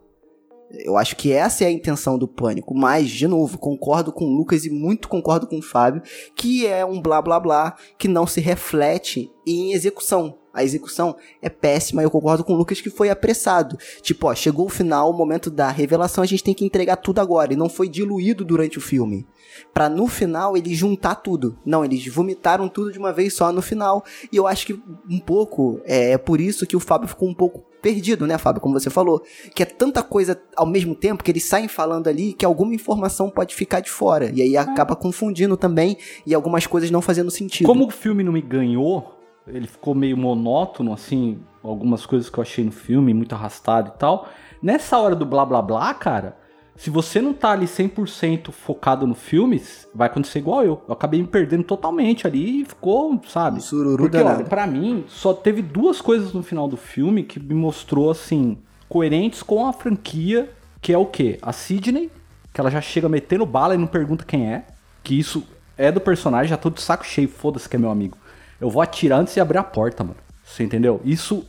[0.72, 4.36] Eu acho que essa é a intenção do Pânico, mas, de novo, concordo com o
[4.36, 6.02] Lucas e muito concordo com o Fábio,
[6.36, 10.38] que é um blá blá blá que não se reflete em execução.
[10.52, 13.78] A execução é péssima, eu concordo com o Lucas que foi apressado.
[14.02, 17.20] Tipo, ó, chegou o final, o momento da revelação, a gente tem que entregar tudo
[17.20, 19.26] agora, e não foi diluído durante o filme.
[19.72, 21.58] Pra no final eles juntar tudo.
[21.64, 24.04] Não, eles vomitaram tudo de uma vez só no final.
[24.32, 27.34] E eu acho que um pouco é, é por isso que o Fábio ficou um
[27.34, 28.60] pouco perdido, né, Fábio?
[28.60, 29.22] Como você falou.
[29.54, 33.30] Que é tanta coisa ao mesmo tempo que eles saem falando ali que alguma informação
[33.30, 34.30] pode ficar de fora.
[34.34, 35.96] E aí acaba confundindo também
[36.26, 37.66] e algumas coisas não fazendo sentido.
[37.66, 39.19] Como o filme não me ganhou,
[39.52, 43.98] ele ficou meio monótono, assim, algumas coisas que eu achei no filme, muito arrastado e
[43.98, 44.28] tal.
[44.62, 46.36] Nessa hora do blá blá blá, cara,
[46.76, 49.62] se você não tá ali 100% focado no filme,
[49.94, 50.82] vai acontecer igual eu.
[50.88, 53.60] Eu acabei me perdendo totalmente ali e ficou, sabe?
[53.60, 54.44] Sururu Porque, danado.
[54.44, 58.56] pra mim, só teve duas coisas no final do filme que me mostrou, assim,
[58.88, 61.38] coerentes com a franquia, que é o quê?
[61.42, 62.10] A Sidney,
[62.52, 64.64] que ela já chega metendo bala e não pergunta quem é,
[65.02, 65.44] que isso
[65.76, 68.16] é do personagem, já tô de saco cheio, foda-se que é meu amigo.
[68.60, 70.16] Eu vou atirar antes de abrir a porta, mano.
[70.44, 71.00] Você entendeu?
[71.04, 71.44] Isso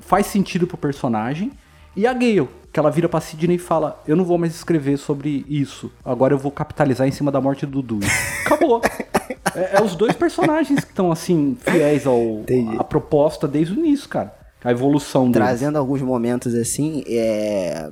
[0.00, 1.52] faz sentido pro personagem.
[1.96, 4.98] E a Gale, que ela vira pra Sidney e fala: Eu não vou mais escrever
[4.98, 5.90] sobre isso.
[6.04, 8.06] Agora eu vou capitalizar em cima da morte do Dewey.
[8.44, 8.82] Acabou.
[9.54, 12.76] é, é os dois personagens que estão, assim, fiéis ao, Entendi.
[12.78, 14.34] à proposta desde o início, cara.
[14.62, 15.46] A evolução deles.
[15.46, 17.88] Trazendo alguns momentos assim, é.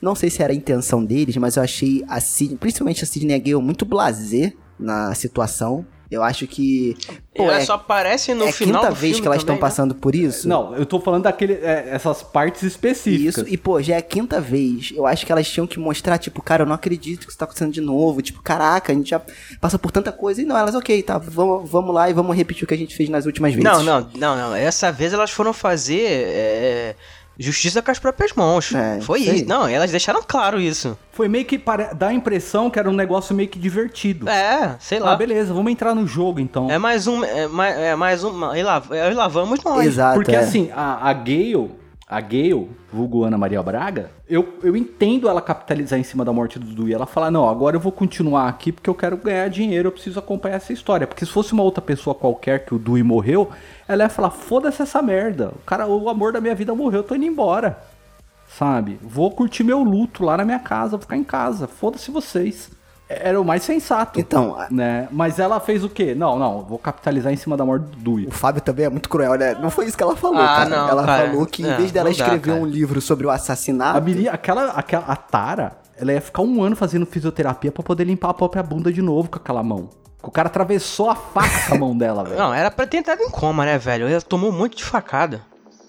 [0.00, 3.38] Não sei se era a intenção deles, mas eu achei a Sidney, principalmente a Sidney
[3.38, 5.84] Gale, muito blazer na situação.
[6.12, 6.94] Eu acho que.
[7.34, 9.38] Pô, Ela é, só aparece no é a final quinta do vez filme que elas
[9.38, 9.60] estão né?
[9.60, 10.46] passando por isso.
[10.46, 13.38] Não, eu tô falando daquele, é, essas partes específicas.
[13.38, 14.92] Isso, e pô, já é a quinta vez.
[14.94, 17.46] Eu acho que elas tinham que mostrar, tipo, cara, eu não acredito que isso tá
[17.46, 18.20] acontecendo de novo.
[18.20, 19.22] Tipo, caraca, a gente já
[19.58, 20.42] passa por tanta coisa.
[20.42, 22.94] E não, elas, ok, tá, vamos, vamos lá e vamos repetir o que a gente
[22.94, 23.64] fez nas últimas vezes.
[23.64, 24.54] Não, não, não, não.
[24.54, 26.96] Essa vez elas foram fazer é,
[27.38, 28.74] justiça com as próprias mãos.
[28.74, 29.44] É, Foi isso aí.
[29.44, 30.96] Não, elas deixaram claro isso.
[31.12, 34.28] Foi meio que para dar a impressão que era um negócio meio que divertido.
[34.28, 35.12] É, sei lá.
[35.12, 36.70] Ah, beleza, vamos entrar no jogo então.
[36.70, 37.24] É mais um.
[37.24, 38.54] É mais, é mais um.
[38.54, 39.86] E lá, e lá vamos nós.
[39.86, 40.14] Exato.
[40.14, 40.38] Porque é.
[40.38, 41.70] assim, a, a Gale,
[42.06, 46.58] a Gale, vulgo Ana Maria Braga, eu, eu entendo ela capitalizar em cima da morte
[46.58, 49.48] do Dudu e ela falar, não, agora eu vou continuar aqui porque eu quero ganhar
[49.48, 51.06] dinheiro, eu preciso acompanhar essa história.
[51.06, 53.50] Porque se fosse uma outra pessoa qualquer que o Dewey morreu,
[53.88, 57.04] ela ia falar, foda-se essa merda, o cara, o amor da minha vida morreu, eu
[57.04, 57.78] tô indo embora.
[58.46, 58.98] Sabe?
[59.00, 62.70] Vou curtir meu luto lá na minha casa, vou ficar em casa, foda-se vocês.
[63.20, 64.18] Era o mais sensato.
[64.20, 65.08] Então, né?
[65.10, 66.14] Mas ela fez o quê?
[66.14, 68.26] Não, não, vou capitalizar em cima da morte do Dewey.
[68.26, 69.54] O Fábio também é muito cruel, né?
[69.60, 70.68] Não foi isso que ela falou, Ah, cara.
[70.70, 71.26] não, ela cara.
[71.28, 72.60] falou que em Não, vez dela não dá, escrever cara.
[72.60, 73.98] um livro sobre o assassinato.
[73.98, 78.04] A menina, aquela, aquela, a Tara, ela ia ficar um ano fazendo fisioterapia pra poder
[78.04, 79.88] limpar a própria bunda de novo com aquela mão.
[80.22, 82.38] O cara atravessou a faca com a mão dela, velho.
[82.38, 84.06] Não, era pra ter entrado em coma, né, velho?
[84.06, 85.40] Ela tomou um monte de facada.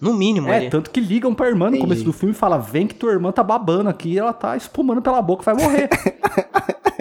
[0.02, 0.70] No mínimo É, ali.
[0.70, 1.84] tanto que ligam pra irmã no Entendi.
[1.84, 4.58] começo do filme e fala: vem que tua irmã tá babando aqui e ela tá
[4.58, 5.88] espumando pela boca, vai morrer.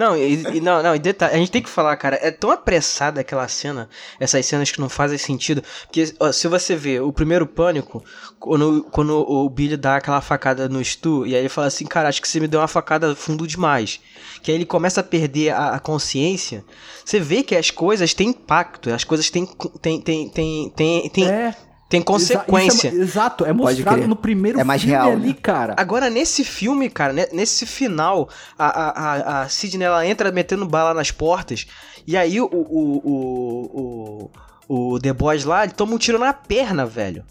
[0.00, 2.50] Não, e, e- não, não, e detalhe, a gente tem que falar, cara, é tão
[2.50, 3.86] apressada aquela cena,
[4.18, 8.02] essas cenas que não fazem sentido, porque ó, se você vê o primeiro pânico,
[8.38, 12.08] quando, quando o Billy dá aquela facada no Stu, e aí ele fala assim, cara,
[12.08, 14.00] acho que você me deu uma facada fundo demais,
[14.42, 16.64] que aí ele começa a perder a, a consciência,
[17.04, 19.44] você vê que as coisas têm impacto, as coisas têm,
[19.82, 21.54] têm, têm, têm, têm, têm, é.
[21.90, 22.88] Têm consequência.
[22.88, 25.36] Exa- é- exato, é mostrado no primeiro É mais filme real, ali, né?
[25.42, 25.74] cara.
[25.76, 30.64] Agora, nesse filme, cara, ne- nesse final, a, a, a, a Sidney ela entra metendo
[30.66, 31.66] bala nas portas,
[32.06, 33.10] e aí o, o,
[33.74, 34.30] o,
[34.68, 37.24] o, o The Boys lá, ele toma um tiro na perna, velho.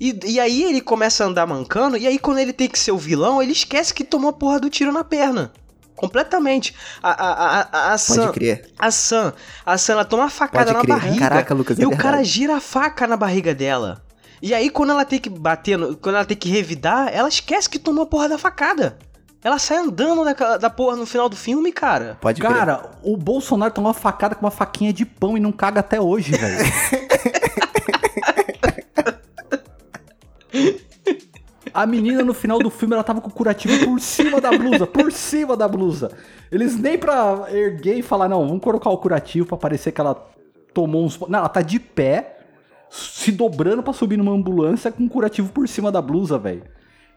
[0.00, 2.92] E, e aí ele começa a andar mancando, e aí quando ele tem que ser
[2.92, 5.52] o vilão, ele esquece que tomou a porra do tiro na perna.
[5.96, 6.74] Completamente.
[7.02, 8.68] A, a, a, a, a Sam, Pode crer.
[8.78, 9.32] a Sam,
[9.64, 11.18] a Sam, ela toma uma facada na barriga.
[11.18, 14.02] Caraca, Lucas, é E o cara gira a faca na barriga dela.
[14.42, 17.68] E aí, quando ela tem que bater, no- quando ela tem que revidar, ela esquece
[17.70, 18.98] que tomou a porra da facada.
[19.42, 22.16] Ela sai andando da, da porra no final do filme, cara.
[22.20, 22.52] Pode crer.
[22.52, 26.00] Cara, o Bolsonaro tomou uma facada com uma faquinha de pão e não caga até
[26.00, 26.64] hoje, velho.
[31.74, 34.86] A menina no final do filme ela tava com o curativo por cima da blusa,
[34.86, 36.12] por cima da blusa.
[36.50, 40.14] Eles nem pra erguer e falar, não, vamos colocar o curativo pra parecer que ela
[40.72, 41.18] tomou uns.
[41.18, 42.38] Não, ela tá de pé,
[42.88, 46.62] se dobrando pra subir numa ambulância com o curativo por cima da blusa, velho.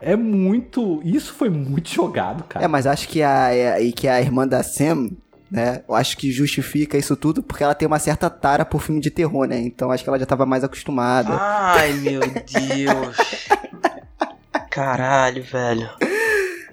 [0.01, 1.01] É muito.
[1.03, 2.65] Isso foi muito jogado, cara.
[2.65, 5.09] É, mas acho que a, é, e que a irmã da Sam,
[5.51, 5.83] né?
[5.87, 9.11] Eu acho que justifica isso tudo porque ela tem uma certa tara por filme de
[9.11, 9.59] terror, né?
[9.59, 11.29] Então acho que ela já tava mais acostumada.
[11.39, 13.17] Ai, meu Deus.
[14.81, 15.89] Caralho, velho.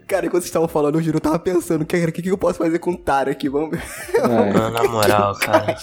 [0.07, 2.37] Cara, enquanto vocês estavam falando, eu juro, eu tava pensando, cara, o que, que eu
[2.37, 3.49] posso fazer com tara aqui?
[3.49, 3.83] Vamos ver.
[4.15, 4.53] É.
[4.53, 5.75] Não, na moral, cara.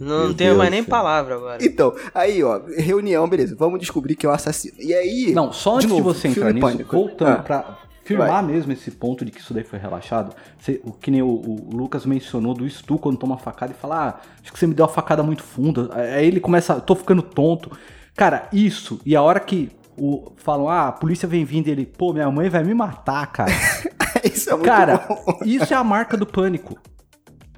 [0.00, 0.88] Não Meu tenho Deus mais nem céu.
[0.90, 1.62] palavra agora.
[1.62, 3.54] Então, aí, ó, reunião, beleza.
[3.58, 4.74] Vamos descobrir que é o assassino.
[4.78, 5.32] E aí.
[5.34, 6.96] Não, só antes de, novo, você entrar nisso, Pânico.
[6.96, 7.42] voltando Ah.
[7.42, 11.20] pra firmar mesmo esse ponto de que isso daí foi relaxado, você- o que nem
[11.20, 14.58] o, o Lucas mencionou do Stu quando toma uma facada e fala, ah, acho que
[14.58, 15.90] você me deu uma facada muito funda.
[15.92, 17.70] Aí ele começa, tô ficando tonto.
[18.16, 21.84] Cara, isso, e a hora que o, falam, ah, a polícia vem vindo e ele,
[21.86, 23.52] pô, minha mãe vai me matar, cara.
[24.24, 25.38] Isso é muito Cara, bom.
[25.44, 26.76] isso é a marca do pânico.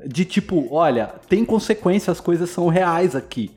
[0.05, 3.51] De tipo, olha, tem consequência, as coisas são reais aqui.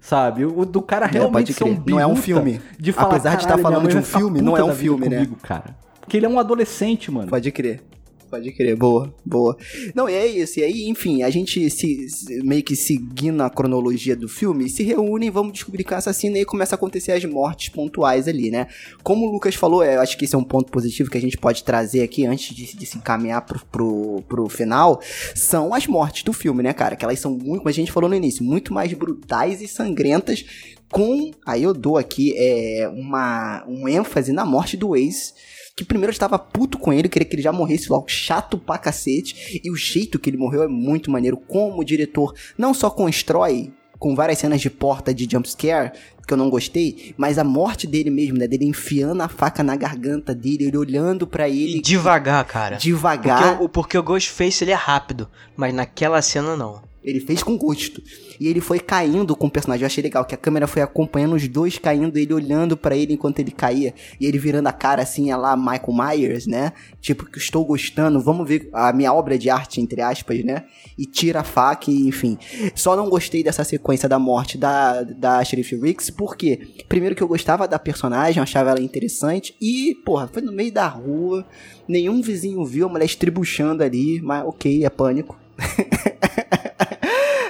[0.00, 0.44] Sabe?
[0.44, 1.82] O do cara É, realmente pode ser um.
[1.86, 2.60] Não é um filme.
[2.78, 5.16] De falar, Apesar de estar "Caralho, falando de um filme, não é um filme, né?
[5.16, 5.76] comigo, cara.
[6.00, 7.28] Porque ele é um adolescente, mano.
[7.28, 7.82] Pode crer.
[8.30, 9.56] Pode crer, boa, boa.
[9.94, 10.60] Não, e é isso.
[10.60, 14.82] E aí, enfim, a gente se, se- meio que seguindo a cronologia do filme, se
[14.82, 18.50] reúnem, vamos descobrir que é assassino e aí começa a acontecer as mortes pontuais ali,
[18.50, 18.66] né?
[19.02, 21.20] Como o Lucas falou, é, eu acho que esse é um ponto positivo que a
[21.20, 25.00] gente pode trazer aqui antes de, de se encaminhar pro, pro, pro final,
[25.34, 26.96] são as mortes do filme, né, cara?
[26.96, 30.44] Que elas são muito, como a gente falou no início, muito mais brutais e sangrentas
[30.90, 35.34] com, aí eu dou aqui é, uma, um ênfase na morte do ex
[35.78, 38.76] que primeiro eu estava puto com ele, queria que ele já morresse logo, chato pra
[38.78, 42.90] cacete, e o jeito que ele morreu é muito maneiro, como o diretor não só
[42.90, 45.92] constrói com várias cenas de porta de jumpscare,
[46.26, 49.74] que eu não gostei, mas a morte dele mesmo, né, dele enfiando a faca na
[49.74, 52.76] garganta dele, ele olhando pra E ele devagar, cara.
[52.76, 56.82] devagar, Porque, o- porque o Ghostface ele é rápido, mas naquela cena não.
[57.08, 58.02] Ele fez com gosto.
[58.38, 59.82] E ele foi caindo com o personagem.
[59.82, 63.14] Eu achei legal que a câmera foi acompanhando os dois caindo, ele olhando pra ele
[63.14, 63.94] enquanto ele caía.
[64.20, 66.72] E ele virando a cara assim, é lá Michael Myers, né?
[67.00, 70.64] Tipo, que estou gostando, vamos ver a minha obra de arte, entre aspas, né?
[70.98, 72.36] E tira a faca e, enfim.
[72.74, 77.28] Só não gostei dessa sequência da morte da, da Sheriff Riggs, porque, primeiro que eu
[77.28, 79.56] gostava da personagem, achava ela interessante.
[79.60, 81.46] E, porra, foi no meio da rua,
[81.88, 85.38] nenhum vizinho viu a mulher estribuchando ali, mas ok, é pânico.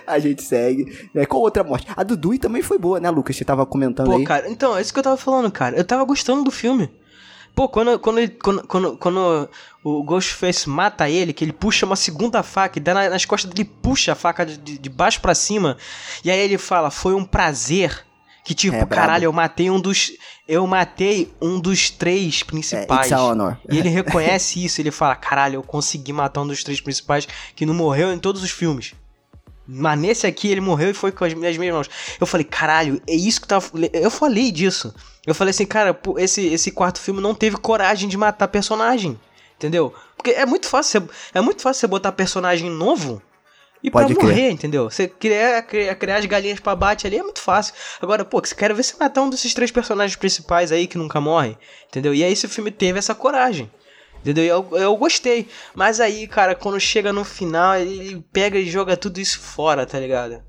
[0.09, 1.09] A gente segue.
[1.15, 1.87] É, qual outra morte?
[1.97, 3.37] A do Dewey também foi boa, né, Lucas?
[3.37, 4.25] Você tava comentando Pô, aí.
[4.25, 5.77] cara, então, é isso que eu tava falando, cara.
[5.77, 6.91] Eu tava gostando do filme.
[7.55, 9.49] Pô, quando, quando, ele, quando, quando, quando
[9.83, 13.53] o Ghostface mata ele, que ele puxa uma segunda faca e dá na- nas costas
[13.53, 15.77] dele, puxa a faca de, de- baixo pra cima,
[16.25, 18.05] e aí ele fala, foi um prazer.
[18.45, 20.13] Que tipo, É, caralho, eu matei um dos.
[20.47, 23.13] Eu matei um dos três É, principais.
[23.13, 23.59] honor.
[23.69, 27.67] E ele reconhece isso, ele fala: caralho, eu consegui matar um dos três principais que
[27.67, 28.95] não morreu em todos os filmes.
[29.71, 31.91] Mas nesse aqui ele morreu e foi com as minhas minhas mãos.
[32.19, 33.67] Eu falei, caralho, é isso que tava.
[33.93, 34.95] Eu falei disso.
[35.27, 39.21] Eu falei assim, cara, esse, esse quarto filme não teve coragem de matar personagem.
[39.57, 39.93] Entendeu?
[40.17, 43.21] Porque é muito fácil é muito fácil você botar personagem novo
[43.83, 44.35] e Pode pra crer.
[44.35, 44.91] morrer, entendeu?
[44.91, 47.75] Você criar, criar, criar as galinhas pra bate ali é muito fácil.
[48.01, 51.21] Agora, pô, você quer ver você matar um desses três personagens principais aí que nunca
[51.21, 51.57] morre,
[51.89, 52.15] entendeu?
[52.15, 53.71] E aí esse filme teve essa coragem.
[54.21, 54.45] Entendeu?
[54.45, 55.49] Eu, eu gostei.
[55.75, 59.99] Mas aí, cara, quando chega no final, ele pega e joga tudo isso fora, tá
[59.99, 60.43] ligado?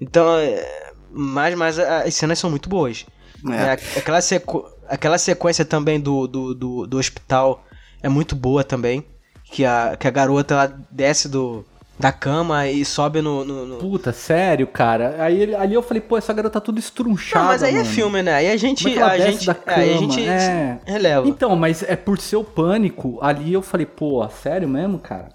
[0.00, 3.06] Então, é, mas, mas as cenas são muito boas.
[3.50, 3.54] É.
[3.54, 4.64] É, aquela, sequ...
[4.88, 7.64] aquela sequência também do, do, do, do hospital
[8.02, 9.04] é muito boa também.
[9.44, 11.64] Que a, que a garota ela desce do,
[11.98, 13.44] da cama e sobe no.
[13.44, 15.16] no, no- Puta, sério, cara.
[15.18, 17.44] Aí ali eu falei, pô, essa garota tá tudo estrunchada.
[17.44, 17.88] Não, mas aí é mano.
[17.88, 18.34] filme, né?
[18.34, 18.82] Aí a gente.
[18.82, 20.12] Como é que ela a desce gente, da é, aí a cama?
[20.12, 20.78] gente É.
[20.84, 21.28] releva.
[21.28, 25.28] Então, mas é por ser o pânico, ali eu falei, pô, sério mesmo, cara?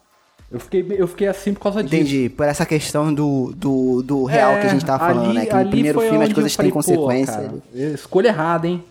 [0.52, 1.96] Eu fiquei, eu fiquei assim por causa disso.
[1.96, 5.40] Entendi, por essa questão do, do, do real É, que a gente tava falando, ali-
[5.40, 5.46] né?
[5.46, 7.34] Que no primeiro filme as coisas falei, têm consequência.
[7.36, 7.54] cara,
[7.94, 8.84] escolha errada, hein?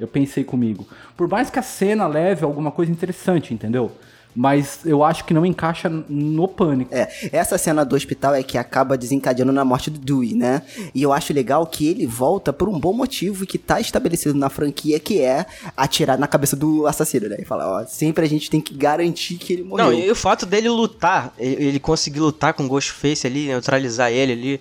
[0.00, 0.86] Eu pensei comigo.
[1.16, 3.90] Por mais que a cena leve alguma coisa interessante, entendeu?
[4.34, 6.94] Mas eu acho que não encaixa no pânico.
[6.94, 10.62] É, essa cena do hospital é que acaba desencadeando na morte do Dewey, né?
[10.94, 14.48] E eu acho legal que ele volta por um bom motivo que tá estabelecido na
[14.48, 15.44] franquia, que é
[15.76, 17.36] atirar na cabeça do assassino, né?
[17.40, 19.86] E falar, ó, sempre a gente tem que garantir que ele morreu.
[19.86, 24.10] Não, e o fato dele lutar, ele, ele conseguir lutar com o Ghostface ali, neutralizar
[24.10, 24.60] ele ali,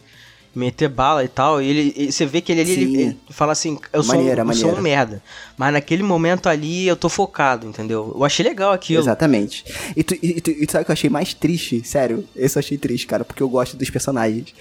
[0.53, 2.71] meter bala e tal, e ele, e você vê que ele ele,
[3.01, 4.17] ele fala assim, eu, sou, um-
[4.51, 5.23] eu sou um merda.
[5.57, 8.11] Mas naquele momento ali eu tô focado, entendeu?
[8.15, 9.01] Eu achei legal aquilo.
[9.01, 9.63] Exatamente.
[9.95, 11.81] E tu, e, tu, e tu sabe o que eu achei mais triste?
[11.87, 14.53] Sério, esse eu achei triste, cara, porque eu gosto dos personagens.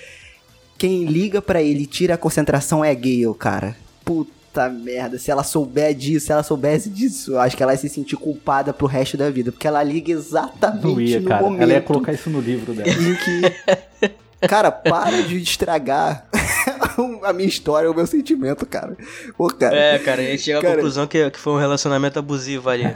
[0.78, 3.76] Quem liga pra ele e tira a concentração é Gale, cara.
[4.04, 7.78] Puta merda, se ela souber disso, se ela soubesse disso, eu acho que ela ia
[7.78, 11.42] se sentir culpada pro resto da vida, porque ela liga exatamente ia, no cara.
[11.42, 12.88] momento Ela ia colocar isso no livro dela.
[12.90, 14.10] em que...
[14.48, 16.26] Cara, para de estragar
[17.24, 18.96] a minha história, o meu sentimento, cara.
[19.36, 19.76] Pô, cara.
[19.76, 22.84] É, cara, ele chega à Cara- conclusão que, que foi um relacionamento abusivo ali.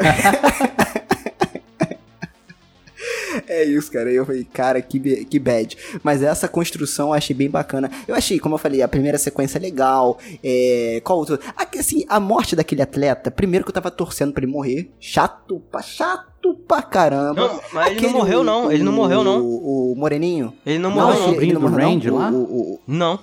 [3.48, 4.10] É isso, cara.
[4.10, 5.76] Eu falei, cara, que, que bad.
[6.02, 7.90] Mas essa construção eu achei bem bacana.
[8.06, 10.18] Eu achei, como eu falei, a primeira sequência legal.
[10.42, 11.00] É.
[11.04, 11.38] Qual outro?
[11.78, 14.90] Assim, a morte daquele atleta, primeiro que eu tava torcendo pra ele morrer.
[15.00, 17.40] Chato pra chato pra caramba.
[17.48, 18.70] Não, mas ele não Aquele, morreu, não.
[18.72, 19.40] Ele não morreu, não.
[19.40, 20.52] O, o Moreninho.
[20.66, 21.34] Ele não Não, morreu, acho não.
[21.40, 21.92] ele não do morreu, não.
[21.94, 22.30] Randy lá?
[22.30, 23.14] O- o- Não.
[23.14, 23.20] o-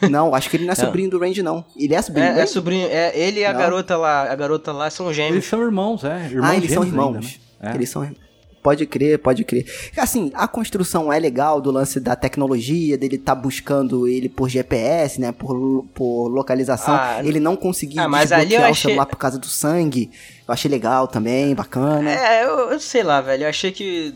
[0.08, 0.84] não, acho que ele não é Não.
[0.84, 1.64] sobrinho do Randy, não.
[1.76, 2.86] Ele é sobrinho do É, é sobrinho.
[2.88, 3.58] É, ele e a Não.
[3.60, 4.30] garota lá.
[4.32, 5.44] A garota lá são Eles gêmeos.
[5.44, 6.26] são irmãos, é.
[6.30, 7.14] Irmãos ah, eles são irmãos.
[7.16, 7.32] ainda, né?
[7.60, 7.74] É.
[7.74, 8.29] Eles são irmãos.
[8.62, 9.64] Pode crer, pode crer.
[9.96, 15.18] Assim, a construção é legal do lance da tecnologia, dele tá buscando ele por GPS,
[15.18, 15.32] né?
[15.32, 16.94] Por, por localização.
[16.94, 20.10] Ah, ele não conseguir ah, desbloquear o achei- celular por causa do sangue.
[20.46, 22.10] Eu achei legal também, bacana.
[22.10, 23.44] É, eu, eu sei lá, velho.
[23.44, 24.14] Eu achei que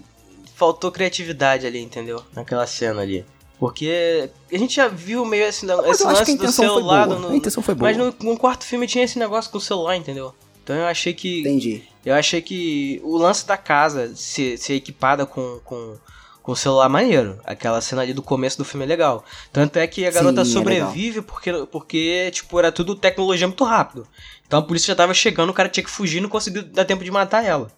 [0.55, 2.23] faltou criatividade ali, entendeu?
[2.35, 3.25] Naquela cena ali.
[3.59, 7.07] Porque a gente já viu meio esse, Mas esse lance do celular.
[7.07, 7.89] no- A intenção foi boa.
[7.91, 10.35] Mas no, no quarto filme tinha esse negócio com o celular, entendeu?
[10.63, 11.41] Então eu achei que.
[11.41, 11.83] Entendi.
[12.05, 15.97] Eu achei que o lance da casa ser, ser equipada com, com,
[16.43, 17.41] com o celular maneiro.
[17.45, 19.25] Aquela cena ali do começo do filme é legal.
[19.51, 23.65] Tanto é que a garota Sim, é sobrevive porque, porque, tipo, era tudo tecnologia muito
[23.65, 24.07] rápido.
[24.47, 26.85] Então a polícia já tava chegando, o cara tinha que fugir e não conseguiu dar
[26.85, 27.71] tempo de matar ela.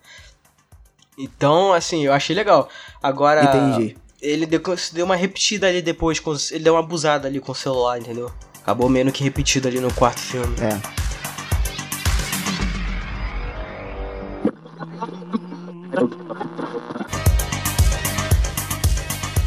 [1.16, 2.68] Então, assim, eu achei legal.
[3.02, 3.96] Agora, Entendi.
[4.20, 4.60] ele deu,
[4.92, 6.20] deu uma repetida ali depois,
[6.50, 8.30] ele deu uma abusada ali com o celular, entendeu?
[8.60, 10.54] Acabou menos que repetido ali no quarto filme.
[10.60, 10.95] É.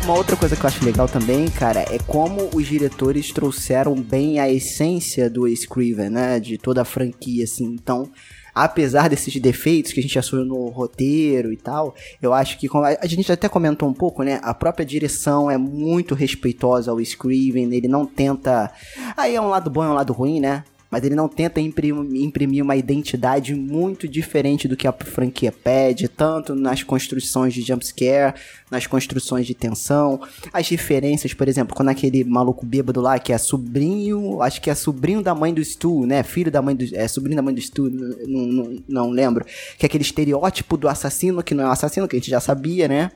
[0.09, 4.39] Uma outra coisa que eu acho legal também, cara, é como os diretores trouxeram bem
[4.39, 6.39] a essência do Scriven, né?
[6.39, 7.65] De toda a franquia, assim.
[7.65, 8.09] Então,
[8.55, 12.67] apesar desses defeitos que a gente achou no roteiro e tal, eu acho que,
[12.99, 14.39] a gente até comentou um pouco, né?
[14.41, 18.71] A própria direção é muito respeitosa ao Scriven, ele não tenta.
[19.15, 20.63] Aí é um lado bom e um lado ruim, né?
[20.89, 26.07] Mas ele não tenta imprim- imprimir uma identidade muito diferente do que a franquia pede,
[26.07, 28.33] tanto nas construções de jumpscare,
[28.71, 30.19] nas construções de tensão,
[30.53, 34.75] as referências, por exemplo, quando aquele maluco bêbado lá, que é sobrinho, acho que é
[34.75, 36.23] sobrinho da mãe do Stu, né?
[36.23, 36.85] Filho da mãe do.
[36.95, 39.45] É sobrinho da mãe do Stu, não, não, não lembro.
[39.77, 42.39] Que é aquele estereótipo do assassino, que não é um assassino, que a gente já
[42.39, 43.11] sabia, né?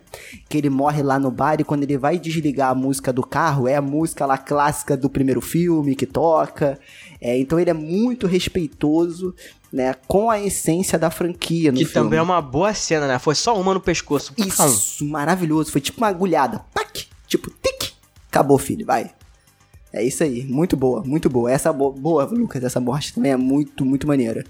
[0.49, 3.67] Que ele morre lá no bar e quando ele vai desligar a música do carro,
[3.67, 6.79] é a música lá clássica do primeiro filme que toca.
[7.25, 9.33] É, então ele é muito respeitoso,
[9.71, 11.93] né, com a essência da franquia no Que filme.
[11.93, 13.17] também é uma boa cena, né?
[13.17, 14.33] Foi só uma no pescoço.
[14.37, 15.71] Isso, maravilhoso.
[15.71, 16.59] Foi tipo uma agulhada.
[16.73, 17.05] Pac!
[17.25, 17.93] Tipo, tic!
[18.29, 19.09] Acabou, filho, vai.
[19.93, 21.51] É isso aí, muito boa, muito boa.
[21.51, 24.43] Essa bo boa, Lucas, essa morte também é muito, muito maneira.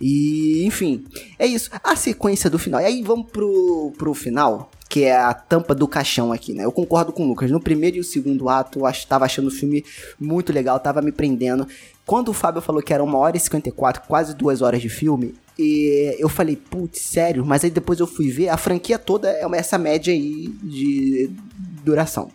[0.00, 1.04] E, enfim,
[1.38, 1.70] é isso.
[1.84, 2.80] A sequência do final.
[2.80, 6.64] E aí vamos pro, pro final, que é a tampa do caixão aqui, né?
[6.64, 7.50] Eu concordo com o Lucas.
[7.50, 9.84] No primeiro e o segundo ato, eu ach- tava achando o filme
[10.18, 11.68] muito legal, tava me prendendo.
[12.06, 15.34] Quando o Fábio falou que era uma hora e 54, quase duas horas de filme,
[15.58, 17.44] e eu falei, putz, sério?
[17.44, 21.28] Mas aí depois eu fui ver, a franquia toda é essa média aí de
[21.84, 22.30] duração.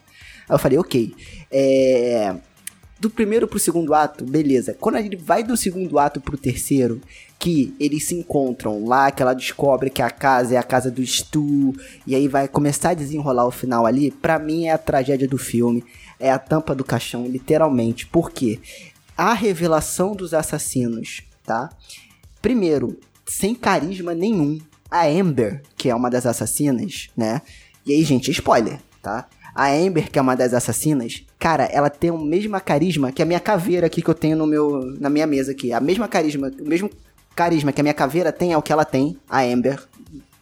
[0.49, 1.15] Aí eu falei, ok.
[1.49, 2.35] É
[3.02, 4.76] do primeiro pro segundo ato, beleza.
[4.80, 7.02] Quando ele vai do segundo ato pro terceiro,
[7.39, 11.03] que eles se encontram lá, que ela descobre que a casa é a casa do
[11.03, 11.73] Stu,
[12.06, 15.39] e aí vai começar a desenrolar o final ali, pra mim é a tragédia do
[15.39, 15.84] filme,
[16.19, 18.06] é a tampa do caixão, literalmente.
[18.06, 18.60] Por quê?
[19.23, 21.69] A revelação dos assassinos, tá?
[22.41, 27.43] Primeiro, sem carisma nenhum, a Amber, que é uma das assassinas, né?
[27.85, 29.27] E aí, gente, spoiler, tá?
[29.53, 33.26] A Amber, que é uma das assassinas, cara, ela tem o mesmo carisma que a
[33.26, 35.72] minha caveira aqui que eu tenho no meu, na minha mesa aqui.
[35.72, 36.89] A mesma carisma, o mesmo
[37.35, 39.88] carisma que a minha caveira tem é o que ela tem, a Amber.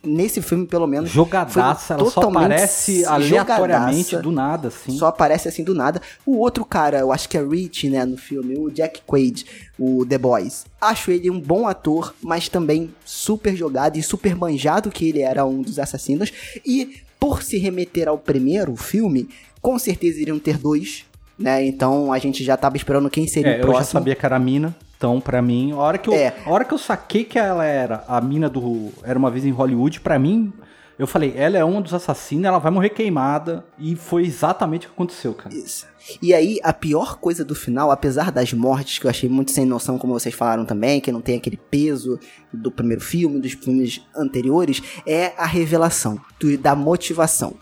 [0.01, 1.09] Nesse filme, pelo menos.
[1.09, 4.21] Jogadaça, ela só aparece aleatoriamente jogadaça.
[4.21, 4.97] do nada, assim.
[4.97, 6.01] Só aparece assim do nada.
[6.25, 9.45] O outro cara, eu acho que é Rich, né, no filme, o Jack Quaid,
[9.77, 10.65] o The Boys.
[10.79, 15.45] Acho ele um bom ator, mas também super jogado e super manjado que ele era
[15.45, 16.31] um dos assassinos.
[16.65, 19.27] E por se remeter ao primeiro filme,
[19.61, 21.03] com certeza iriam ter dois,
[21.37, 21.65] né?
[21.65, 23.99] Então a gente já tava esperando quem seria É, o eu já próximo.
[23.99, 24.73] sabia que era a mina.
[24.99, 26.35] Então, pra mim, a hora que eu, É.
[26.45, 29.49] a hora que eu saquei que ela era a mina do Era uma vez em
[29.49, 30.51] Hollywood, pra mim,
[30.97, 33.63] eu falei, ela é um dos assassinos, ela vai morrer queimada.
[33.77, 35.55] E foi exatamente o que aconteceu, cara.
[35.55, 35.87] Isso.
[36.21, 39.65] E aí, a pior coisa do final, apesar das mortes, que eu achei muito sem
[39.65, 42.19] noção, como vocês falaram também, que não tem aquele peso
[42.51, 47.53] do primeiro filme, dos filmes anteriores, é a revelação do- da motivação.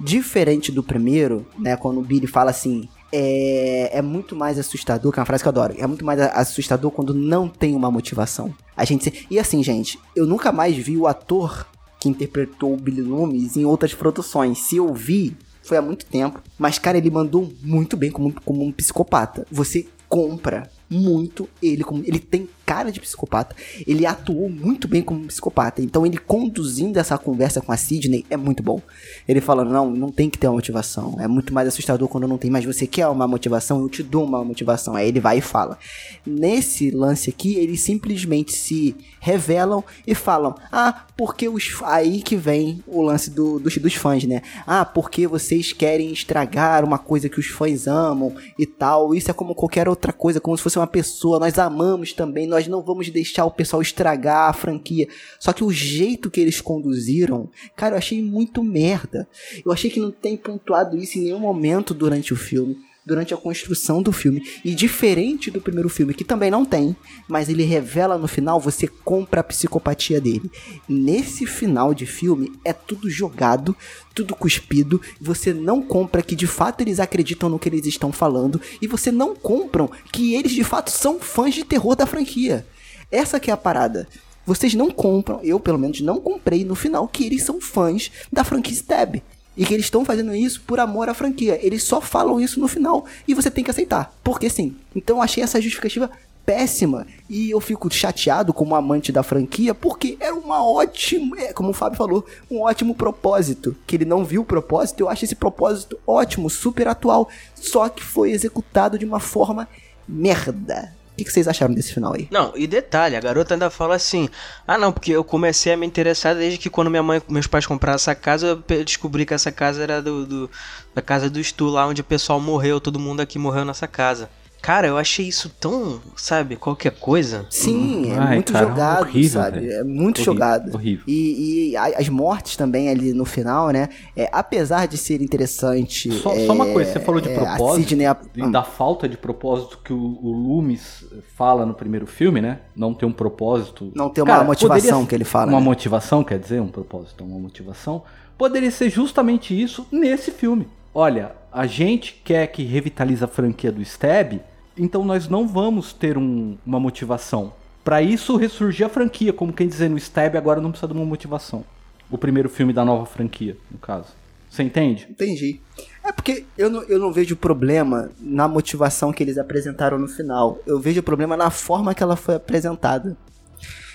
[0.00, 2.88] Diferente do primeiro, né, quando o Billy fala assim.
[3.12, 5.74] É, é muito mais assustador, que é uma frase que eu adoro.
[5.78, 8.54] É muito mais assustador quando não tem uma motivação.
[8.76, 11.66] A gente E assim, gente, eu nunca mais vi o ator
[12.00, 14.58] que interpretou o Billy Loomis em outras produções.
[14.58, 16.40] Se eu vi, foi há muito tempo.
[16.58, 19.46] Mas, cara, ele mandou muito bem como, como um psicopata.
[19.50, 22.02] Você compra muito ele como.
[22.04, 23.56] Ele tem cara de psicopata.
[23.84, 25.82] Ele atuou muito bem como psicopata.
[25.82, 28.80] Então, ele conduzindo essa conversa com a Sidney é muito bom.
[29.26, 31.16] Ele falando: não, não tem que ter uma motivação.
[31.18, 32.48] É muito mais assustador quando não tem.
[32.48, 33.80] Mas você quer uma motivação?
[33.80, 34.94] Eu te dou uma motivação.
[34.94, 35.76] Aí ele vai e fala.
[36.24, 41.76] Nesse lance aqui, eles simplesmente se revelam e falam: ah, porque os.
[41.82, 44.42] Aí que vem o lance do, dos, dos fãs, né?
[44.64, 49.12] Ah, porque vocês querem estragar uma coisa que os fãs amam e tal.
[49.12, 51.40] Isso é como qualquer outra coisa, como se fosse uma pessoa.
[51.40, 55.08] Nós amamos também, nós não vamos deixar o pessoal estragar a franquia.
[55.38, 59.28] Só que o jeito que eles conduziram, cara, eu achei muito merda.
[59.64, 62.76] Eu achei que não tem pontuado isso em nenhum momento durante o filme.
[63.06, 64.46] Durante a construção do filme.
[64.64, 66.94] E diferente do primeiro filme, que também não tem,
[67.26, 70.50] mas ele revela no final, você compra a psicopatia dele.
[70.88, 73.74] Nesse final de filme, é tudo jogado,
[74.14, 75.00] tudo cuspido.
[75.20, 78.60] Você não compra que de fato eles acreditam no que eles estão falando.
[78.80, 82.66] E você não compram que eles de fato são fãs de terror da franquia.
[83.10, 84.06] Essa que é a parada.
[84.46, 88.42] Vocês não compram, eu pelo menos não comprei no final que eles são fãs da
[88.42, 89.22] franquia Stab.
[89.56, 91.58] E que eles estão fazendo isso por amor à franquia.
[91.64, 93.04] Eles só falam isso no final.
[93.26, 94.12] E você tem que aceitar.
[94.22, 94.76] Porque sim.
[94.94, 96.10] Então achei essa justificativa
[96.46, 97.06] péssima.
[97.28, 99.74] E eu fico chateado como amante da franquia.
[99.74, 101.38] Porque era uma ótima.
[101.38, 103.76] é, Como o Fábio falou, um ótimo propósito.
[103.86, 105.00] Que ele não viu o propósito.
[105.00, 107.28] Eu acho esse propósito ótimo, super atual.
[107.54, 109.68] Só que foi executado de uma forma
[110.08, 110.94] merda.
[111.20, 112.26] Que que vocês acharam desse final aí?
[112.30, 114.26] Não, e detalhe, a garota ainda fala assim:
[114.66, 117.66] Ah, não, porque eu comecei a me interessar desde que quando minha mãe, meus pais
[117.66, 120.50] compraram essa casa, eu descobri que essa casa era do, do-
[120.94, 124.30] da casa do Stu, lá onde o pessoal morreu, todo mundo aqui morreu nessa casa.
[124.62, 127.46] Cara, eu achei isso tão, sabe, qualquer coisa.
[127.48, 129.68] Sim, é Ai, muito cara, jogado, horrível, sabe?
[129.72, 130.74] É muito Horrível, jogado.
[130.74, 131.04] horrível.
[131.08, 133.88] E, e a- as mortes também ali no final, né?
[134.14, 136.12] É, apesar de ser interessante.
[136.12, 138.62] Só, é, só uma coisa, você falou de é, a propósito, Sidney, a- e da
[138.62, 141.04] falta de propósito que o, o Loomis
[141.36, 142.58] fala no primeiro filme, né?
[142.76, 143.90] Não ter um propósito.
[143.94, 145.64] Não ter uma motivação poderia- que ele fala, Uma né?
[145.64, 148.02] motivação, quer dizer, um propósito, uma motivação.
[148.36, 150.68] Poderia ser justamente isso nesse filme.
[150.94, 154.40] Olha, a gente quer que revitalize a franquia do Stab,
[154.82, 157.52] então nós não vamos ter um- uma motivação.
[157.84, 161.04] Pra isso ressurgir a franquia, como quem dizer, no Stab agora não precisa de uma
[161.06, 161.64] motivação.
[162.10, 164.08] O primeiro filme da nova franquia, no caso.
[164.50, 165.06] Você entende?
[165.08, 165.60] Entendi.
[166.04, 170.58] É porque eu não, eu não vejo problema na motivação que eles apresentaram no final.
[170.66, 173.16] Eu vejo problema na forma que ela foi apresentada.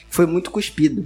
[0.10, 1.06] Foi muito cuspido.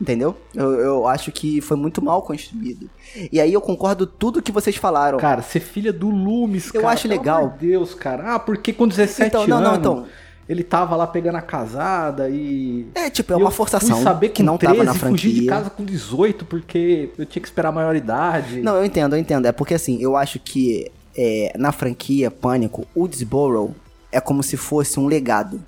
[0.00, 0.36] Entendeu?
[0.54, 2.90] Eu, eu acho que foi muito mal construído.
[3.30, 5.18] E aí eu concordo tudo que vocês falaram.
[5.18, 7.48] Cara, ser filha do Loomis, Eu cara, acho pelo legal.
[7.50, 8.34] de Deus, cara.
[8.34, 10.06] Ah, porque com 17 Então, não, anos não, então.
[10.48, 12.86] ele tava lá pegando a casada e...
[12.94, 15.34] É, tipo, é uma eu forçação fui saber que não tava 13, na fugi de
[15.34, 15.50] franquia.
[15.50, 18.60] casa com 18 porque eu tinha que esperar a maioridade.
[18.62, 19.46] Não, eu entendo, eu entendo.
[19.46, 23.74] É porque assim, eu acho que é, na franquia Pânico, Woodsboro
[24.10, 25.62] é como se fosse um legado.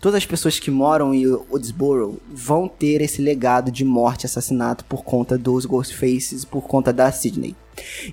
[0.00, 4.84] Todas as pessoas que moram em Woodsboro vão ter esse legado de morte e assassinato
[4.84, 7.54] por conta dos Ghostfaces, por conta da Sydney.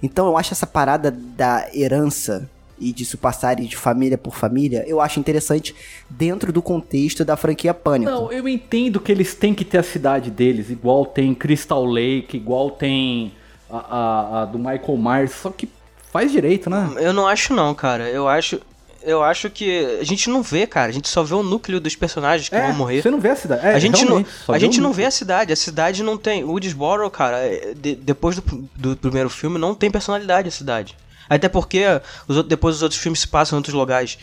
[0.02, 2.50] Então eu acho essa parada da herança
[2.80, 5.74] e disso passar de família por família, eu acho interessante
[6.10, 8.12] dentro do contexto da franquia Pânico.
[8.12, 12.36] Não, eu entendo que eles têm que ter a cidade deles, igual tem Crystal Lake,
[12.36, 13.32] igual tem
[13.70, 15.70] a, a- a do Michael Myers, só que
[16.12, 16.92] faz direito, né?
[16.98, 18.10] Eu não acho não, cara.
[18.10, 18.60] Eu acho.
[19.06, 20.90] Eu acho que a gente não vê, cara.
[20.90, 23.02] A gente só vê o núcleo dos personagens que É, vão morrer.
[23.02, 23.66] você não vê a cidade.
[23.66, 24.18] É, a gente não,
[24.48, 25.54] a vê gente não vê a cidade.
[25.54, 26.44] A cidade não tem.
[26.44, 28.42] Woodsboro, cara, é, de- depois do,
[28.76, 30.98] do primeiro filme, não tem personalidade a cidade.
[31.30, 31.84] Até porque
[32.28, 34.18] os depois os outros filmes se passam em outros lugares.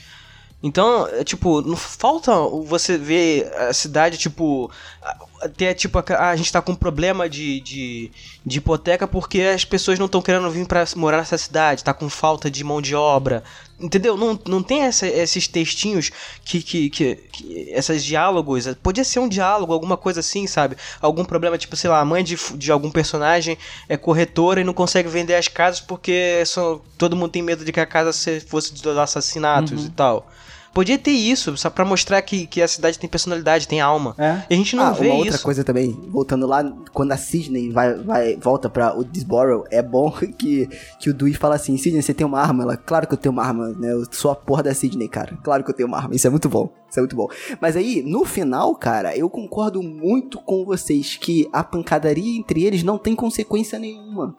[0.65, 2.33] Então, é, tipo, não falta
[2.65, 4.71] você ver a cidade, tipo.
[5.03, 5.17] a-
[5.57, 8.13] Ter, tipo, a, ah, a gente tá com um problema de, de,
[8.47, 12.09] de hipoteca porque as pessoas não estão querendo vir pra morar nessa cidade, tá com
[12.09, 13.43] falta de mão de obra.
[13.83, 14.17] Entendeu?
[14.17, 16.11] Não, não tem essa- esses textinhos
[16.45, 17.45] que, que, que, que.
[17.71, 18.67] Esses diálogos.
[18.83, 20.77] Podia ser um diálogo, alguma coisa assim, sabe?
[21.01, 24.73] Algum problema, tipo, sei lá, a mãe de, de algum personagem é corretora e não
[24.73, 28.41] consegue vender as casas porque só, todo mundo tem medo de que a casa se-
[28.41, 30.31] fosse de assassinatos e tal.
[30.73, 34.15] Podia ter isso, só pra mostrar que, que a cidade tem personalidade, tem alma.
[34.17, 34.43] É.
[34.49, 35.45] E a gente não ah, vê uma outra isso.
[35.45, 40.11] coisa também, voltando lá, quando a Sidney vai, vai, volta pra o Disborough, é bom
[40.39, 40.69] que,
[40.99, 42.63] que o Dewey fala assim, Sidney, você tem uma arma?
[42.63, 43.93] Ela, claro que eu tenho uma arma, né?
[43.93, 45.39] Eu sou a porra da Sidney, cara.
[45.43, 46.15] Claro que eu tenho uma arma.
[46.15, 46.73] Isso é muito bom.
[46.89, 47.29] Isso é muito bom.
[47.61, 52.83] Mas aí, no final, cara, eu concordo muito com vocês que a pancadaria entre eles
[52.83, 54.37] não tem consequência nenhuma.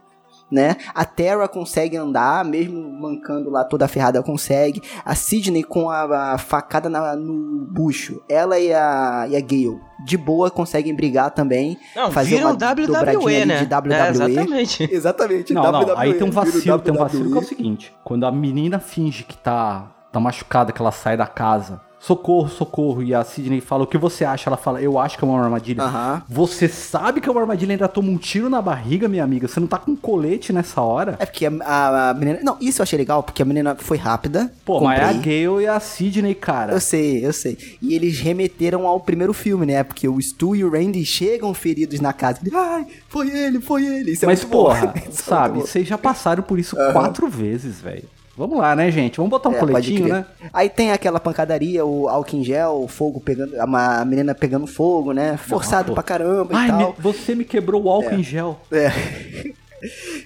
[0.54, 0.76] Né?
[0.94, 4.80] A Terra consegue andar, mesmo mancando lá toda ferrada, consegue.
[5.04, 8.22] A Sidney com a, a facada na- no bucho.
[8.30, 11.76] Ela e a, e a Gale, de boa, conseguem brigar também.
[11.96, 13.66] Não, fazer viram uma dobradinha WWE, ali né?
[13.66, 13.94] de WWE.
[13.94, 14.84] É, exatamente.
[14.94, 17.96] Exatamente, Não, não, WWE, aí tem um vacilo, tem um vacilo que é o seguinte.
[18.04, 23.02] Quando a menina finge que tá, tá machucada, que ela sai da casa, socorro, socorro,
[23.02, 24.50] e a Sidney fala, o que você acha?
[24.50, 25.84] Ela fala, eu acho que é uma armadilha.
[26.28, 29.48] Você sabe que é uma armadilha e ainda toma um tiro na barriga, minha amiga?
[29.48, 31.16] Você não tá com colete nessa hora?
[31.18, 32.40] É porque a, a- menina.
[32.44, 34.52] Não, isso eu achei legal, porque a menina foi rápida.
[34.66, 35.46] Pô, mas é a comprei.
[35.46, 36.74] Gale e a Sidney, cara.
[36.74, 37.58] Eu sei, eu sei.
[37.82, 39.82] E eles remeteram ao primeiro filme, né?
[39.84, 42.40] Porque o Stu e o Randy chegam feridos na casa.
[42.54, 44.12] Ai, foi ele, foi ele.
[44.12, 44.50] Isso é Mas, bom.
[44.66, 48.04] porra, é sabe, vocês já passaram por isso quatro vezes, velho.
[48.36, 49.18] Vamos lá, né, gente?
[49.18, 50.26] Vamos botar um É, coletinho, né?
[50.52, 53.54] Aí tem aquela pancadaria, o álcool em gel, o fogo pegando.
[53.62, 55.38] A menina pegando fogo, né?
[55.38, 55.94] Forçado pô.
[55.94, 56.80] pra caramba e Ai, tal.
[56.90, 58.60] me- você me quebrou o álcool em gel.
[58.72, 58.90] É.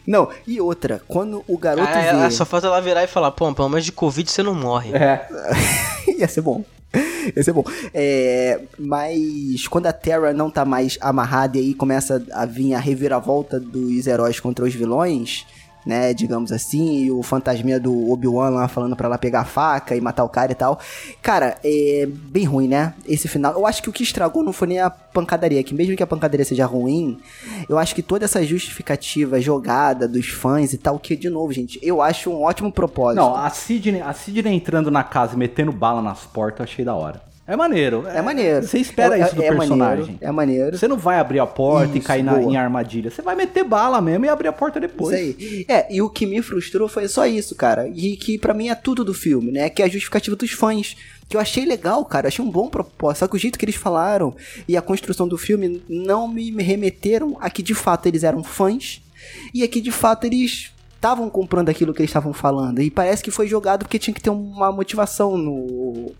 [0.05, 2.07] Não, e outra, quando o garoto Ah, vê.
[2.07, 4.91] ela- só falta ela virar e falar, pô, pelo menos de Covid você não morre.
[4.95, 5.27] É.
[6.17, 6.63] Ia ser bom.
[7.35, 7.63] Ia ser bom.
[7.93, 12.79] É, mas quando a Terra não tá mais amarrada e aí começa a vir a
[12.79, 15.45] reviravolta dos heróis contra os vilões,
[15.87, 16.13] né?
[16.13, 20.23] Digamos assim, e o fantasminha do Obi-Wan lá falando pra ela pegar faca e matar
[20.23, 20.79] o cara e tal.
[21.21, 22.93] Cara, é bem ruim, né?
[23.07, 23.53] Esse final.
[23.53, 26.07] Eu acho que o que estragou não foi nem a pancadaria, que mesmo que a
[26.07, 27.17] pancadaria seja ruim,
[27.67, 31.79] eu acho que toda essa justificativa jogada dos fãs e tal, que, de novo, gente,
[31.81, 33.21] eu acho um ótimo propósito.
[33.21, 36.85] Não, a Sidney, a Sidney entrando na casa e metendo bala nas portas, eu achei
[36.85, 37.26] da hora.
[37.47, 38.05] É maneiro.
[38.07, 38.67] É maneiro.
[38.67, 39.77] Você espera É- isso do é personagem.
[39.77, 40.77] maneiro, é maneiro.
[40.77, 43.09] Você não vai abrir a porta e Isso, cair na, em armadilha.
[43.09, 45.17] Você vai meter bala mesmo e abrir a porta depois.
[45.17, 45.65] Isso aí.
[45.69, 47.87] É, e o que me frustrou foi só isso, cara.
[47.87, 49.69] E que pra mim é tudo do filme, né?
[49.69, 50.97] Que é a justificativa dos fãs.
[51.29, 52.27] Que eu achei legal, cara.
[52.27, 53.19] Achei um bom propósito.
[53.19, 54.35] Só que o jeito que eles falaram
[54.67, 59.01] e a construção do filme não me remeteram a que de fato eles eram fãs.
[59.53, 62.81] E a que de fato eles estavam comprando aquilo que eles estavam falando.
[62.81, 66.11] E parece que foi jogado porque tinha que ter uma motivação no.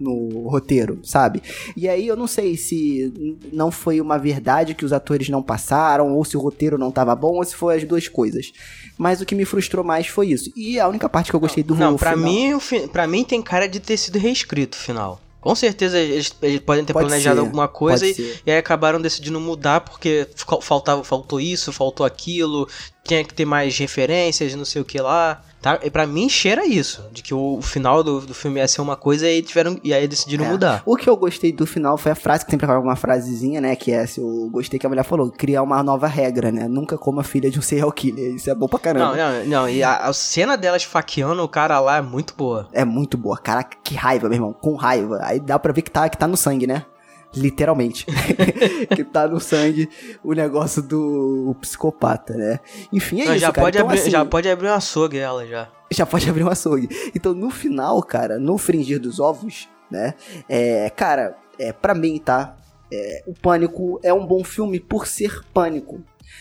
[0.00, 1.42] No roteiro, sabe?
[1.76, 3.12] E aí eu não sei se
[3.52, 7.14] não foi uma verdade que os atores não passaram, ou se o roteiro não tava
[7.14, 8.50] bom, ou se foi as duas coisas.
[8.96, 10.50] Mas o que me frustrou mais foi isso.
[10.56, 12.52] E a única parte que eu gostei do Não, final- mim,
[12.90, 15.20] pra mim tem cara de ter sido reescrito o final.
[15.40, 18.14] Com certeza eles, eles podem ter Pode planejado ser, alguma coisa e,
[18.44, 22.68] e aí acabaram decidindo mudar porque fal- faltava, faltou isso, faltou aquilo,
[23.10, 25.42] tinha que ter mais referências, não sei o que lá.
[25.60, 25.78] Tá?
[25.82, 28.96] E pra mim cheira isso, de que o, final do, do filme ia ser uma
[28.96, 30.48] coisa e tiveram, e aí decidiram É.
[30.48, 30.82] mudar.
[30.86, 33.76] O que eu gostei do final foi a frase que sempre acaba uma frasezinha, né?
[33.76, 36.66] Que é, se eu gostei que a mulher falou, criar uma nova regra, né?
[36.66, 38.34] Nunca coma filha de um serial killer.
[38.36, 38.82] Isso é bom pra Não,
[39.12, 39.16] caramba.
[39.16, 42.66] não, não, e a, a cena delas faqueando o cara lá é muito boa.
[42.72, 43.36] É muito boa.
[43.36, 44.54] Caraca, que raiva, meu irmão.
[44.54, 45.18] Com raiva.
[45.24, 46.86] Aí dá pra ver que tá, que tá no sangue, né?
[47.34, 48.06] Literalmente.
[48.94, 49.88] que tá no sangue
[50.22, 52.60] o negócio do psicopata, né?
[52.92, 53.64] Enfim, é Não, isso, já, cara.
[53.66, 55.68] pode Então, abrir, assim, já pode abrir um açougue ela já.
[55.90, 56.88] já pode abrir um açougue.
[57.14, 60.14] Então, no final, cara, no fringir dos ovos, né?
[60.48, 62.56] É, cara, é, pra mim, tá?
[62.92, 66.00] É, o Pânico é um bom filme por ser Pânico.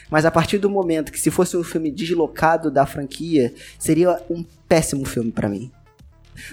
[0.09, 4.43] Mas a partir do momento que se fosse um filme deslocado da franquia, seria um
[4.67, 5.71] péssimo filme pra mim.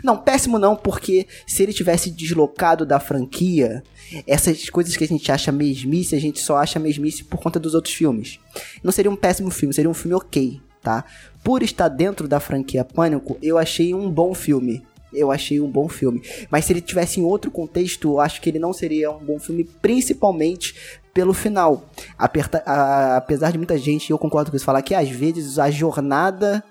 [0.03, 3.83] Não, péssimo não, porque se ele tivesse deslocado da franquia,
[4.27, 7.75] essas coisas que a gente acha mesmice, a gente só acha mesmice por conta dos
[7.75, 8.39] outros filmes.
[8.83, 11.05] Não seria um péssimo filme, seria um filme ok, tá?
[11.43, 14.83] Por estar dentro da franquia Pânico, eu achei um bom filme.
[15.13, 16.21] Eu achei um bom filme.
[16.51, 19.39] Mas se ele tivesse em outro contexto, eu acho que ele não seria um bom
[19.39, 20.75] filme, principalmente
[21.15, 21.89] pelo final.
[22.19, 25.71] Aperta- a- apesar de muita gente, eu concordo com isso, falar que às vezes a
[25.71, 26.63] jornada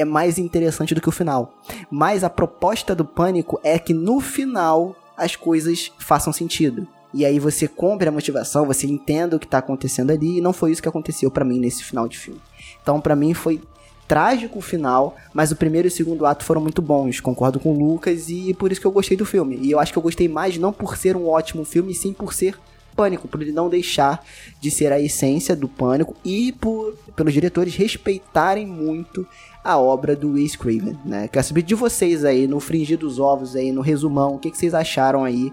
[0.00, 1.54] é mais interessante do que o final.
[1.90, 6.86] Mas a proposta do Pânico é que no final as coisas façam sentido.
[7.12, 10.52] E aí você compre a motivação, você entenda o que tá acontecendo ali, e não
[10.52, 12.40] foi isso que aconteceu pra mim nesse final de filme.
[12.82, 13.60] Então pra mim foi
[14.06, 17.20] trágico o final, mas o primeiro e o segundo ato foram muito bons.
[17.20, 19.58] Concordo com o Lucas e por isso que eu gostei do filme.
[19.60, 22.32] E eu acho que eu gostei mais não por ser um ótimo filme, sim por
[22.32, 22.58] ser
[22.96, 24.24] Pânico, por ele não deixar
[24.60, 29.24] de ser a essência do Pânico e por pelos diretores respeitarem muito
[29.64, 31.28] a obra do Wes Craven, né?
[31.28, 34.56] Quero saber de vocês aí, no fringir dos ovos aí, no resumão, o que, que
[34.58, 35.52] vocês acharam aí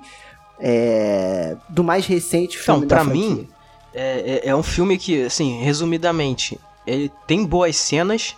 [0.59, 3.47] é, do mais recente filme Então, pra mim,
[3.93, 6.57] é, é- é um filme que, assim, resumidamente,
[6.87, 8.35] ele tem boas cenas,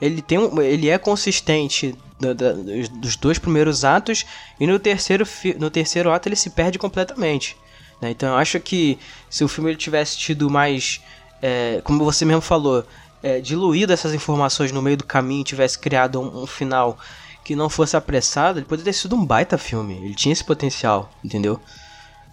[0.00, 4.24] ele, tem um- ele é consistente da- da- dos- dois primeiros atos,
[4.58, 5.26] e no terceiro,
[5.58, 7.56] no terceiro ato ele se perde completamente.
[8.00, 8.10] né?
[8.10, 8.98] Então eu acho que
[9.28, 11.02] se o filme ele tivesse tido mais,
[11.42, 12.82] é, como você mesmo falou,
[13.22, 16.98] é, diluído essas informações no meio do caminho, tivesse criado um, um final
[17.44, 19.96] que não fosse apressado, ele poderia ter sido um baita filme.
[20.04, 21.60] Ele tinha esse potencial, entendeu?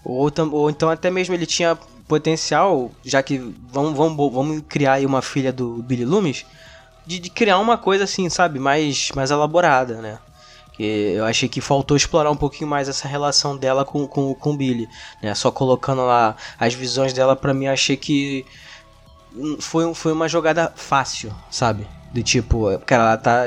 [0.04, 1.78] Ou, ou então até mesmo ele tinha
[2.08, 3.38] potencial, já que
[3.72, 6.46] vamos, vamos, vamos criar aí uma filha do Billy Loomis,
[7.06, 10.20] de, de criar uma coisa assim, sabe, mais, mais elaborada, né?
[10.74, 14.52] Que eu achei que faltou explorar um pouquinho mais essa relação dela com, com, com
[14.52, 14.88] o Billy,
[15.22, 15.34] né?
[15.34, 18.46] Só colocando lá as visões dela, pra mim, achei que
[19.60, 21.88] foi, foi uma jogada fácil, sabe?
[22.14, 23.46] Do tipo, cara, ela tá.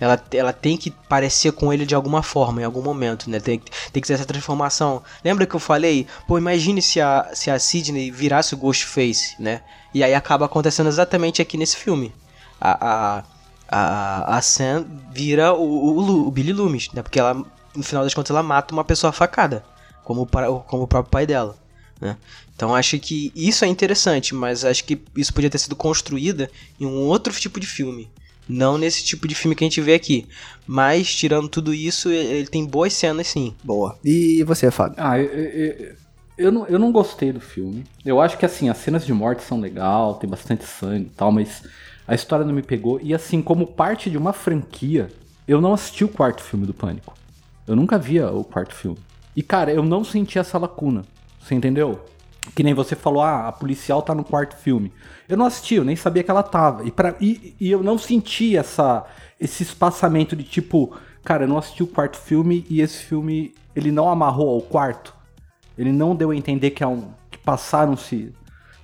[0.00, 3.38] Ela, ela tem que parecer com ele de alguma forma, em algum momento, né?
[3.38, 3.62] Tem,
[3.92, 5.02] tem que ter essa transformação.
[5.24, 6.06] Lembra que eu falei?
[6.26, 9.60] Pô, imagine se a, se a Sidney virasse o Ghostface, né?
[9.94, 12.12] E aí acaba acontecendo exatamente aqui nesse filme.
[12.60, 13.24] A, a,
[13.68, 17.02] a, a Sam vira o, o, o Billy Loomis, né?
[17.02, 19.64] Porque ela, no final das contas, ela mata uma pessoa facada,
[20.04, 21.56] como, o como o próprio pai dela,
[22.00, 22.16] né?
[22.54, 26.48] Então acho que isso é interessante, mas acho que isso podia ter sido construído
[26.78, 28.10] em um outro tipo de filme.
[28.48, 30.26] Não nesse tipo de filme que a gente vê aqui.
[30.66, 33.54] Mas, tirando tudo isso, ele ele tem boas cenas sim.
[33.62, 33.96] Boa.
[34.04, 34.96] E você, Fábio?
[34.98, 35.96] Ah, eu, eu,
[36.36, 37.84] eu, não, eu não gostei do filme.
[38.04, 41.30] Eu acho que assim, as cenas de morte são legal, tem bastante sangue e tal,
[41.30, 41.62] mas
[42.08, 43.00] a história não me pegou.
[43.00, 45.08] E assim, como parte de uma franquia,
[45.46, 47.14] eu não assisti o quarto filme do Pânico.
[47.66, 48.98] Eu nunca via o quarto filme.
[49.36, 51.04] E cara, eu não senti essa lacuna.
[51.40, 52.04] Você entendeu?
[52.54, 54.92] Que nem você falou, ah, a policial tá no quarto filme.
[55.28, 56.86] Eu não assisti, eu nem sabia que ela tava.
[56.86, 59.04] E, pra, e, e eu não senti essa,
[59.40, 63.90] esse espaçamento de tipo, cara, eu não assisti o quarto filme e esse filme ele
[63.90, 65.14] não amarrou ao quarto.
[65.76, 68.32] Ele não deu a entender que, é um, que passaram-se,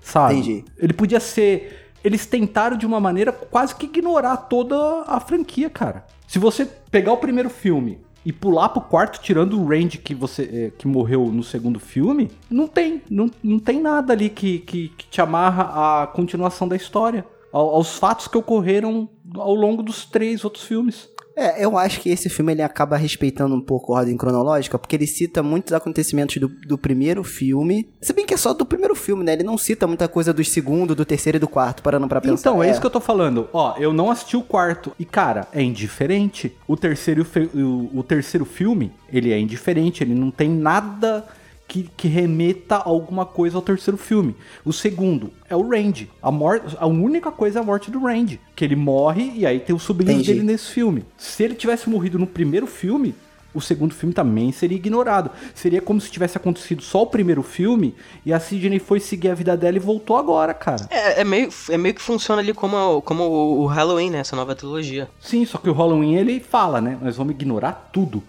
[0.00, 0.34] sabe?
[0.34, 0.64] Entendi.
[0.78, 1.92] Ele podia ser.
[2.02, 6.06] Eles tentaram de uma maneira quase que ignorar toda a franquia, cara.
[6.26, 10.42] Se você pegar o primeiro filme e pular pro quarto, tirando o Randy que você
[10.52, 13.00] é, que morreu no segundo filme, não tem.
[13.08, 17.24] Não, não tem nada ali que, que, que te amarra à continuação da história.
[17.52, 21.08] ao- aos fatos que ocorreram ao longo dos três outros filmes.
[21.36, 24.96] É, eu acho que esse filme ele acaba respeitando um pouco a ordem cronológica, porque
[24.96, 27.86] ele cita muitos acontecimentos do, do primeiro filme.
[28.00, 29.34] Se bem que é só do primeiro filme, né?
[29.34, 32.50] Ele não cita muita coisa do segundo, do terceiro e do quarto, parando pra pensar.
[32.50, 33.48] Então, é, isso que eu tô falando.
[33.52, 34.92] Ó, eu não assisti o quarto.
[34.98, 36.56] E, cara, é indiferente.
[36.66, 40.02] O terceiro, o, o terceiro filme, ele é indiferente.
[40.02, 41.22] Ele não tem nada
[41.68, 44.36] que, que remeta alguma coisa ao terceiro filme.
[44.64, 46.10] O segundo é o Randy.
[46.22, 46.30] A,
[46.78, 48.40] a única coisa é a morte do Randy.
[48.54, 50.34] Que ele morre e aí tem os sobrinhos Entendi.
[50.34, 51.04] dele nesse filme.
[51.16, 53.14] Se ele tivesse morrido no primeiro filme,
[53.56, 55.30] o segundo filme também seria ignorado.
[55.54, 57.94] Seria como se tivesse acontecido só o primeiro filme
[58.24, 60.86] e a Sidney foi seguir a vida dela e voltou agora, cara.
[60.90, 64.18] É, é meio, é meio que funciona ali como, como o o Halloween, né?
[64.18, 65.08] Essa nova trilogia.
[65.18, 66.98] Sim, só que o Halloween ele fala, né?
[67.00, 68.22] Nós vamos ignorar tudo.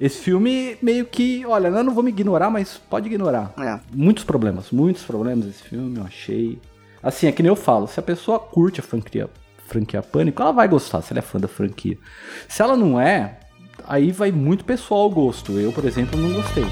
[0.00, 3.52] Esse filme meio que, olha, eu não vou me ignorar, mas pode ignorar.
[3.58, 3.80] É.
[3.92, 6.60] Muitos problemas, muitos problemas esse filme, eu achei.
[7.02, 9.28] Assim, é que nem eu falo, se a pessoa curte a franquia,
[9.66, 11.98] franquia Pânico, ela vai gostar, se ela é fã da franquia.
[12.48, 13.40] Se ela não é,
[13.88, 15.58] aí vai muito pessoal o gosto.
[15.58, 16.64] Eu, por exemplo, não gostei.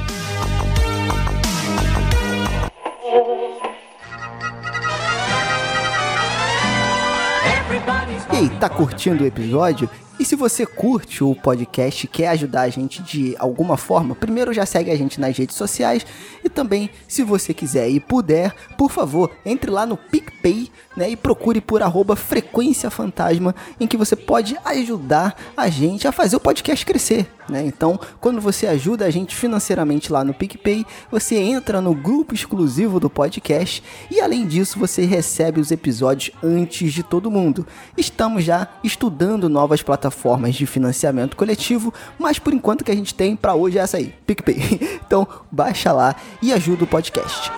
[8.32, 9.88] E aí, tá curtindo o episódio?
[10.18, 14.50] E se você curte o podcast e quer ajudar a gente de alguma forma, primeiro
[14.50, 16.06] já segue a gente nas redes sociais
[16.42, 21.16] e também, se você quiser e puder, por favor, entre lá no PicPay né, e
[21.16, 26.40] procure por arroba Frequência Fantasma, em que você pode ajudar a gente a fazer o
[26.40, 27.30] podcast crescer.
[27.46, 27.64] Né?
[27.66, 32.98] Então, quando você ajuda a gente financeiramente lá no PicPay, você entra no grupo exclusivo
[32.98, 37.66] do podcast e, além disso, você recebe os episódios antes de todo mundo.
[37.96, 40.05] Estamos já estudando novas plataformas
[40.54, 44.14] de financiamento coletivo, mas por enquanto que a gente tem para hoje é essa aí,
[44.26, 44.96] PicPay.
[45.06, 47.52] Então, baixa lá e ajuda o podcast.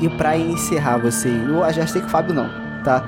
[0.00, 2.48] E pra encerrar vocês, eu já sei que o Fábio não,
[2.82, 3.04] tá?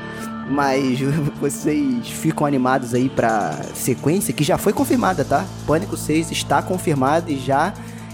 [0.48, 0.98] Mas
[1.40, 5.44] vocês ficam animados aí pra sequência que já foi confirmada, tá?
[5.66, 7.72] Pânico 6 está confirmado e já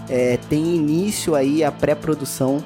[0.09, 2.63] é, tem início aí a pré-produção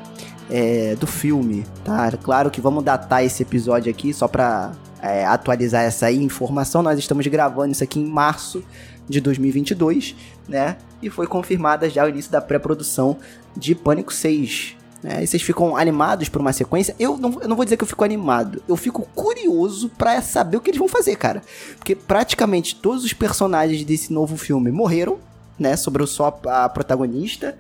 [0.51, 2.11] é, do filme, tá?
[2.23, 6.83] Claro que vamos datar esse episódio aqui só pra é, atualizar essa informação.
[6.83, 8.63] Nós estamos gravando isso aqui em março
[9.09, 10.15] de 2022,
[10.49, 10.77] né?
[11.03, 13.17] E foi confirmada já o início da pré-produção
[13.57, 15.23] de Pânico 6, né?
[15.23, 16.95] E vocês ficam animados por uma sequência.
[16.99, 18.63] Eu não, eu não vou dizer que eu fico animado.
[18.69, 21.43] Eu fico curioso para saber o que eles vão fazer, cara.
[21.77, 25.19] Porque praticamente todos os personagens desse novo filme morreram,
[25.59, 25.77] né?
[25.77, 27.59] Sobrou só a protagonista.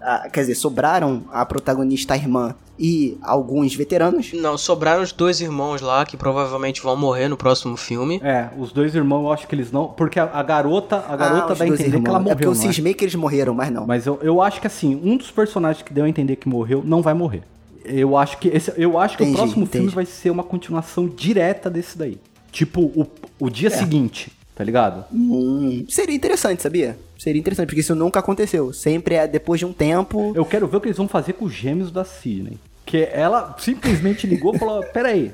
[0.00, 4.32] A, quer dizer, sobraram a protagonista, a irmã e alguns veteranos.
[4.32, 8.18] Não, sobraram os dois irmãos lá que provavelmente vão morrer no próximo filme.
[8.24, 9.88] É, os dois irmãos eu acho que eles não.
[9.88, 12.12] Porque a, a garota, a garota os dá a entender que ela irmãos.
[12.20, 12.32] morreu.
[12.32, 12.66] É porque eu não é?
[12.66, 13.86] cismei que eles morreram, mas não.
[13.86, 16.82] Mas eu, eu acho que assim, um dos personagens que deu a entender que morreu
[16.84, 17.42] não vai morrer.
[17.84, 19.78] Eu acho que esse, eu acho que Entendi, o próximo entendi.
[19.78, 22.18] filme vai ser uma continuação direta desse daí.
[22.50, 23.06] Tipo, o,
[23.38, 25.06] o dia seguinte, tá ligado?
[25.10, 26.98] Hum, seria interessante, sabia?
[27.18, 28.74] Seria interessante, porque isso nunca aconteceu.
[28.74, 30.34] Sempre é depois de um tempo.
[30.36, 32.58] Eu quero ver o que eles vão fazer com os gêmeos da Sidney.
[32.84, 35.32] Que ela simplesmente ligou e falou: Pera aí,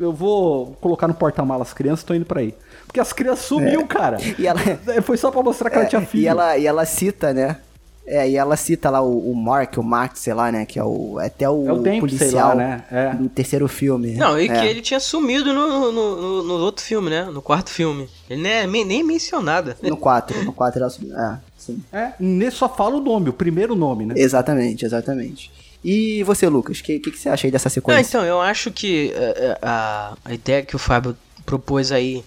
[0.00, 2.54] eu vou colocar no porta-malas as crianças, tô indo pra aí.
[2.86, 4.16] Porque as crianças sumiu, cara.
[4.38, 4.58] E ela,
[5.02, 6.22] Foi só pra mostrar que ela tinha filho.
[6.22, 7.58] e ela, e ela cita, né?
[8.04, 10.66] É, e ela cita lá o, o Mark, o Max, sei lá, né?
[10.66, 12.84] Que é o é até o, É o Dempsey policial lá, né?
[12.90, 13.14] É.
[13.14, 14.14] do terceiro filme.
[14.14, 14.60] Não, e é.
[14.60, 17.24] que ele tinha sumido no, no, no- no outro filme, né?
[17.26, 18.08] No quarto filme.
[18.28, 19.76] Ele nem, é nem, mencionada.
[19.82, 20.92] No 4, no 4 ela...
[21.32, 21.80] É, sim.
[21.92, 24.14] É, nesse só fala o nome, o primeiro nome, né?
[24.16, 25.52] Exatamente, exatamente.
[25.84, 28.08] E você, Lucas, o que, que, que você acha aí dessa Ah, sequência?
[28.08, 31.16] então, eu acho que é, é, a, a ideia que o Fábio
[31.46, 32.24] propôs aí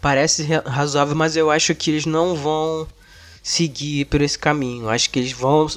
[0.00, 2.86] parece ra- razoável, mas eu acho que eles não vão
[3.46, 4.88] seguir por esse caminho.
[4.88, 5.68] Acho que eles vão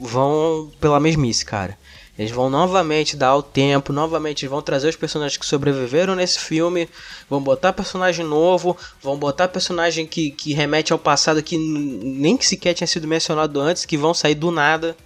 [0.00, 1.76] vão pela mesmice, cara.
[2.16, 6.88] Eles vão novamente dar o tempo, novamente vão trazer os personagens que sobreviveram nesse filme,
[7.28, 12.46] vão botar personagem novo, vão botar personagem que, que remete ao passado que nem que
[12.46, 14.96] sequer tinha sido mencionado antes, que vão sair do nada,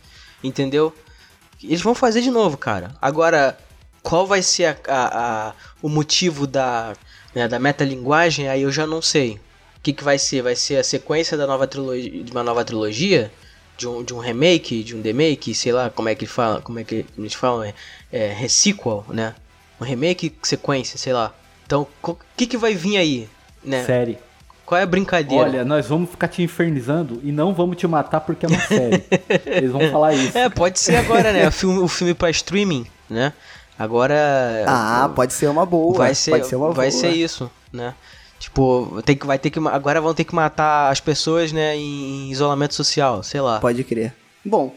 [0.43, 0.93] entendeu?
[1.63, 2.95] Eles vão fazer de novo, cara.
[3.01, 3.57] Agora,
[4.03, 6.93] qual vai ser a, a- a- o motivo da,
[7.35, 8.49] né, da metalinguagem?
[8.49, 9.41] Aí eu já não sei.
[9.87, 10.43] O que, que vai ser?
[10.43, 13.31] Vai ser a sequência da nova trilogia, de uma nova trilogia?
[13.79, 16.81] De um, de um remake, de um demake, sei lá como é que fala, como
[16.81, 17.75] é que eles falam, é,
[18.11, 19.35] é resequel, né?
[19.81, 21.33] Um remake, sequência, sei lá.
[21.65, 23.29] Então, o que, que vai vir aí,
[23.63, 23.85] né?
[23.85, 24.19] Série.
[24.65, 25.45] Qual é a brincadeira?
[25.45, 29.05] Olha, nós vamos ficar te infernizando e não vamos te matar porque é uma série.
[29.47, 30.37] Eles vão falar isso.
[30.37, 31.47] É, pode ser agora, né?
[31.47, 33.33] O filme, o filme pra streaming, né?
[33.79, 34.65] Agora.
[34.67, 35.97] Ah, pode ser uma boa.
[35.97, 37.01] vai ser, pode ser uma vai boa.
[37.01, 37.95] ser isso, né?
[38.39, 42.31] Tipo, tem que, vai ter que, agora vão ter que matar as pessoas, né, em
[42.31, 43.61] isolamento social, sei lá.
[43.61, 44.15] Pode crer.
[44.45, 44.75] Bom,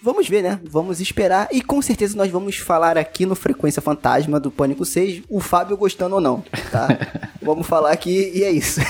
[0.00, 0.60] vamos ver, né?
[0.64, 1.48] Vamos esperar.
[1.52, 5.76] E com certeza nós vamos falar aqui no Frequência Fantasma do Pânico 6, o Fábio
[5.76, 6.88] gostando ou não, tá?
[7.40, 8.80] vamos falar aqui e é isso.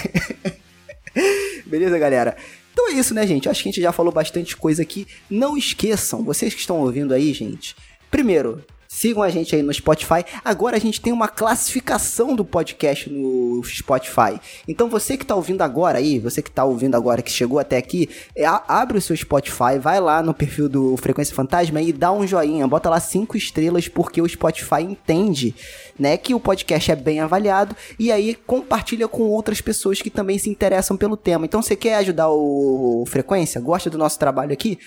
[1.66, 2.36] Beleza, galera?
[2.72, 3.48] Então é isso, né, gente?
[3.48, 5.06] Acho que a gente já falou bastante coisa aqui.
[5.28, 7.76] Não esqueçam, vocês que estão ouvindo aí, gente.
[8.10, 10.22] Primeiro, sigam a gente aí no Spotify.
[10.44, 14.38] Agora a gente tem uma classificação do podcast no Spotify.
[14.68, 17.78] Então você que tá ouvindo agora aí, você que tá ouvindo agora, que chegou até
[17.78, 22.12] aqui, é, abre o seu Spotify, vai lá no perfil do Frequência Fantasma e dá
[22.12, 25.54] um joinha, bota lá cinco estrelas, porque o Spotify entende,
[25.98, 30.38] né, que o podcast é bem avaliado e aí compartilha com outras pessoas que também
[30.38, 31.46] se interessam pelo tema.
[31.46, 33.58] Então você quer ajudar o Frequência?
[33.58, 34.78] Gosta do nosso trabalho aqui?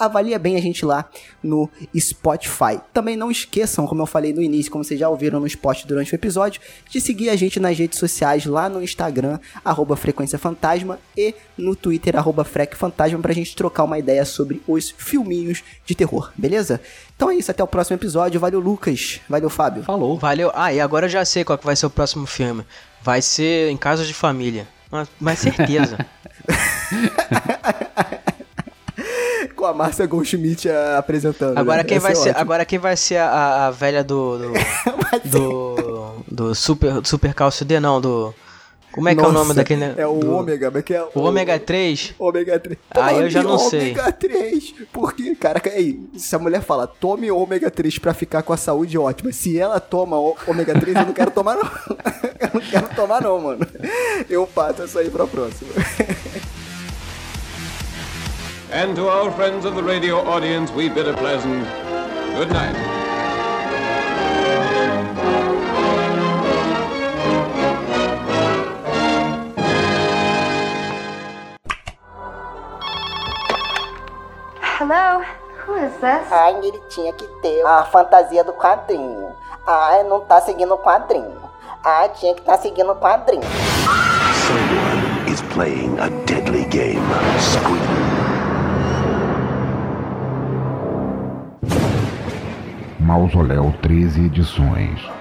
[0.00, 1.08] Avalia bem a gente lá
[1.42, 2.80] no Spotify.
[2.92, 6.12] Também não esqueçam, como eu falei no início, como vocês já ouviram nos posts durante
[6.12, 10.98] o episódio, de seguir a gente nas redes sociais lá no Instagram, arroba Frequência Fantasma
[11.16, 15.94] e no Twitter, arroba Frec Fantasma, pra gente trocar uma ideia sobre os filminhos de
[15.94, 16.80] terror, beleza?
[17.14, 18.40] Então é isso, até o próximo episódio.
[18.40, 19.20] Valeu, Lucas.
[19.28, 19.82] Valeu, Fábio.
[19.82, 20.18] Falou.
[20.18, 20.50] Valeu.
[20.54, 22.64] Ah, e agora eu já sei qual que vai ser o próximo filme.
[23.02, 24.66] Vai ser Em Casa de Família.
[24.90, 25.98] Mas, mas certeza.
[29.60, 31.58] Com a Márcia Goldschmidt ah, apresentando.
[31.58, 31.84] Agora né?
[31.84, 32.40] quem vai ser, ótimo.
[32.40, 34.52] agora quem vai ser a, a velha do do,
[35.28, 38.34] do do super super calcio D não, do
[38.90, 40.94] Como é que é o nome Nossa, daquele É o do- ômega, como é que
[40.94, 41.02] é?
[41.14, 42.14] O ômega 3?
[42.18, 42.78] Ômega 3.
[42.90, 43.80] Ah, eu já não Tome sei.
[43.92, 44.74] ômega 3.
[44.92, 48.96] Porque, cara, aí, se a mulher fala, tome ômega 3 pra ficar com a saúde
[48.96, 49.30] ótima.
[49.30, 50.16] Se ela toma
[50.46, 51.62] ômega 3, eu não quero tomar, não.
[52.40, 53.66] eu não quero tomar, não, mano.
[54.28, 55.70] Eu passo essa aí pra próxima.
[58.72, 61.66] And to our friends of the radio audience, we bid a pleasant
[62.36, 62.76] good night.
[74.62, 75.24] Hello?
[75.66, 76.30] Who is this?
[76.30, 79.34] Ai, ele tinha que ter a fantasia do quadrinho.
[79.66, 81.42] Ai, não tá seguindo o quadrinho.
[81.84, 83.42] Ai, tinha que tá seguindo o quadrinho.
[84.46, 87.02] Someone is playing a deadly game.
[87.40, 87.79] Squeak.
[93.10, 95.19] Mausoléu 13 edições.